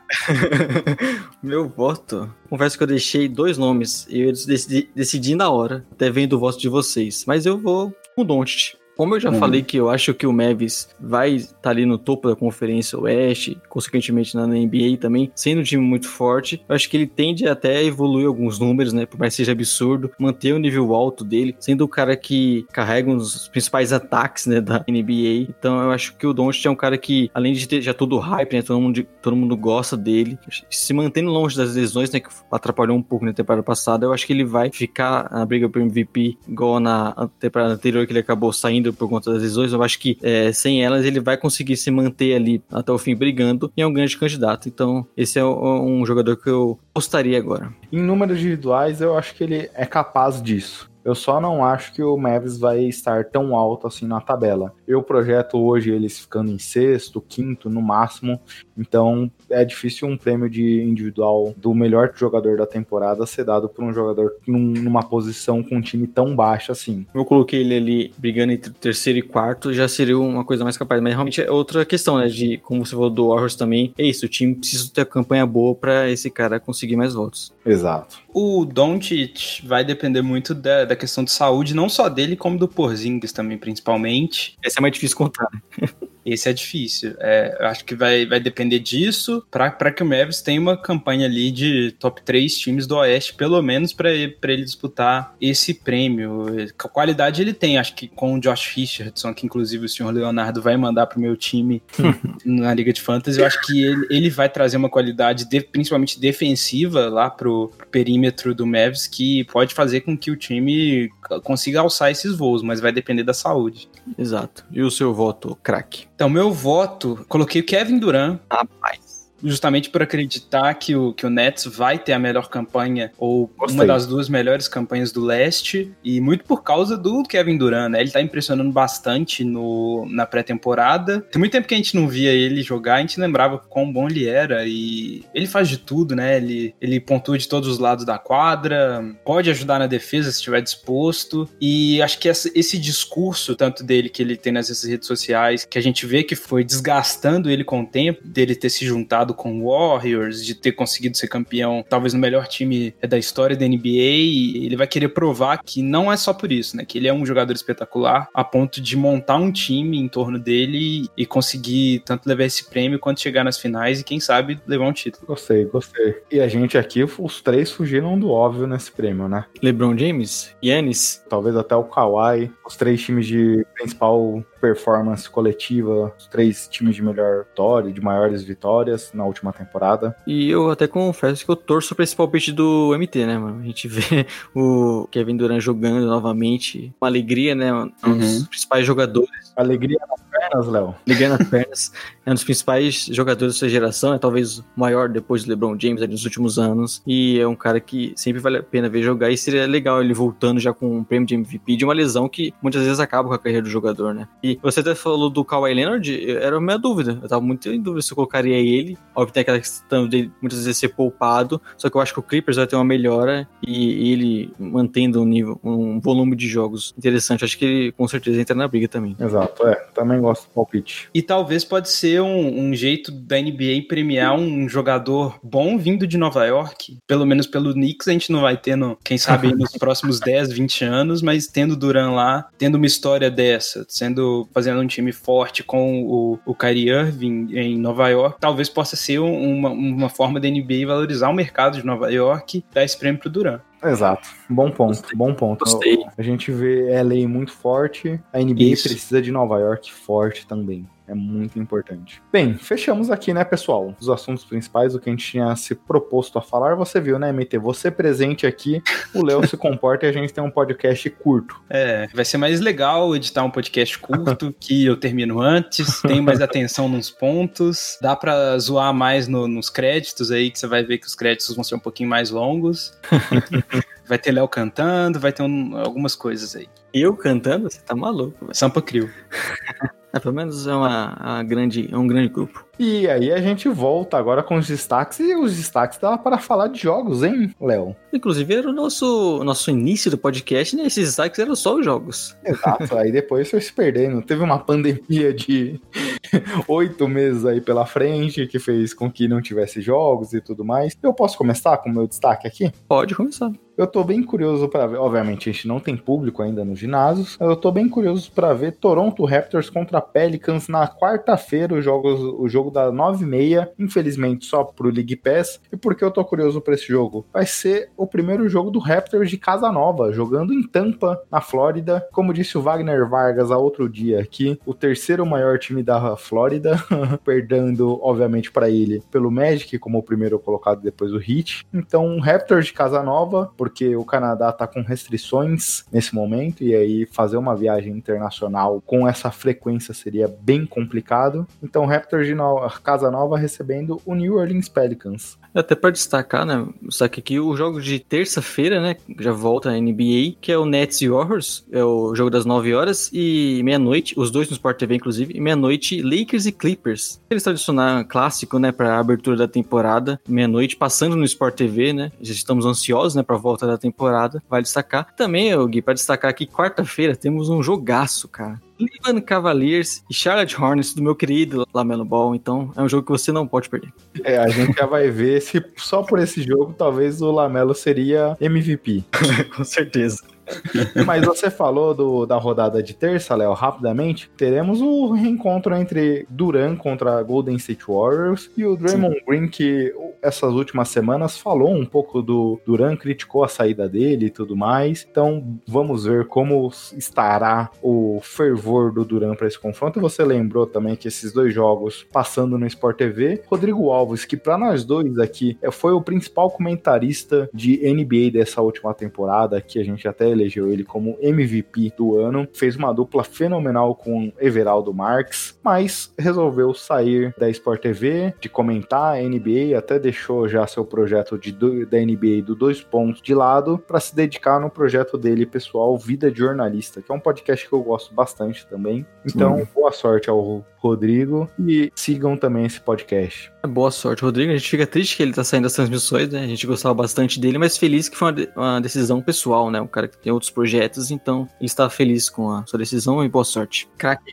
[1.41, 2.33] meu voto.
[2.49, 6.39] Confesso que eu deixei dois nomes e eu decidi, decidi na hora, até vendo o
[6.39, 7.23] voto de vocês.
[7.25, 8.78] Mas eu vou com o Doncic.
[8.99, 9.39] Como eu já uhum.
[9.39, 12.99] falei que eu acho que o Mavis vai estar tá ali no topo da Conferência
[12.99, 17.47] Oeste, consequentemente na NBA também, sendo um time muito forte, eu acho que ele tende
[17.47, 19.05] até a evoluir alguns números, né?
[19.05, 23.09] Por mais que seja absurdo, manter o nível alto dele, sendo o cara que carrega
[23.09, 25.47] um dos principais ataques, né, da NBA.
[25.47, 28.17] Então eu acho que o Doncic é um cara que, além de ter já todo
[28.17, 30.37] o hype, né, todo mundo, todo mundo gosta dele,
[30.69, 34.27] se mantendo longe das lesões, né, que atrapalhou um pouco na temporada passada, eu acho
[34.27, 38.51] que ele vai ficar na briga pro MVP igual na temporada anterior que ele acabou
[38.51, 41.89] saindo por conta das lesões, eu acho que é, sem elas ele vai conseguir se
[41.91, 44.67] manter ali até o fim brigando e é um grande candidato.
[44.67, 47.73] Então, esse é um jogador que eu gostaria agora.
[47.91, 50.89] Em números individuais, eu acho que ele é capaz disso.
[51.03, 54.73] Eu só não acho que o Mavis vai estar tão alto assim na tabela.
[54.87, 58.39] Eu projeto hoje eles ficando em sexto, quinto no máximo.
[58.79, 63.83] Então é difícil um prêmio de individual do melhor jogador da temporada ser dado por
[63.83, 67.05] um jogador num, numa posição com um time tão baixo assim.
[67.13, 71.01] Eu coloquei ele ali brigando entre terceiro e quarto, já seria uma coisa mais capaz.
[71.01, 72.27] Mas realmente é outra questão, né?
[72.27, 73.93] De como você falou do Warriors também.
[73.97, 77.53] É isso, o time precisa ter campanha boa para esse cara conseguir mais votos.
[77.65, 78.17] Exato.
[78.33, 82.67] O Doncic vai depender muito da, da questão de saúde, não só dele, como do
[82.67, 84.57] Porzingis também, principalmente.
[84.63, 85.47] Esse é mais difícil contar.
[85.51, 85.89] né?
[86.33, 87.15] Esse é difícil.
[87.19, 91.25] É, eu acho que vai, vai depender disso para que o Mavis tenha uma campanha
[91.25, 96.45] ali de top 3 times do Oeste, pelo menos para ele, ele disputar esse prêmio.
[96.91, 100.77] Qualidade ele tem, acho que com o Josh Richardson, que inclusive o senhor Leonardo vai
[100.77, 101.81] mandar pro meu time
[102.45, 106.19] na Liga de Fantasy, eu acho que ele, ele vai trazer uma qualidade de- principalmente
[106.19, 111.09] defensiva lá pro, pro perímetro do Mavis que pode fazer com que o time
[111.43, 113.89] consiga alçar esses voos, mas vai depender da saúde.
[114.17, 114.65] Exato.
[114.71, 116.07] E o seu voto, craque?
[116.15, 119.08] Então, meu voto, coloquei o Kevin Durant, Rapaz.
[119.43, 123.75] Justamente por acreditar que o, que o Nets vai ter a melhor campanha, ou Gostei.
[123.75, 128.01] uma das duas melhores campanhas do leste, e muito por causa do Kevin Durant, né?
[128.01, 131.21] Ele tá impressionando bastante no, na pré-temporada.
[131.31, 134.07] Tem muito tempo que a gente não via ele jogar, a gente lembrava quão bom
[134.07, 136.37] ele era, e ele faz de tudo, né?
[136.37, 140.61] Ele, ele pontua de todos os lados da quadra, pode ajudar na defesa se estiver
[140.61, 145.65] disposto, e acho que essa- esse discurso, tanto dele que ele tem nas redes sociais,
[145.65, 149.28] que a gente vê que foi desgastando ele com o tempo, dele ter se juntado
[149.33, 153.67] com o Warriors, de ter conseguido ser campeão, talvez no melhor time da história da
[153.67, 156.85] NBA, e ele vai querer provar que não é só por isso, né?
[156.85, 161.09] Que ele é um jogador espetacular, a ponto de montar um time em torno dele
[161.17, 164.93] e conseguir tanto levar esse prêmio quanto chegar nas finais e quem sabe levar um
[164.93, 165.27] título.
[165.27, 166.15] Gostei, gostei.
[166.31, 169.45] E a gente aqui, os três fugiram do óbvio nesse prêmio, né?
[169.61, 170.55] LeBron James?
[170.63, 171.23] Yannis?
[171.29, 177.01] Talvez até o Kawhi, os três times de principal performance coletiva, os três times de
[177.01, 180.15] melhor vitória, de maiores vitórias na última temporada.
[180.25, 183.59] E eu até confesso que eu torço pra esse palpite do MT, né, mano?
[183.61, 184.25] A gente vê
[184.55, 186.93] o Kevin Durant jogando novamente.
[186.99, 187.71] Uma alegria, né?
[187.73, 188.45] Um dos Uhum.
[188.45, 189.53] principais jogadores.
[189.55, 190.95] Alegria nas pernas, Léo.
[191.05, 191.91] Ligando as pernas.
[192.25, 194.13] É um dos principais jogadores dessa geração.
[194.13, 197.01] É talvez o maior depois do LeBron James ali nos últimos anos.
[197.05, 199.31] E é um cara que sempre vale a pena ver jogar.
[199.31, 202.53] E seria legal ele voltando já com um prêmio de MVP de uma lesão que
[202.61, 204.27] muitas vezes acaba com a carreira do jogador, né?
[204.43, 206.29] E você até falou do Kawhi Leonard.
[206.29, 207.19] Era a minha dúvida.
[207.21, 208.97] Eu tava muito em dúvida se eu colocaria ele.
[209.15, 211.61] Óbvio, tem aquela questão de muitas vezes ser poupado.
[211.77, 213.47] Só que eu acho que o Clippers vai ter uma melhora.
[213.65, 217.43] E ele mantendo um nível, um volume de jogos interessante.
[217.43, 219.15] Acho que ele com certeza entra na briga também.
[219.19, 219.75] Exato, é.
[219.93, 221.09] Também gosto palpite.
[221.13, 226.17] E talvez pode ser um, um jeito da NBA premiar um jogador bom vindo de
[226.17, 226.97] Nova York.
[227.07, 230.51] Pelo menos pelo Knicks a gente não vai ter, no, quem sabe, nos próximos 10,
[230.53, 235.63] 20 anos, mas tendo Duran lá, tendo uma história dessa, sendo fazendo um time forte
[235.63, 240.39] com o, o Kyrie Irving em Nova York, talvez possa ser um- uma, uma forma
[240.39, 243.59] da NBA valorizar o mercado de Nova York dar esse prêmio pro Duran.
[243.83, 244.29] Exato.
[244.49, 245.63] Bom ponto, bom ponto.
[245.63, 246.05] Gostei.
[246.17, 248.89] A gente vê LA muito forte, a NBA Isso.
[248.89, 250.85] precisa de Nova York forte também.
[251.09, 252.21] É muito importante.
[252.31, 253.95] Bem, fechamos aqui, né, pessoal?
[253.99, 256.75] Os assuntos principais, o que a gente tinha se proposto a falar.
[256.75, 257.57] Você viu, né, MT?
[257.57, 258.79] Você presente aqui,
[259.15, 261.59] o Léo se comporta e a gente tem um podcast curto.
[261.67, 266.41] É, vai ser mais legal editar um podcast curto, que eu termino antes, tem mais
[266.41, 270.99] atenção nos pontos, dá pra zoar mais no- nos créditos aí, que você vai ver
[270.99, 272.93] que os créditos vão ser um pouquinho mais longos.
[274.07, 276.67] vai ter Léo cantando, vai ter um- algumas coisas aí.
[276.93, 277.69] Eu cantando?
[277.69, 278.55] Você tá maluco, velho.
[278.55, 279.09] Sampa Crio.
[280.11, 282.68] É, pelo menos é uma, uma grande, é um grande grupo.
[282.79, 285.19] E aí a gente volta agora com os destaques.
[285.19, 287.93] E os destaques dá para falar de jogos, hein, Léo?
[288.13, 290.85] Inclusive, era o nosso, nosso início do podcast, né?
[290.85, 292.37] Esses destaques eram só os jogos.
[292.45, 294.21] Exato, aí depois foi se perdendo.
[294.21, 295.77] Teve uma pandemia de
[296.69, 300.97] oito meses aí pela frente que fez com que não tivesse jogos e tudo mais.
[301.03, 302.71] Eu posso começar com o meu destaque aqui?
[302.87, 303.51] Pode começar.
[303.79, 304.97] Eu tô bem curioso pra ver.
[304.97, 307.37] Obviamente, a gente não tem público ainda nos ginásios.
[307.39, 312.09] Eu tô bem curioso pra ver Toronto Raptors contra Pelicans na quarta-feira, o jogo,
[312.43, 313.69] o jogo da 9h30.
[313.77, 315.59] Infelizmente, só pro League Pass.
[315.71, 317.25] E por que eu tô curioso pra esse jogo?
[317.33, 322.07] Vai ser o primeiro jogo do Raptors de Casa Nova, jogando em Tampa, na Flórida.
[322.11, 326.77] Como disse o Wagner Vargas há outro dia aqui, o terceiro maior time da Flórida,
[327.23, 331.65] perdendo, obviamente, pra ele pelo Magic, como o primeiro colocado depois do Heat.
[331.73, 337.05] Então, Raptors de Casa Nova, porque o Canadá tá com restrições nesse momento, e aí
[337.05, 341.47] fazer uma viagem internacional com essa frequência seria bem complicado.
[341.61, 345.37] Então, Raptors de no- Casa Nova recebendo o New Orleans Pelicans.
[345.59, 346.65] Até pra destacar, né?
[346.81, 348.95] Destaque aqui o jogo de terça-feira, né?
[349.19, 351.65] Já volta a NBA, que é o Nets e Warriors.
[351.71, 355.41] É o jogo das 9 horas e meia-noite, os dois no Sport TV, inclusive, e
[355.41, 357.21] meia-noite, Lakers e Clippers.
[357.29, 358.71] Eles tradicional clássico, né?
[358.71, 362.11] Pra abertura da temporada, meia-noite, passando no Sport TV, né?
[362.21, 363.21] Já estamos ansiosos, né?
[363.21, 365.13] Pra volta volta da temporada, vai destacar.
[365.15, 368.59] Também, Gui, para destacar aqui, quarta-feira temos um jogaço, cara.
[368.79, 372.33] Cleveland Cavaliers e Charlotte Hornets do meu querido Lamelo Ball.
[372.33, 373.91] Então, é um jogo que você não pode perder.
[374.23, 375.41] É, a gente já vai ver
[375.77, 379.03] só por esse jogo talvez o Lamelo seria MVP.
[379.55, 380.23] Com certeza.
[381.05, 384.29] Mas você falou do, da rodada de terça, Léo, rapidamente.
[384.37, 389.25] Teremos o reencontro entre Duran contra Golden State Warriors e o Draymond Sim.
[389.27, 394.29] Green, que essas últimas semanas falou um pouco do Duran, criticou a saída dele e
[394.29, 395.07] tudo mais.
[395.09, 399.99] Então vamos ver como estará o fervor do Duran para esse confronto.
[400.01, 404.57] Você lembrou também que esses dois jogos passando no Sport TV, Rodrigo Alves, que para
[404.57, 409.83] nós dois aqui é, foi o principal comentarista de NBA dessa última temporada, que a
[409.83, 415.57] gente até elegeu ele como MVP do ano, fez uma dupla fenomenal com Everaldo Marques,
[415.63, 421.37] mas resolveu sair da Sport TV, de comentar a NBA, até deixou já seu projeto
[421.37, 421.51] de,
[421.85, 426.31] da NBA do Dois Pontos de lado para se dedicar no projeto dele pessoal, Vida
[426.31, 429.05] de Jornalista, que é um podcast que eu gosto bastante também.
[429.25, 433.51] Então, boa sorte ao Rodrigo e sigam também esse podcast.
[433.67, 434.51] Boa sorte, Rodrigo.
[434.51, 436.43] A gente fica triste que ele tá saindo das transmissões, né?
[436.43, 439.81] A gente gostava bastante dele, mas feliz que foi uma, decisão pessoal, né?
[439.81, 443.27] Um cara que tem outros projetos, então ele está feliz com a sua decisão e
[443.27, 443.89] boa sorte.
[443.97, 444.23] Crack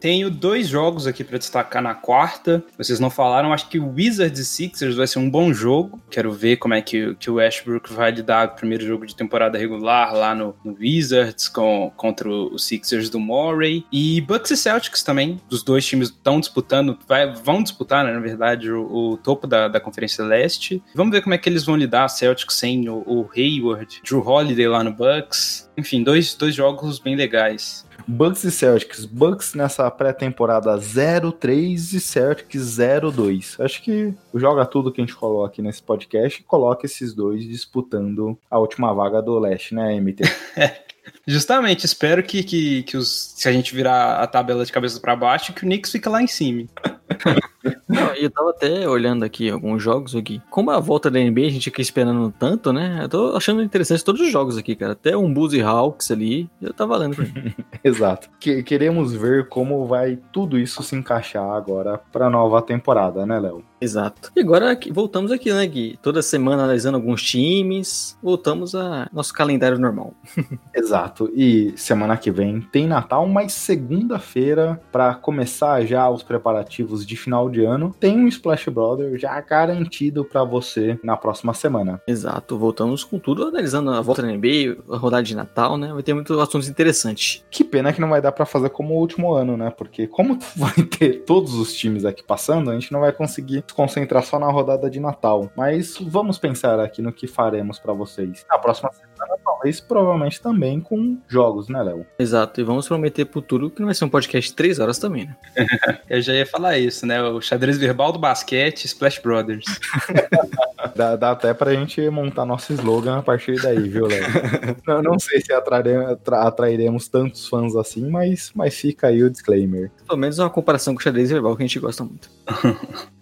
[0.00, 2.64] Tenho dois jogos aqui para destacar na quarta.
[2.76, 6.02] Vocês não falaram, acho que o Wizards e Sixers vai ser um bom jogo.
[6.10, 9.14] Quero ver como é que, que o Westbrook vai lidar com o primeiro jogo de
[9.14, 13.84] temporada regular lá no, no Wizards com, contra o Sixers do Murray.
[13.92, 18.20] E Bucks e Celtics também, dos dois times estão disputando, vai, vão disputar, né, na
[18.20, 20.82] verdade, o, o topo da, da Conferência Leste.
[20.94, 24.68] Vamos ver como é que eles vão lidar, Celtics sem o, o Hayward, Drew Holiday
[24.68, 25.70] lá no Bucks.
[25.76, 27.84] Enfim, dois, dois jogos bem legais.
[28.06, 29.04] Bucks e Celtics.
[29.04, 33.62] Bucks nessa pré-temporada 0-3 e Celtics 0-2.
[33.64, 37.44] Acho que joga tudo que a gente coloca aqui nesse podcast e coloca esses dois
[37.44, 40.24] disputando a última vaga do leste, né, MT?
[41.26, 45.16] Justamente, espero que, que, que os, se a gente virar a tabela de cabeça para
[45.16, 46.66] baixo, que o Knicks fica lá em cima.
[47.88, 50.40] Não, eu tava até olhando aqui alguns jogos aqui.
[50.50, 53.00] Como a volta da NBA a gente fica esperando tanto, né?
[53.02, 54.92] Eu tô achando interessante todos os jogos aqui, cara.
[54.92, 57.16] Até um Bulls e Hawks ali, eu tá valendo.
[57.82, 58.28] Exato.
[58.38, 63.64] Que, queremos ver como vai tudo isso se encaixar agora pra nova temporada, né, Léo?
[63.84, 64.32] Exato.
[64.34, 65.98] E agora voltamos aqui, né, Gui?
[66.02, 70.14] Toda semana analisando alguns times, voltamos a nosso calendário normal.
[70.74, 71.30] Exato.
[71.34, 77.50] E semana que vem tem Natal, mas segunda-feira, para começar já os preparativos de final
[77.50, 82.00] de ano, tem um Splash Brother já garantido para você na próxima semana.
[82.06, 82.56] Exato.
[82.56, 85.92] Voltamos com tudo, analisando a volta da NBA, a rodada de Natal, né?
[85.92, 87.44] Vai ter muitos assuntos interessantes.
[87.50, 89.70] Que pena que não vai dar para fazer como o último ano, né?
[89.70, 94.22] Porque como vai ter todos os times aqui passando, a gente não vai conseguir concentrar
[94.24, 95.50] só na rodada de Natal.
[95.56, 98.44] Mas vamos pensar aqui no que faremos para vocês.
[98.48, 102.06] Na próxima semana, talvez, provavelmente também com jogos, né, Léo?
[102.18, 102.60] Exato.
[102.60, 105.26] E vamos prometer pro futuro que não vai ser um podcast de três horas também,
[105.26, 105.36] né?
[106.08, 107.22] Eu já ia falar isso, né?
[107.22, 109.64] O xadrez verbal do basquete, Splash Brothers.
[110.94, 114.24] dá, dá até pra gente montar nosso slogan a partir daí, viu, Léo?
[114.86, 119.90] não, não sei se atrairemos, atrairemos tantos fãs assim, mas, mas fica aí o disclaimer.
[120.06, 122.30] Pelo menos uma comparação com o xadrez verbal que a gente gosta muito.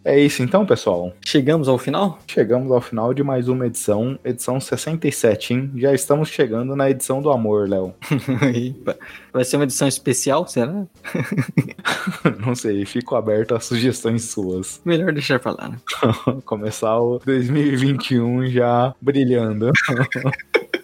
[0.05, 1.13] É isso então, pessoal.
[1.25, 2.19] Chegamos ao final?
[2.27, 5.71] Chegamos ao final de mais uma edição, edição 67, hein?
[5.77, 7.95] Já estamos chegando na edição do amor, Léo.
[9.33, 10.85] Vai ser uma edição especial, será?
[12.45, 14.81] Não sei, fico aberto a sugestões suas.
[14.85, 15.77] Melhor deixar pra lá, né?
[16.45, 19.71] Começar o 2021 já brilhando.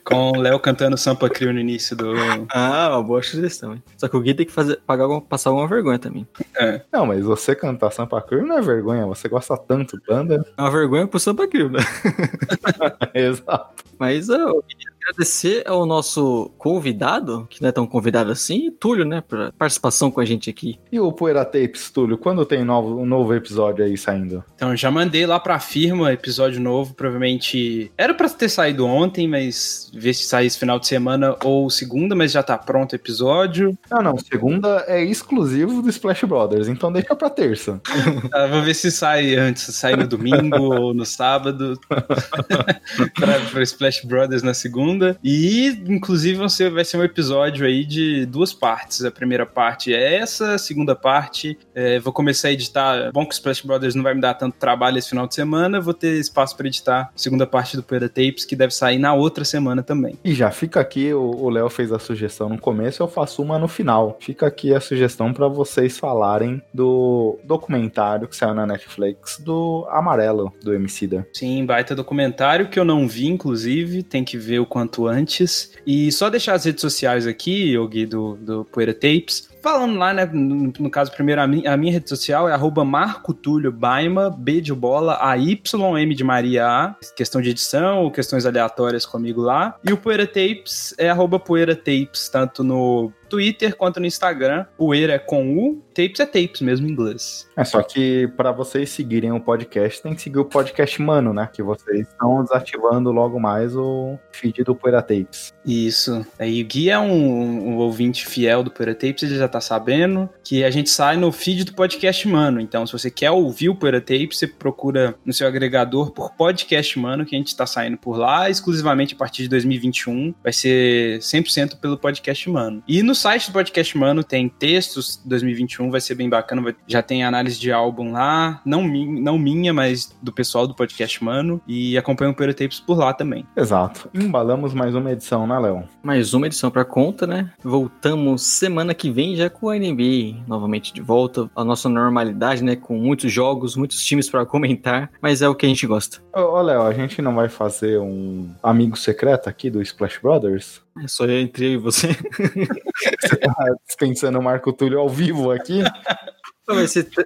[0.09, 2.14] Com o Léo cantando Sampa Crio no início do.
[2.48, 3.82] Ah, uma boa sugestão, hein?
[3.94, 6.26] Só que o Gui tem que fazer, pagar, passar alguma vergonha também.
[6.56, 6.80] É.
[6.90, 10.43] Não, mas você cantar Sampa Crio não é vergonha, você gosta tanto banda.
[10.56, 11.80] É uma vergonha pro Sampa Crio, né?
[13.12, 13.85] Exato.
[13.98, 14.77] Mas eu queria
[15.09, 20.20] agradecer ao nosso convidado, que não é tão convidado assim, Túlio, né, por participação com
[20.20, 20.78] a gente aqui.
[20.93, 24.44] E o Poeira Tapes, Túlio, quando tem novo, um novo episódio aí saindo?
[24.55, 29.90] Então, já mandei lá pra firma episódio novo, provavelmente era para ter saído ontem, mas
[29.94, 33.76] ver se sair esse final de semana ou segunda, mas já tá pronto o episódio.
[33.90, 37.80] Não, não, segunda é exclusivo do Splash Brothers, então deixa pra terça.
[38.32, 41.78] ah, vou ver se sai antes, sai no domingo ou no sábado.
[43.14, 44.98] pra, pra Splash Brothers na segunda.
[44.99, 45.19] Segunda.
[45.23, 46.39] E, inclusive,
[46.70, 49.05] vai ser um episódio aí de duas partes.
[49.05, 53.12] A primeira parte é essa, a segunda parte é, vou começar a editar.
[53.12, 55.81] Bom que o Splash Brothers não vai me dar tanto trabalho esse final de semana,
[55.81, 59.15] vou ter espaço para editar a segunda parte do Poeira Tapes, que deve sair na
[59.15, 60.19] outra semana também.
[60.25, 63.69] E já fica aqui, o Léo fez a sugestão no começo, eu faço uma no
[63.69, 64.16] final.
[64.20, 70.53] Fica aqui a sugestão para vocês falarem do documentário que saiu na Netflix do Amarelo,
[70.62, 71.27] do Emicida.
[71.33, 75.73] Sim, baita documentário que eu não vi, inclusive, tem que ver o quanto antes.
[75.86, 79.48] E só deixar as redes sociais aqui, Yogi, do, do Poeira Tapes.
[79.62, 82.85] Falando lá, né, no, no caso, primeiro, a, mi, a, minha rede social é arroba
[82.85, 88.10] Marco Túlio Baima, B de bola, A Y, M de Maria A, questão de edição,
[88.10, 89.77] questões aleatórias comigo lá.
[89.85, 94.64] E o Poeira Tapes é arroba Poeira Tapes, tanto no Twitter quanto no Instagram.
[94.76, 97.48] Poeira é com U, tapes é tapes mesmo em inglês.
[97.56, 101.48] É só que para vocês seguirem o podcast, tem que seguir o podcast Mano, né?
[101.52, 105.52] Que vocês estão desativando logo mais o feed do Poeira Tapes.
[105.64, 106.24] Isso.
[106.38, 110.28] Aí o Gui é um, um ouvinte fiel do Poeira Tapes, ele já tá sabendo
[110.42, 112.60] que a gente sai no feed do podcast Mano.
[112.60, 116.98] Então, se você quer ouvir o Poeira Tapes, você procura no seu agregador por podcast
[116.98, 120.34] Mano, que a gente tá saindo por lá, exclusivamente a partir de 2021.
[120.42, 122.82] Vai ser 100% pelo podcast Mano.
[122.86, 126.62] E no site do Podcast Mano tem textos 2021, vai ser bem bacana.
[126.62, 130.74] Vai, já tem análise de álbum lá, não, mi, não minha, mas do pessoal do
[130.74, 131.61] Podcast Mano.
[131.66, 133.45] E acompanha o Poeira Tapes por lá também.
[133.57, 134.09] Exato.
[134.15, 135.85] Embalamos mais uma edição, né, Léo?
[136.03, 137.51] Mais uma edição pra conta, né?
[137.62, 141.51] Voltamos semana que vem já com a NBA novamente de volta.
[141.57, 142.77] A nossa normalidade, né?
[142.77, 146.19] Com muitos jogos, muitos times para comentar, mas é o que a gente gosta.
[146.32, 150.86] Ô, Léo, a gente não vai fazer um amigo secreto aqui do Splash Brothers?
[151.03, 152.09] É só eu entre eu e você.
[153.20, 153.55] Você tá
[153.87, 155.81] dispensando o Marco Túlio ao vivo aqui?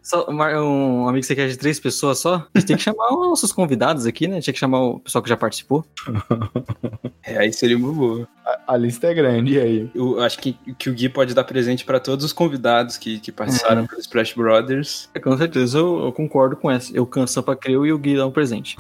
[0.03, 2.47] Só um amigo que você quer de três pessoas só?
[2.55, 4.41] A gente tem que chamar os nossos convidados aqui, né?
[4.41, 5.85] Tinha que chamar o pessoal que já participou.
[7.25, 8.29] É, aí seria uma boa.
[8.45, 9.91] A, a lista é grande, e aí?
[9.95, 13.31] Eu acho que, que o Gui pode dar presente para todos os convidados que, que
[13.31, 13.87] passaram é.
[13.87, 15.09] pelo Splash Brothers.
[15.15, 16.95] É, com certeza, eu, eu, concordo com essa.
[16.95, 18.77] Eu canto Sampa Creu e o Gui dá um presente.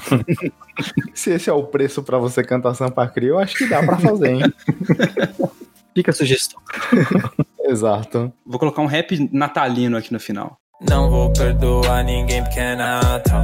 [1.15, 4.33] Se esse é o preço para você cantar Sampa Creu, acho que dá para fazer,
[4.33, 4.43] hein?
[5.95, 6.61] Fica a sugestão.
[7.65, 8.33] Exato.
[8.45, 10.59] Vou colocar um rap natalino aqui no final.
[10.89, 13.43] Não vou perdoar ninguém porque é Natal.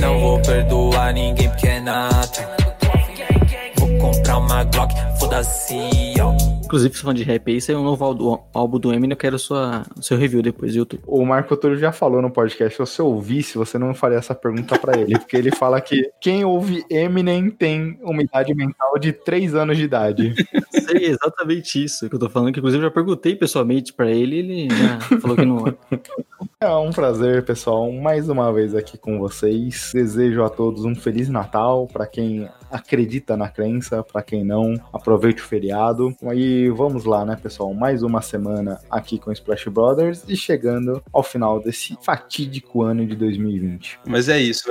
[0.00, 2.44] Não vou perdoar ninguém porque é Natal.
[3.76, 5.74] Vou comprar uma Glock, foda-se,
[6.20, 6.34] ó.
[6.64, 9.84] Inclusive, se falando de rap aí, saiu um novo álbum do Eminem, eu quero sua,
[10.00, 11.02] seu review depois YouTube.
[11.04, 14.78] O Marco Túlio já falou no podcast, se você ouvisse, você não faria essa pergunta
[14.78, 19.56] para ele, porque ele fala que quem ouve Eminem tem uma idade mental de 3
[19.56, 20.32] anos de idade.
[20.70, 24.68] Sei, exatamente isso que eu tô falando, que inclusive já perguntei pessoalmente para ele, ele
[24.68, 25.64] já falou que não...
[26.60, 29.90] É um prazer, pessoal, mais uma vez aqui com vocês.
[29.94, 35.42] Desejo a todos um feliz Natal, para quem acredita na crença, para quem não, aproveite
[35.42, 36.14] o feriado.
[36.34, 37.72] E vamos lá, né, pessoal?
[37.74, 43.16] Mais uma semana aqui com Splash Brothers e chegando ao final desse fatídico ano de
[43.16, 44.00] 2020.
[44.06, 44.64] Mas é isso,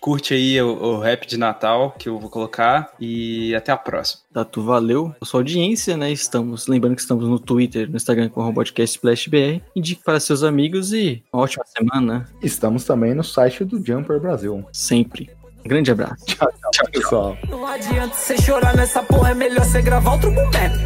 [0.00, 4.22] curte aí o, o rap de Natal que eu vou colocar e até a próxima.
[4.32, 5.14] Tato, valeu.
[5.20, 6.10] A sua audiência, né?
[6.10, 9.62] Estamos, lembrando que estamos no Twitter, no Instagram com o podcast SplashBR.
[9.76, 12.28] Indique para seus amigos e uma ótima semana.
[12.42, 14.64] Estamos também no site do Jumper Brasil.
[14.72, 15.41] Sempre.
[15.64, 16.24] Um grande abraço.
[16.26, 17.38] Tchau, tchau, tchau pessoal.
[17.48, 20.76] Não adianta você chorar nessa porra, é melhor você gravar outro boneco.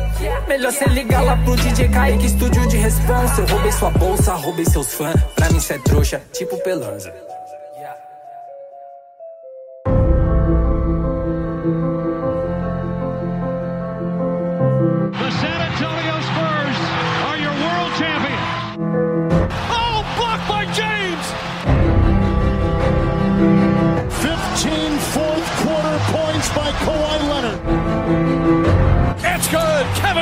[0.47, 3.41] Melhor você ligar lá pro DJ Kaique, estúdio de responsa.
[3.41, 5.21] Eu roubei sua bolsa, roubei seus fãs.
[5.35, 7.13] Pra mim cê é trouxa, tipo Pelanza.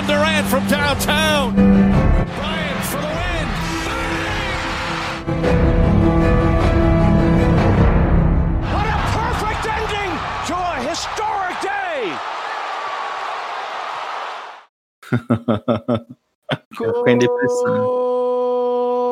[0.04, 1.54] Kevin Durant from downtown.
[1.54, 3.48] Bryant for the win.
[8.72, 10.12] What a perfect ending
[10.48, 12.02] to a historic day.
[16.84, 18.04] Eu fico em depressão.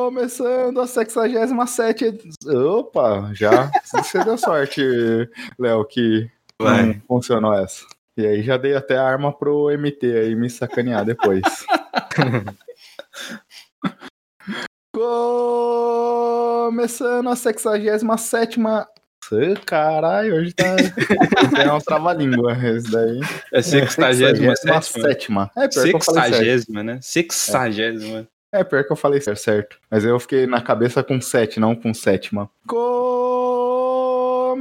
[0.06, 2.78] Começando a 67 edição.
[2.78, 3.70] Opa, já.
[3.84, 4.82] Você deu sorte,
[5.58, 6.28] Léo, que
[6.60, 7.00] Vai.
[7.08, 7.84] funcionou essa.
[8.16, 11.42] E aí já dei até a arma pro MT aí me sacanear depois.
[16.72, 18.60] Começando a 67
[19.64, 20.76] Caralho, hoje tá.
[21.62, 23.20] é um trava-língua esse daí.
[23.50, 24.82] É sextagésima sétima.
[24.82, 25.50] sétima.
[25.56, 26.34] É pior que eu falei certo.
[26.34, 26.98] Sextagésima, né?
[27.00, 28.28] Sexagésima.
[28.52, 29.78] É pior que eu falei certo.
[29.90, 32.50] Mas eu fiquei na cabeça com sete, não com sétima.
[32.66, 33.31] Começando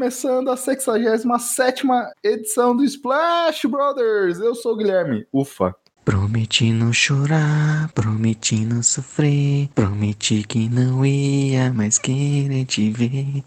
[0.02, 1.84] começando a 67
[2.24, 4.40] edição do Splash Brothers.
[4.40, 5.28] Eu sou o Guilherme.
[5.32, 5.76] Ufa.
[6.04, 13.44] Prometi não chorar, prometi não sofrer, prometi que não ia mais querer te ver.